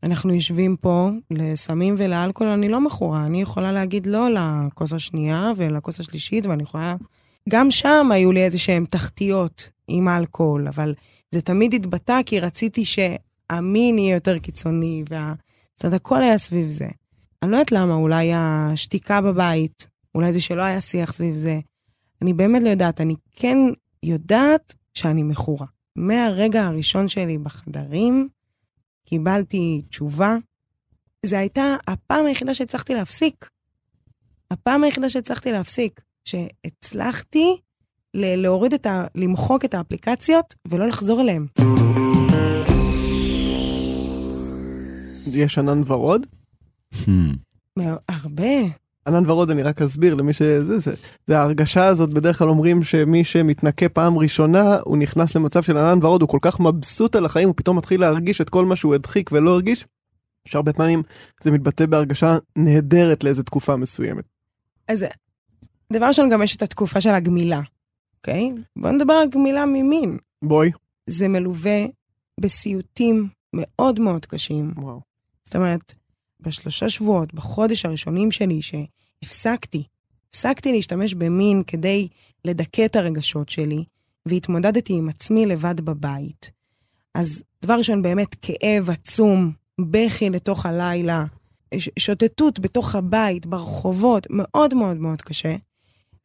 אנחנו 0.04 0.34
יושבים 0.34 0.76
פה 0.78 1.10
לסמים 1.32 1.96
ולאלכוהול, 1.98 2.54
אני 2.54 2.70
לא 2.70 2.82
מכורה. 2.82 3.26
אני 3.26 3.42
יכולה 3.42 3.72
להגיד 3.72 4.08
לא 4.08 4.28
לכוס 4.30 4.94
השנייה 4.94 5.52
ולכוס 5.58 6.00
השלישית, 6.00 6.46
ואני 6.46 6.64
יכולה... 6.64 6.96
גם 7.50 7.72
שם 7.72 8.10
היו 8.12 8.32
לי 8.32 8.44
איזה 8.44 8.58
שהן 8.58 8.86
תחתיות 8.86 9.70
עם 9.88 10.08
אלכוהול, 10.08 10.68
אבל 10.68 10.94
זה 11.32 11.42
תמיד 11.42 11.74
התבטא 11.74 12.20
כי 12.26 12.40
רציתי 12.40 12.84
שהמין 12.86 13.98
יהיה 13.98 14.14
יותר 14.14 14.38
קיצוני, 14.38 15.04
וה... 15.10 15.34
זאת 15.76 15.86
אומרת, 15.86 16.02
הכל 16.02 16.24
היה 16.24 16.38
סביב 16.38 16.70
זה. 16.70 16.88
אני 17.44 17.52
לא 17.52 17.56
יודעת 17.56 17.72
למה, 17.72 17.94
אולי 17.94 18.32
השתיקה 18.34 19.22
בבית, 19.22 19.88
אולי 20.16 20.34
זה 20.34 20.42
שלא 20.42 20.62
היה 20.62 20.82
שיח 20.82 21.12
סביב 21.12 21.36
זה. 21.36 21.60
אני 22.22 22.34
באמת 22.34 22.64
לא 22.64 22.70
יודעת, 22.70 23.02
אני 23.02 23.16
כן 23.36 23.58
יודעת 24.04 24.74
שאני 24.94 25.24
מכורה. 25.24 25.68
מהרגע 25.96 26.66
הראשון 26.66 27.08
שלי 27.08 27.38
בחדרים, 27.38 28.30
קיבלתי 29.06 29.82
תשובה. 29.90 30.36
זו 31.26 31.36
הייתה 31.36 31.76
הפעם 31.88 32.26
היחידה 32.26 32.54
שהצלחתי 32.54 32.94
להפסיק. 32.94 33.50
הפעם 34.52 34.84
היחידה 34.84 35.10
שהצלחתי 35.10 35.52
להפסיק. 35.52 36.02
שהצלחתי 36.26 37.58
להוריד 38.14 38.74
את 38.74 38.86
ה... 38.86 39.06
למחוק 39.16 39.66
את 39.66 39.74
האפליקציות 39.74 40.56
ולא 40.68 40.88
לחזור 40.88 41.22
אליהן. 41.22 41.46
יש 45.34 45.58
ענן 45.58 45.82
ורוד? 45.86 46.26
הרבה. 48.10 48.54
ענן 49.08 49.30
ורוד, 49.30 49.50
אני 49.50 49.64
רק 49.64 49.82
אסביר 49.82 50.16
למי 50.16 50.34
שזה, 50.34 50.80
זה, 50.80 50.94
זה 51.28 51.40
ההרגשה 51.40 51.86
הזאת, 51.86 52.14
בדרך 52.14 52.38
כלל 52.38 52.50
אומרים 52.50 52.84
שמי 52.84 53.24
שמתנקה 53.24 53.90
פעם 53.90 54.18
ראשונה, 54.18 54.78
הוא 54.84 54.98
נכנס 54.98 55.36
למצב 55.36 55.64
של 55.64 55.78
ענן 55.78 56.06
ורוד, 56.06 56.22
הוא 56.22 56.30
כל 56.30 56.38
כך 56.42 56.60
מבסוט 56.60 57.16
על 57.16 57.26
החיים, 57.26 57.48
הוא 57.48 57.56
פתאום 57.58 57.78
מתחיל 57.78 58.02
להרגיש 58.02 58.42
את 58.42 58.50
כל 58.50 58.66
מה 58.66 58.76
שהוא 58.76 58.96
הדחיק 58.96 59.30
ולא 59.32 59.52
הרגיש, 59.52 59.86
שהרבה 60.48 60.74
פעמים 60.74 61.04
זה 61.42 61.52
מתבטא 61.52 61.86
בהרגשה 61.86 62.38
נהדרת 62.56 63.24
לאיזה 63.24 63.44
תקופה 63.44 63.76
מסוימת. 63.76 64.26
אז 64.88 65.06
דבר 65.94 66.06
ראשון, 66.06 66.30
גם 66.30 66.42
יש 66.42 66.56
את 66.56 66.62
התקופה 66.62 67.02
של 67.02 67.10
הגמילה, 67.10 67.62
אוקיי? 68.18 68.52
בואו 68.76 68.94
נדבר 68.94 69.14
על 69.14 69.28
גמילה 69.30 69.66
ממין. 69.66 70.18
בואי. 70.44 70.72
זה 71.10 71.28
מלווה 71.28 71.86
בסיוטים 72.40 73.28
מאוד 73.56 74.00
מאוד 74.00 74.26
קשים. 74.26 74.74
וואו. 74.78 75.13
זאת 75.44 75.56
אומרת, 75.56 75.94
בשלושה 76.40 76.90
שבועות, 76.90 77.34
בחודש 77.34 77.86
הראשונים 77.86 78.32
שלי, 78.32 78.60
שהפסקתי, 78.62 79.84
הפסקתי 80.30 80.72
להשתמש 80.72 81.14
במין 81.14 81.64
כדי 81.68 82.08
לדכא 82.46 82.86
את 82.86 82.96
הרגשות 82.96 83.50
שלי, 83.50 83.84
והתמודדתי 84.26 84.94
עם 84.94 85.10
עצמי 85.10 85.46
לבד 85.46 85.82
בבית. 85.82 86.52
אז 87.16 87.44
דבר 87.62 87.74
ראשון, 87.74 88.02
באמת 88.02 88.36
כאב 88.42 88.90
עצום, 88.90 89.52
בכי 89.82 90.30
לתוך 90.30 90.66
הלילה, 90.66 91.26
שוטטות 92.00 92.60
בתוך 92.60 92.96
הבית, 92.96 93.46
ברחובות, 93.46 94.28
מאוד 94.30 94.74
מאוד 94.74 94.98
מאוד 94.98 95.22
קשה. 95.22 95.56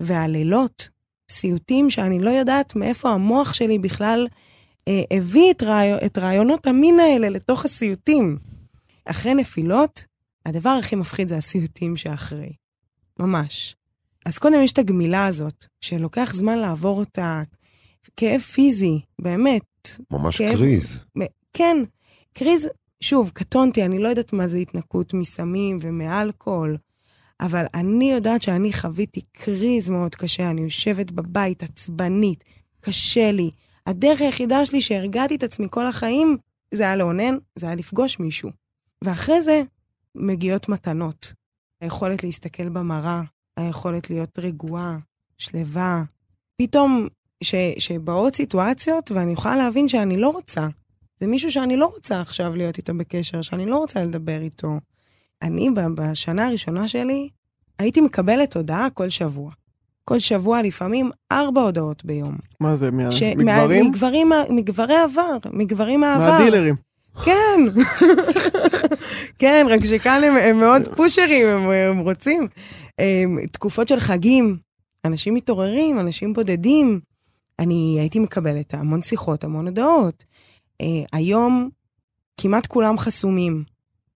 והלילות, 0.01 0.89
סיוטים 1.31 1.91
שאני 1.91 2.19
לא 2.19 2.31
יודעת 2.31 2.77
מאיפה 2.77 3.11
המוח 3.11 3.53
שלי 3.53 3.79
בכלל 3.79 4.27
אה, 4.89 5.03
הביא 5.11 5.51
את, 5.51 5.63
רעי... 5.63 6.07
את 6.07 6.19
רעיונות 6.19 6.67
המין 6.67 7.01
האלה 7.01 7.29
לתוך 7.29 7.65
הסיוטים. 7.65 8.37
אחרי 9.11 9.35
נפילות, 9.35 10.05
הדבר 10.47 10.71
הכי 10.71 10.97
מפחיד 10.97 11.29
זה 11.29 11.37
הסיוטים 11.37 11.97
שאחרי. 11.97 12.53
ממש. 13.19 13.77
אז 14.27 14.39
קודם 14.39 14.63
יש 14.63 14.73
את 14.73 14.79
הגמילה 14.79 15.27
הזאת, 15.27 15.67
שלוקח 15.81 16.33
זמן 16.35 16.59
לעבור 16.59 16.99
אותה. 16.99 17.43
כאב 18.17 18.41
פיזי, 18.41 19.01
באמת. 19.19 19.63
ממש 20.11 20.39
כאב- 20.39 20.57
קריז. 20.57 21.05
כן, 21.53 21.77
קריז, 22.33 22.69
שוב, 23.01 23.31
קטונתי, 23.35 23.85
אני 23.85 23.99
לא 23.99 24.09
יודעת 24.09 24.33
מה 24.33 24.49
זה 24.49 24.57
התנקות 24.57 25.15
מסמים 25.15 25.79
ומאלכוהול, 25.83 26.77
אבל 27.41 27.65
אני 27.75 28.13
יודעת 28.13 28.43
שאני 28.43 28.73
חוויתי 28.73 29.21
קריז 29.33 29.91
מאוד 29.91 30.15
קשה, 30.15 30.51
אני 30.51 30.61
יושבת 30.61 31.11
בבית 31.11 31.63
עצבנית, 31.63 32.45
קשה 32.81 33.31
לי. 33.33 33.51
הדרך 33.87 34.21
היחידה 34.21 34.67
שלי 34.67 34.81
שהרגעתי 34.81 35.35
את 35.35 35.43
עצמי 35.43 35.67
כל 35.71 35.87
החיים, 35.87 36.37
זה 36.75 36.83
היה 36.83 36.97
לאונן, 36.97 37.37
זה 37.57 37.67
היה 37.67 37.75
לפגוש 37.75 38.19
מישהו. 38.21 38.51
ואחרי 39.05 39.43
זה 39.43 39.63
מגיעות 40.15 40.69
מתנות. 40.69 41.33
היכולת 41.81 42.25
להסתכל 42.25 42.69
במראה, 42.69 43.23
היכולת 43.57 44.11
להיות 44.11 44.39
רגועה, 44.39 44.97
שלווה. 45.39 46.03
פתאום 46.63 47.07
ש, 47.45 47.55
שבאות 47.79 48.35
סיטואציות 48.35 49.11
ואני 49.11 49.33
יכולה 49.33 49.57
להבין 49.57 49.89
שאני 49.89 50.17
לא 50.17 50.29
רוצה. 50.29 50.69
זה 51.21 51.27
מישהו 51.27 51.51
שאני 51.53 51.77
לא 51.77 51.87
רוצה 51.95 52.21
עכשיו 52.21 52.57
להיות 52.57 52.79
איתו 52.79 52.95
בקשר, 52.95 53.43
שאני 53.43 53.67
לא 53.67 53.77
רוצה 53.77 54.03
לדבר 54.03 54.41
איתו. 54.41 54.79
אני 55.43 55.69
בשנה 55.95 56.47
הראשונה 56.47 56.89
שלי 56.89 57.29
הייתי 57.79 58.01
מקבלת 58.01 58.57
הודעה 58.57 58.91
כל 58.91 59.09
שבוע. 59.09 59.51
כל 60.05 60.19
שבוע, 60.19 60.63
לפעמים 60.63 61.11
ארבע 61.33 61.61
הודעות 61.61 62.05
ביום. 62.05 62.37
מה 62.61 62.77
זה, 62.77 62.91
מה- 62.91 63.13
ש- 63.13 63.23
מגברים? 63.23 63.87
מגברים, 63.87 64.31
מגברי 64.51 64.97
עבר, 64.97 65.37
מגברים 65.53 66.01
מהעבר. 66.01 66.31
מהדילרים. 66.39 66.75
כן, 67.25 67.61
כן, 69.39 69.67
רק 69.71 69.85
שכאן 69.85 70.25
הם, 70.25 70.37
הם 70.37 70.59
מאוד 70.59 70.89
פושרים, 70.97 71.47
הם, 71.49 71.71
הם 71.71 71.99
רוצים. 71.99 72.49
הם, 72.99 73.39
תקופות 73.53 73.89
של 73.89 74.01
חגים, 74.01 74.57
אנשים 75.05 75.35
מתעוררים, 75.35 76.01
אנשים 76.01 76.33
בודדים. 76.33 77.01
אני 77.59 77.97
הייתי 78.01 78.19
מקבלת 78.19 78.75
המון 78.75 79.03
שיחות, 79.03 79.45
המון 79.45 79.67
הודעות. 79.67 80.25
אה, 80.81 80.87
היום 81.13 81.69
כמעט 82.41 82.67
כולם 82.67 82.99
חסומים 82.99 83.65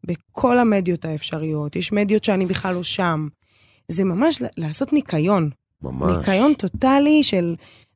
בכל 0.06 0.58
המדיות 0.58 1.04
האפשריות. 1.04 1.76
יש 1.76 1.92
מדיות 1.92 2.24
שאני 2.24 2.46
בכלל 2.46 2.74
לא 2.74 2.82
שם. 2.82 3.28
זה 3.88 4.04
ממש 4.04 4.42
לעשות 4.56 4.92
ניקיון. 4.92 5.50
ממש. 5.82 6.18
ניקיון 6.18 6.54
טוטאלי 6.54 7.22
של 7.22 7.54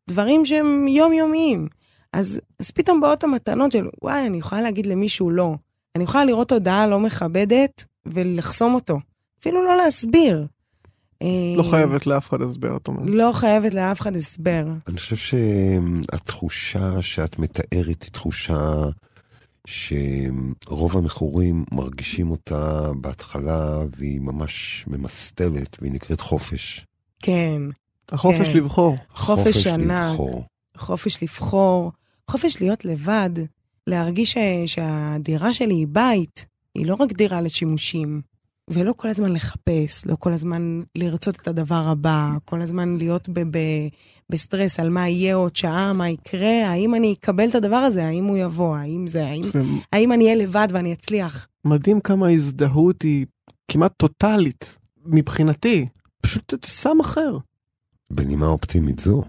דברים 0.09 0.45
שהם 0.45 0.89
יומיומיים. 0.89 1.69
אז, 2.13 2.41
אז 2.61 2.71
פתאום 2.71 3.01
באות 3.01 3.25
המתנות 3.25 3.73
של, 3.73 3.89
וואי, 4.03 4.27
אני 4.27 4.39
יכולה 4.39 4.61
להגיד 4.63 4.87
למישהו 4.87 5.31
לא. 5.31 5.55
אני 5.97 6.05
יכולה 6.05 6.25
לראות 6.25 6.53
הודעה 6.53 6.87
לא 6.87 7.01
מכבדת 7.01 7.85
ולחסום 8.07 8.75
אותו. 8.75 8.99
אפילו 9.41 9.65
לא 9.65 9.77
להסביר. 9.77 10.47
לא 11.57 11.63
חייבת 11.71 12.07
לאף 12.07 12.29
אחד 12.29 12.43
הסבר, 12.43 12.77
את 12.77 12.89
אומרת. 12.89 13.05
לא 13.07 13.31
חייבת 13.35 13.75
לאף 13.75 14.01
אחד 14.01 14.17
הסבר. 14.17 14.65
אני 14.89 14.97
חושב 14.97 15.17
שהתחושה 15.17 17.03
שאת 17.03 17.39
מתארת 17.39 18.03
היא 18.03 18.11
תחושה 18.13 18.73
שרוב 19.67 20.97
המכורים 20.97 21.65
מרגישים 21.73 22.31
אותה 22.31 22.93
בהתחלה 23.01 23.79
והיא 23.97 24.21
ממש 24.21 24.85
ממסטלת 24.87 25.77
והיא 25.81 25.93
נקראת 25.93 26.21
חופש. 26.21 26.87
כן, 27.23 27.63
החופש 28.09 28.49
כן. 28.49 28.57
לבחור. 28.57 28.97
חופש 29.09 29.67
ענק, 29.67 30.11
לבחור. 30.11 30.45
חופש 30.77 31.23
לבחור, 31.23 31.93
חופש 32.31 32.63
להיות 32.63 32.85
לבד, 32.85 33.31
להרגיש 33.87 34.33
ש, 34.33 34.39
שהדירה 34.67 35.53
שלי 35.53 35.75
היא 35.75 35.87
בית, 35.91 36.47
היא 36.75 36.87
לא 36.87 36.95
רק 36.95 37.13
דירה 37.13 37.41
לשימושים. 37.41 38.23
ולא 38.71 38.93
כל 38.97 39.09
הזמן 39.09 39.33
לחפש, 39.33 40.07
לא 40.07 40.17
כל 40.19 40.33
הזמן 40.33 40.83
לרצות 40.95 41.37
את 41.37 41.49
הדבר 41.49 41.89
הבא, 41.89 42.29
כל 42.45 42.63
הזמן 42.63 42.97
להיות 42.97 43.29
ב- 43.29 43.57
ב- 43.57 43.89
בסטרס 44.31 44.81
על 44.81 44.91
מה 44.91 45.09
יהיה 45.09 45.35
עוד 45.35 45.57
שעה, 45.57 45.93
מה 45.93 46.09
יקרה, 46.09 46.69
האם 46.69 46.95
אני 46.95 47.13
אקבל 47.13 47.49
את 47.49 47.55
הדבר 47.55 47.77
הזה, 47.77 48.07
האם 48.07 48.25
הוא 48.25 48.37
יבוא, 48.37 48.77
האם 48.77 49.07
זה, 49.07 49.27
האם, 49.27 49.45
זה 49.45 49.63
האם 49.93 50.13
אני 50.13 50.25
אהיה 50.25 50.37
לבד 50.37 50.69
ואני 50.71 50.93
אצליח. 50.93 51.49
מדהים 51.65 52.01
כמה 52.01 52.27
ההזדהות 52.27 53.03
היא 53.03 53.27
כמעט 53.69 53.93
טוטאלית, 53.97 54.79
מבחינתי. 55.05 55.87
פשוט 56.21 56.65
סם 56.65 57.01
אחר. 57.01 57.39
בנימה 58.11 58.47
אופטימית 58.47 58.99
זו, 58.99 59.23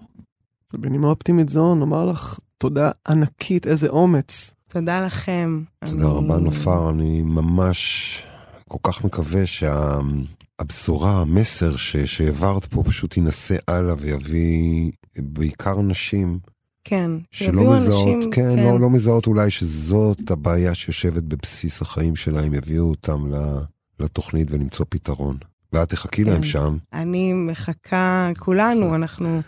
בנימה 0.74 1.08
אופטימית 1.08 1.50
זו, 1.50 1.76
נאמר 1.76 2.06
לך 2.06 2.40
תודה 2.58 2.92
ענקית, 3.08 3.68
איזה 3.68 3.88
אומץ. 3.88 4.54
תודה 4.70 5.06
לכם. 5.06 5.64
תודה 5.86 6.08
רבה 6.08 6.38
נופר, 6.38 6.90
אני 6.90 7.22
ממש 7.22 8.24
כל 8.68 8.78
כך 8.84 9.04
מקווה 9.04 9.42
שהבשורה, 9.46 11.22
המסר 11.22 11.76
ש- 11.76 11.98
שהעברת 11.98 12.66
פה 12.66 12.84
פשוט 12.84 13.18
ינסה 13.18 13.56
הלאה 13.68 13.96
ויביא 14.00 14.92
בעיקר 15.18 15.82
נשים 15.82 16.40
כן, 16.84 17.12
שלא 17.32 17.48
שיביאו 17.48 17.72
מזהות, 17.72 18.16
אנשים, 18.16 18.32
כן, 18.32 18.60
לא, 18.60 18.80
לא 18.80 18.90
מזהות 18.90 19.28
אולי 19.28 19.52
שזאת 19.52 20.32
הבעיה 20.32 20.76
שיושבת 20.76 21.24
בבסיס 21.24 21.82
החיים 21.82 22.16
שלהם, 22.16 22.54
יביאו 22.54 22.90
אותם 22.90 23.32
לתוכנית 24.00 24.48
ולמצוא 24.52 24.86
פתרון. 24.90 25.38
ואת 25.74 25.90
תחכי 25.90 26.24
כן. 26.24 26.32
להם 26.32 26.44
שם. 26.44 26.78
אני 26.94 27.34
מחכה, 27.34 28.32
כולנו, 28.40 28.96
אנחנו 28.96 29.42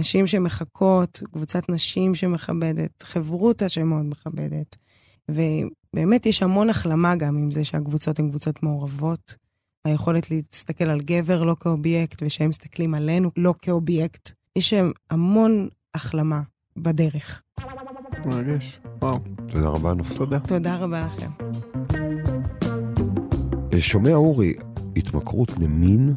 נשים 0.00 0.26
שמחכות, 0.26 1.22
קבוצת 1.32 1.68
נשים 1.68 2.14
שמכבדת, 2.14 3.02
חברותה 3.02 3.68
שמאוד 3.68 4.04
מכבדת. 4.04 4.76
ובאמת 5.28 6.26
יש 6.26 6.42
המון 6.42 6.70
החלמה 6.70 7.16
גם 7.16 7.36
עם 7.36 7.50
זה 7.50 7.64
שהקבוצות 7.64 8.18
הן 8.18 8.30
קבוצות 8.30 8.62
מעורבות. 8.62 9.34
היכולת 9.84 10.30
להסתכל 10.30 10.84
על 10.84 11.00
גבר 11.00 11.42
לא 11.42 11.56
כאובייקט, 11.60 12.22
ושהם 12.22 12.50
מסתכלים 12.50 12.94
עלינו 12.94 13.30
לא 13.36 13.54
כאובייקט. 13.58 14.30
יש 14.56 14.70
שם 14.70 14.90
המון 15.10 15.68
החלמה 15.94 16.40
בדרך. 16.76 17.42
מרגש. 18.26 18.80
וואו, 19.00 19.18
תודה 19.46 19.68
רבה, 19.68 19.94
נופר. 19.94 20.14
תודה. 20.16 20.40
תודה 20.40 20.76
רבה 20.76 21.06
לכם. 21.06 21.30
שומע 23.78 24.14
אורי, 24.14 24.52
התמכרות 24.96 25.52
למין, 25.60 26.08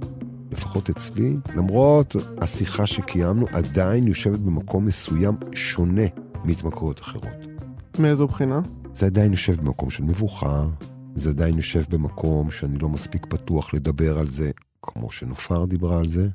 לפחות 0.52 0.90
אצלי, 0.90 1.38
למרות 1.56 2.16
השיחה 2.42 2.86
שקיימנו, 2.86 3.46
עדיין 3.52 4.08
יושבת 4.08 4.40
במקום 4.40 4.86
מסוים 4.86 5.36
שונה 5.56 6.06
מהתמכרויות 6.44 7.02
אחרות. 7.02 7.48
מאיזו 8.00 8.28
בחינה? 8.28 8.62
זה 8.94 9.06
עדיין 9.06 9.32
יושב 9.32 9.62
במקום 9.62 9.90
של 9.90 10.04
מבוכה, 10.04 10.66
זה 11.16 11.30
עדיין 11.30 11.56
יושב 11.56 11.84
במקום 11.90 12.52
שאני 12.52 12.78
לא 12.78 12.90
מספיק 12.90 13.26
פתוח 13.26 13.74
לדבר 13.74 14.20
על 14.20 14.28
זה, 14.28 14.52
כמו 14.82 15.12
שנופר 15.12 15.66
דיברה 15.66 15.98
על 15.98 16.08
זה. 16.08 16.28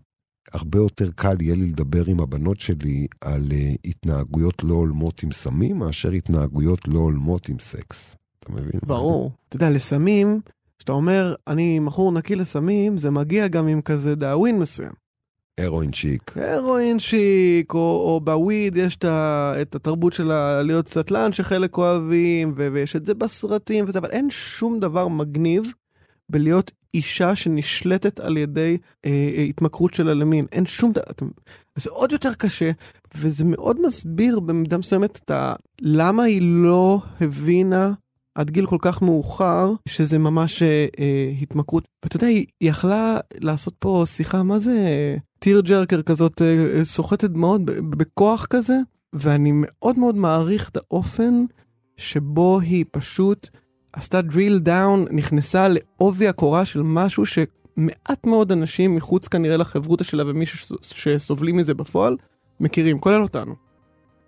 הרבה 0.53 0.79
יותר 0.79 1.11
קל 1.11 1.37
יהיה 1.41 1.55
לי 1.55 1.67
לדבר 1.67 2.03
עם 2.07 2.21
הבנות 2.21 2.61
שלי 2.61 3.07
על 3.21 3.49
uh, 3.51 3.79
התנהגויות 3.85 4.65
לא 4.65 4.75
הולמות 4.75 5.23
עם 5.23 5.33
סמים, 5.33 5.79
מאשר 5.79 6.11
התנהגויות 6.11 6.89
לא 6.89 6.99
הולמות 6.99 7.49
עם 7.49 7.59
סקס. 7.59 8.17
אתה 8.39 8.53
מבין? 8.53 8.81
ברור. 8.87 9.33
אתה 9.49 9.57
יודע, 9.57 9.71
לסמים, 9.71 10.41
כשאתה 10.83 10.93
אומר, 10.93 11.35
אני 11.47 11.79
מכור 11.79 12.13
נקי 12.13 12.37
לסמים, 12.37 12.99
זה 12.99 13.11
מגיע 13.11 13.49
גם 13.49 13.69
עם 13.69 13.81
כזה 13.81 14.15
דאווין 14.15 14.59
מסוים. 14.59 14.93
הרואין 15.61 15.93
שיק. 15.93 16.37
הרואין 16.37 16.99
שיק, 16.99 17.75
או, 17.75 17.79
או 17.79 18.21
בוויד 18.25 18.77
יש 18.77 18.97
את 18.97 19.75
התרבות 19.75 20.13
של 20.13 20.33
להיות 20.63 20.89
סטלן 20.89 21.33
שחלק 21.33 21.79
אוהבים, 21.79 22.55
ו- 22.57 22.69
ויש 22.73 22.97
את 22.97 23.07
זה 23.07 23.15
בסרטים 23.15 23.85
וזה, 23.89 23.99
אבל 23.99 24.11
אין 24.11 24.31
שום 24.31 24.81
דבר 24.81 25.09
מגניב 25.09 25.73
בלהיות 26.29 26.73
אישה 26.95 27.37
שנשלטת 27.37 28.21
על 28.21 28.37
ידי 28.37 28.79
אה, 29.07 29.31
אה, 29.37 29.43
התמכרות 29.43 29.95
שלה 29.95 30.15
למין. 30.15 30.47
אין 30.53 30.67
שום 30.67 30.93
דבר, 30.93 31.31
זה 31.77 31.91
עוד 31.91 32.13
יותר 32.13 32.35
קשה, 32.35 32.71
וזה 33.15 33.45
מאוד 33.45 33.83
מסביר 33.83 34.41
במידה 34.41 34.79
מסוימת 34.79 35.21
את 35.25 35.31
ה... 35.31 35.55
למה 35.81 36.23
היא 36.23 36.43
לא 36.43 37.01
הבינה 37.21 37.93
עד 38.35 38.51
גיל 38.51 38.67
כל 38.67 38.77
כך 38.81 39.03
מאוחר, 39.03 39.73
שזה 39.89 40.19
ממש 40.19 40.63
אה, 40.63 40.87
אה, 40.99 41.33
התמכרות. 41.43 41.89
ואתה 42.03 42.17
יודע, 42.17 42.27
היא 42.27 42.47
יכלה 42.61 43.19
לעשות 43.41 43.75
פה 43.79 44.03
שיחה, 44.07 44.43
מה 44.43 44.59
זה 44.59 45.17
טיר 45.39 45.61
ג'רקר 45.61 46.03
כזאת, 46.03 46.43
אה, 46.43 46.85
סוחטת 46.85 47.31
דמעות 47.31 47.61
בכוח 47.65 48.47
כזה, 48.47 48.77
ואני 49.13 49.51
מאוד 49.55 49.99
מאוד 49.99 50.17
מעריך 50.17 50.69
את 50.69 50.77
האופן 50.77 51.45
שבו 51.97 52.61
היא 52.61 52.85
פשוט 52.91 53.49
עשתה 53.93 54.21
drill 54.21 54.67
down, 54.67 55.13
נכנסה 55.13 55.67
לעובי 55.69 56.29
הקורה 56.29 56.65
של 56.65 56.83
משהו 56.83 57.27
שמעט 57.27 58.27
מאוד 58.27 58.53
אנשים 58.53 58.97
מחוץ 58.97 59.29
כנראה 59.29 59.57
לחברותא 59.57 60.05
שלה 60.05 60.23
ומי 60.27 60.45
שסובלים 60.83 61.57
מזה 61.57 61.75
בפועל, 61.75 62.17
מכירים, 62.61 62.99
כולל 62.99 63.23
אותנו. 63.23 63.72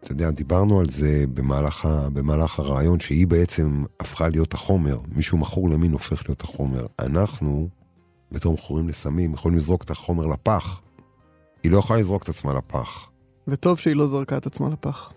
אתה 0.04 0.12
יודע, 0.12 0.30
דיברנו 0.30 0.80
על 0.80 0.88
זה 0.88 1.24
במהלך, 1.34 1.84
ה, 1.84 2.10
במהלך 2.10 2.58
הרעיון, 2.58 3.00
שהיא 3.00 3.26
בעצם 3.26 3.84
הפכה 4.00 4.28
להיות 4.28 4.54
החומר. 4.54 4.98
מישהו 5.16 5.38
מכור 5.38 5.70
למין 5.70 5.92
הופך 5.92 6.28
להיות 6.28 6.42
החומר. 6.42 6.86
אנחנו, 6.98 7.68
בתור 8.32 8.54
מכורים 8.54 8.88
לסמים, 8.88 9.34
יכולים 9.34 9.58
לזרוק 9.58 9.82
את 9.84 9.90
החומר 9.90 10.26
לפח. 10.26 10.80
היא 11.62 11.72
לא 11.72 11.78
יכולה 11.78 12.00
לזרוק 12.00 12.22
את 12.22 12.28
עצמה 12.28 12.54
לפח. 12.54 13.08
וטוב 13.48 13.78
שהיא 13.78 13.96
לא 13.96 14.06
זרקה 14.06 14.36
את 14.36 14.46
עצמה 14.46 14.68
לפח. 14.68 15.12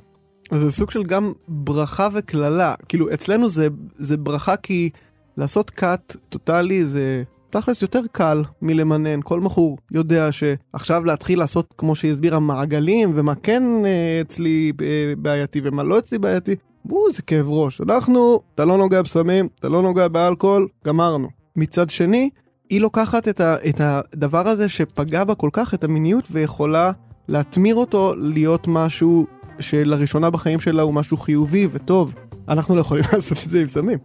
אז 0.51 0.61
זה 0.61 0.71
סוג 0.71 0.91
של 0.91 1.03
גם 1.03 1.31
ברכה 1.47 2.07
וקללה. 2.13 2.75
כאילו, 2.89 3.13
אצלנו 3.13 3.49
זה, 3.49 3.67
זה 3.97 4.17
ברכה 4.17 4.57
כי 4.57 4.89
לעשות 5.37 5.69
קאט 5.69 6.15
טוטאלי 6.29 6.85
זה 6.85 7.23
תכלס 7.49 7.81
יותר 7.81 8.01
קל 8.11 8.43
מלמנן. 8.61 9.19
כל 9.23 9.39
מכור 9.39 9.77
יודע 9.91 10.29
שעכשיו 10.31 11.05
להתחיל 11.05 11.39
לעשות, 11.39 11.73
כמו 11.77 11.95
שהיא 11.95 12.11
הסבירה, 12.11 12.39
מעגלים, 12.39 13.11
ומה 13.15 13.35
כן 13.35 13.63
אה, 13.85 14.21
אצלי 14.21 14.71
אה, 14.81 15.13
בעייתי 15.17 15.61
ומה 15.63 15.83
לא 15.83 15.99
אצלי 15.99 16.17
בעייתי, 16.17 16.55
בואו, 16.85 17.11
זה 17.11 17.21
כאב 17.21 17.49
ראש. 17.49 17.81
אנחנו, 17.81 18.39
אתה 18.55 18.65
לא 18.65 18.77
נוגע 18.77 19.01
בסמים, 19.01 19.47
אתה 19.59 19.69
לא 19.69 19.81
נוגע 19.81 20.07
באלכוהול, 20.07 20.67
גמרנו. 20.85 21.27
מצד 21.55 21.89
שני, 21.89 22.29
היא 22.69 22.81
לוקחת 22.81 23.27
את, 23.27 23.41
ה, 23.41 23.55
את 23.69 23.81
הדבר 23.81 24.47
הזה 24.47 24.69
שפגע 24.69 25.23
בה 25.23 25.35
כל 25.35 25.49
כך, 25.53 25.73
את 25.73 25.83
המיניות, 25.83 26.27
ויכולה 26.31 26.91
להתמיר 27.27 27.75
אותו 27.75 28.13
להיות 28.15 28.67
משהו 28.67 29.25
שלראשונה 29.59 30.29
בחיים 30.29 30.59
שלה 30.59 30.81
הוא 30.81 30.93
משהו 30.93 31.17
חיובי 31.17 31.67
וטוב. 31.71 32.13
אנחנו 32.47 32.75
לא 32.75 32.81
יכולים 32.81 33.03
לעשות 33.13 33.37
את 33.45 33.49
זה 33.49 33.61
עם 33.61 33.67
סמים. 33.67 33.97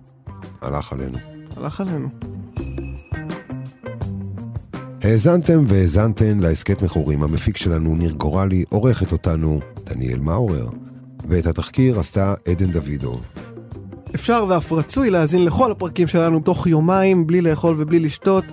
הלך 0.61 0.93
עלינו. 0.93 1.19
הלך 1.57 1.81
עלינו. 1.81 2.09
האזנתם 5.03 5.65
והאזנתן 5.67 6.39
להסכת 6.39 6.83
מכורים. 6.83 7.23
המפיק 7.23 7.57
שלנו 7.57 7.95
ניר 7.97 8.13
גורלי, 8.13 8.65
עורכת 8.69 9.13
אותנו 9.13 9.61
דניאל 9.85 10.19
מאורר, 10.19 10.69
ואת 11.29 11.47
התחקיר 11.47 11.99
עשתה 11.99 12.35
עדן 12.49 12.71
דוידוב. 12.71 13.21
אפשר 14.15 14.45
ואף 14.49 14.73
רצוי 14.73 15.11
להאזין 15.11 15.45
לכל 15.45 15.73
הפרקים 15.73 16.09
שלנו 16.09 16.41
תוך 16.41 16.67
יומיים, 16.67 17.27
בלי 17.27 17.41
לאכול 17.41 17.75
ובלי 17.79 18.01
לשתות, 18.01 18.45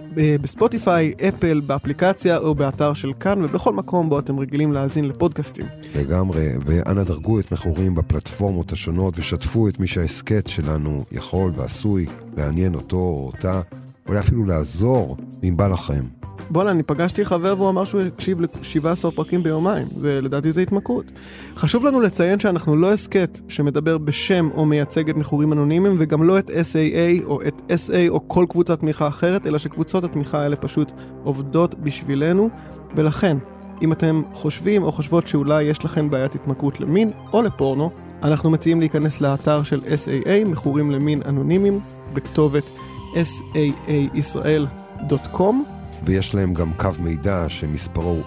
בספוטיפיי, 0.41 1.13
אפל, 1.27 1.59
באפליקציה 1.59 2.37
או 2.37 2.55
באתר 2.55 2.93
של 2.93 3.13
כאן, 3.19 3.45
ובכל 3.45 3.73
מקום 3.73 4.09
בו 4.09 4.19
אתם 4.19 4.39
רגילים 4.39 4.73
להאזין 4.73 5.05
לפודקאסטים. 5.05 5.65
לגמרי, 5.95 6.47
ואנא 6.65 7.03
דרגו 7.03 7.39
את 7.39 7.51
מכורים 7.51 7.95
בפלטפורמות 7.95 8.71
השונות, 8.71 9.19
ושתפו 9.19 9.67
את 9.67 9.79
מי 9.79 9.87
שההסכת 9.87 10.47
שלנו 10.47 11.05
יכול 11.11 11.51
ועשוי 11.55 12.05
לעניין 12.37 12.75
אותו 12.75 12.97
או 12.97 13.31
אותה, 13.33 13.61
אולי 14.07 14.19
אפילו 14.19 14.45
לעזור, 14.45 15.17
אם 15.43 15.57
בא 15.57 15.67
לכם. 15.67 16.03
בואנה, 16.51 16.71
אני 16.71 16.83
פגשתי 16.83 17.25
חבר 17.25 17.55
והוא 17.57 17.69
אמר 17.69 17.85
שהוא 17.85 18.01
הקשיב 18.01 18.41
ל-17 18.41 19.11
פרקים 19.15 19.43
ביומיים. 19.43 19.87
זה, 19.97 20.21
לדעתי 20.21 20.51
זה 20.51 20.61
התמכרות. 20.61 21.11
חשוב 21.57 21.85
לנו 21.85 22.01
לציין 22.01 22.39
שאנחנו 22.39 22.75
לא 22.75 22.91
הסכת 22.91 23.39
שמדבר 23.47 23.97
בשם 23.97 24.49
או 24.55 24.65
מייצג 24.65 25.09
את 25.09 25.15
מכורים 25.15 25.53
אנונימיים, 25.53 25.95
וגם 25.99 26.23
לא 26.23 26.39
את 26.39 26.49
SAA 26.49 27.25
או 27.25 27.41
את 27.41 27.61
SA 27.69 28.09
או 28.09 28.27
כל 28.27 28.45
קבוצת 28.49 28.79
תמיכה 28.79 29.07
אחרת, 29.07 29.47
אלא 29.47 29.57
שקבוצות 29.57 30.03
התמיכה 30.03 30.41
האלה 30.41 30.55
פשוט 30.55 30.91
עובדות 31.23 31.75
בשבילנו, 31.75 32.49
ולכן, 32.95 33.37
אם 33.81 33.91
אתם 33.91 34.21
חושבים 34.33 34.83
או 34.83 34.91
חושבות 34.91 35.27
שאולי 35.27 35.63
יש 35.63 35.85
לכם 35.85 36.09
בעיית 36.09 36.35
התמכרות 36.35 36.79
למין 36.79 37.11
או 37.33 37.41
לפורנו, 37.41 37.91
אנחנו 38.23 38.49
מציעים 38.49 38.79
להיכנס 38.79 39.21
לאתר 39.21 39.63
של 39.63 39.81
SAA, 39.81 40.45
מכורים 40.45 40.91
למין 40.91 41.21
אנונימיים, 41.25 41.79
בכתובת 42.13 42.69
saaisrael.com. 43.13 45.78
ויש 46.03 46.35
להם 46.35 46.53
גם 46.53 46.73
קו 46.77 46.89
מידע 46.99 47.45
שמספרו 47.47 48.09
הוא 48.09 48.23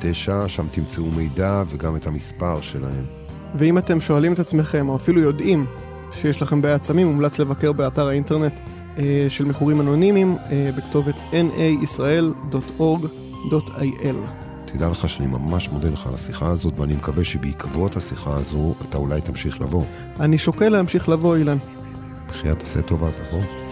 058-789-559, 0.00 0.04
שם 0.48 0.66
תמצאו 0.70 1.04
מידע 1.04 1.62
וגם 1.68 1.96
את 1.96 2.06
המספר 2.06 2.60
שלהם. 2.60 3.04
ואם 3.54 3.78
אתם 3.78 4.00
שואלים 4.00 4.32
את 4.32 4.38
עצמכם, 4.38 4.88
או 4.88 4.96
אפילו 4.96 5.20
יודעים 5.20 5.66
שיש 6.12 6.42
לכם 6.42 6.62
בעיית 6.62 6.84
סמים, 6.84 7.06
מומלץ 7.06 7.38
לבקר 7.38 7.72
באתר 7.72 8.08
האינטרנט 8.08 8.60
אה, 8.98 9.26
של 9.28 9.44
מכורים 9.44 9.80
אנונימיים 9.80 10.36
אה, 10.50 10.70
בכתובת 10.76 11.14
naisrael.org.il. 11.32 14.16
תדע 14.64 14.88
לך 14.88 15.08
שאני 15.08 15.26
ממש 15.26 15.68
מודה 15.68 15.88
לך 15.88 16.06
על 16.06 16.14
השיחה 16.14 16.48
הזאת, 16.48 16.80
ואני 16.80 16.94
מקווה 16.94 17.24
שבעקבות 17.24 17.96
השיחה 17.96 18.36
הזו 18.36 18.74
אתה 18.82 18.98
אולי 18.98 19.20
תמשיך 19.20 19.60
לבוא. 19.60 19.84
אני 20.20 20.38
שוקל 20.38 20.68
להמשיך 20.68 21.08
לבוא, 21.08 21.36
אילן. 21.36 21.56
בחייאת 22.28 22.62
עשה 22.62 22.82
טובה, 22.82 23.10
תבוא. 23.12 23.65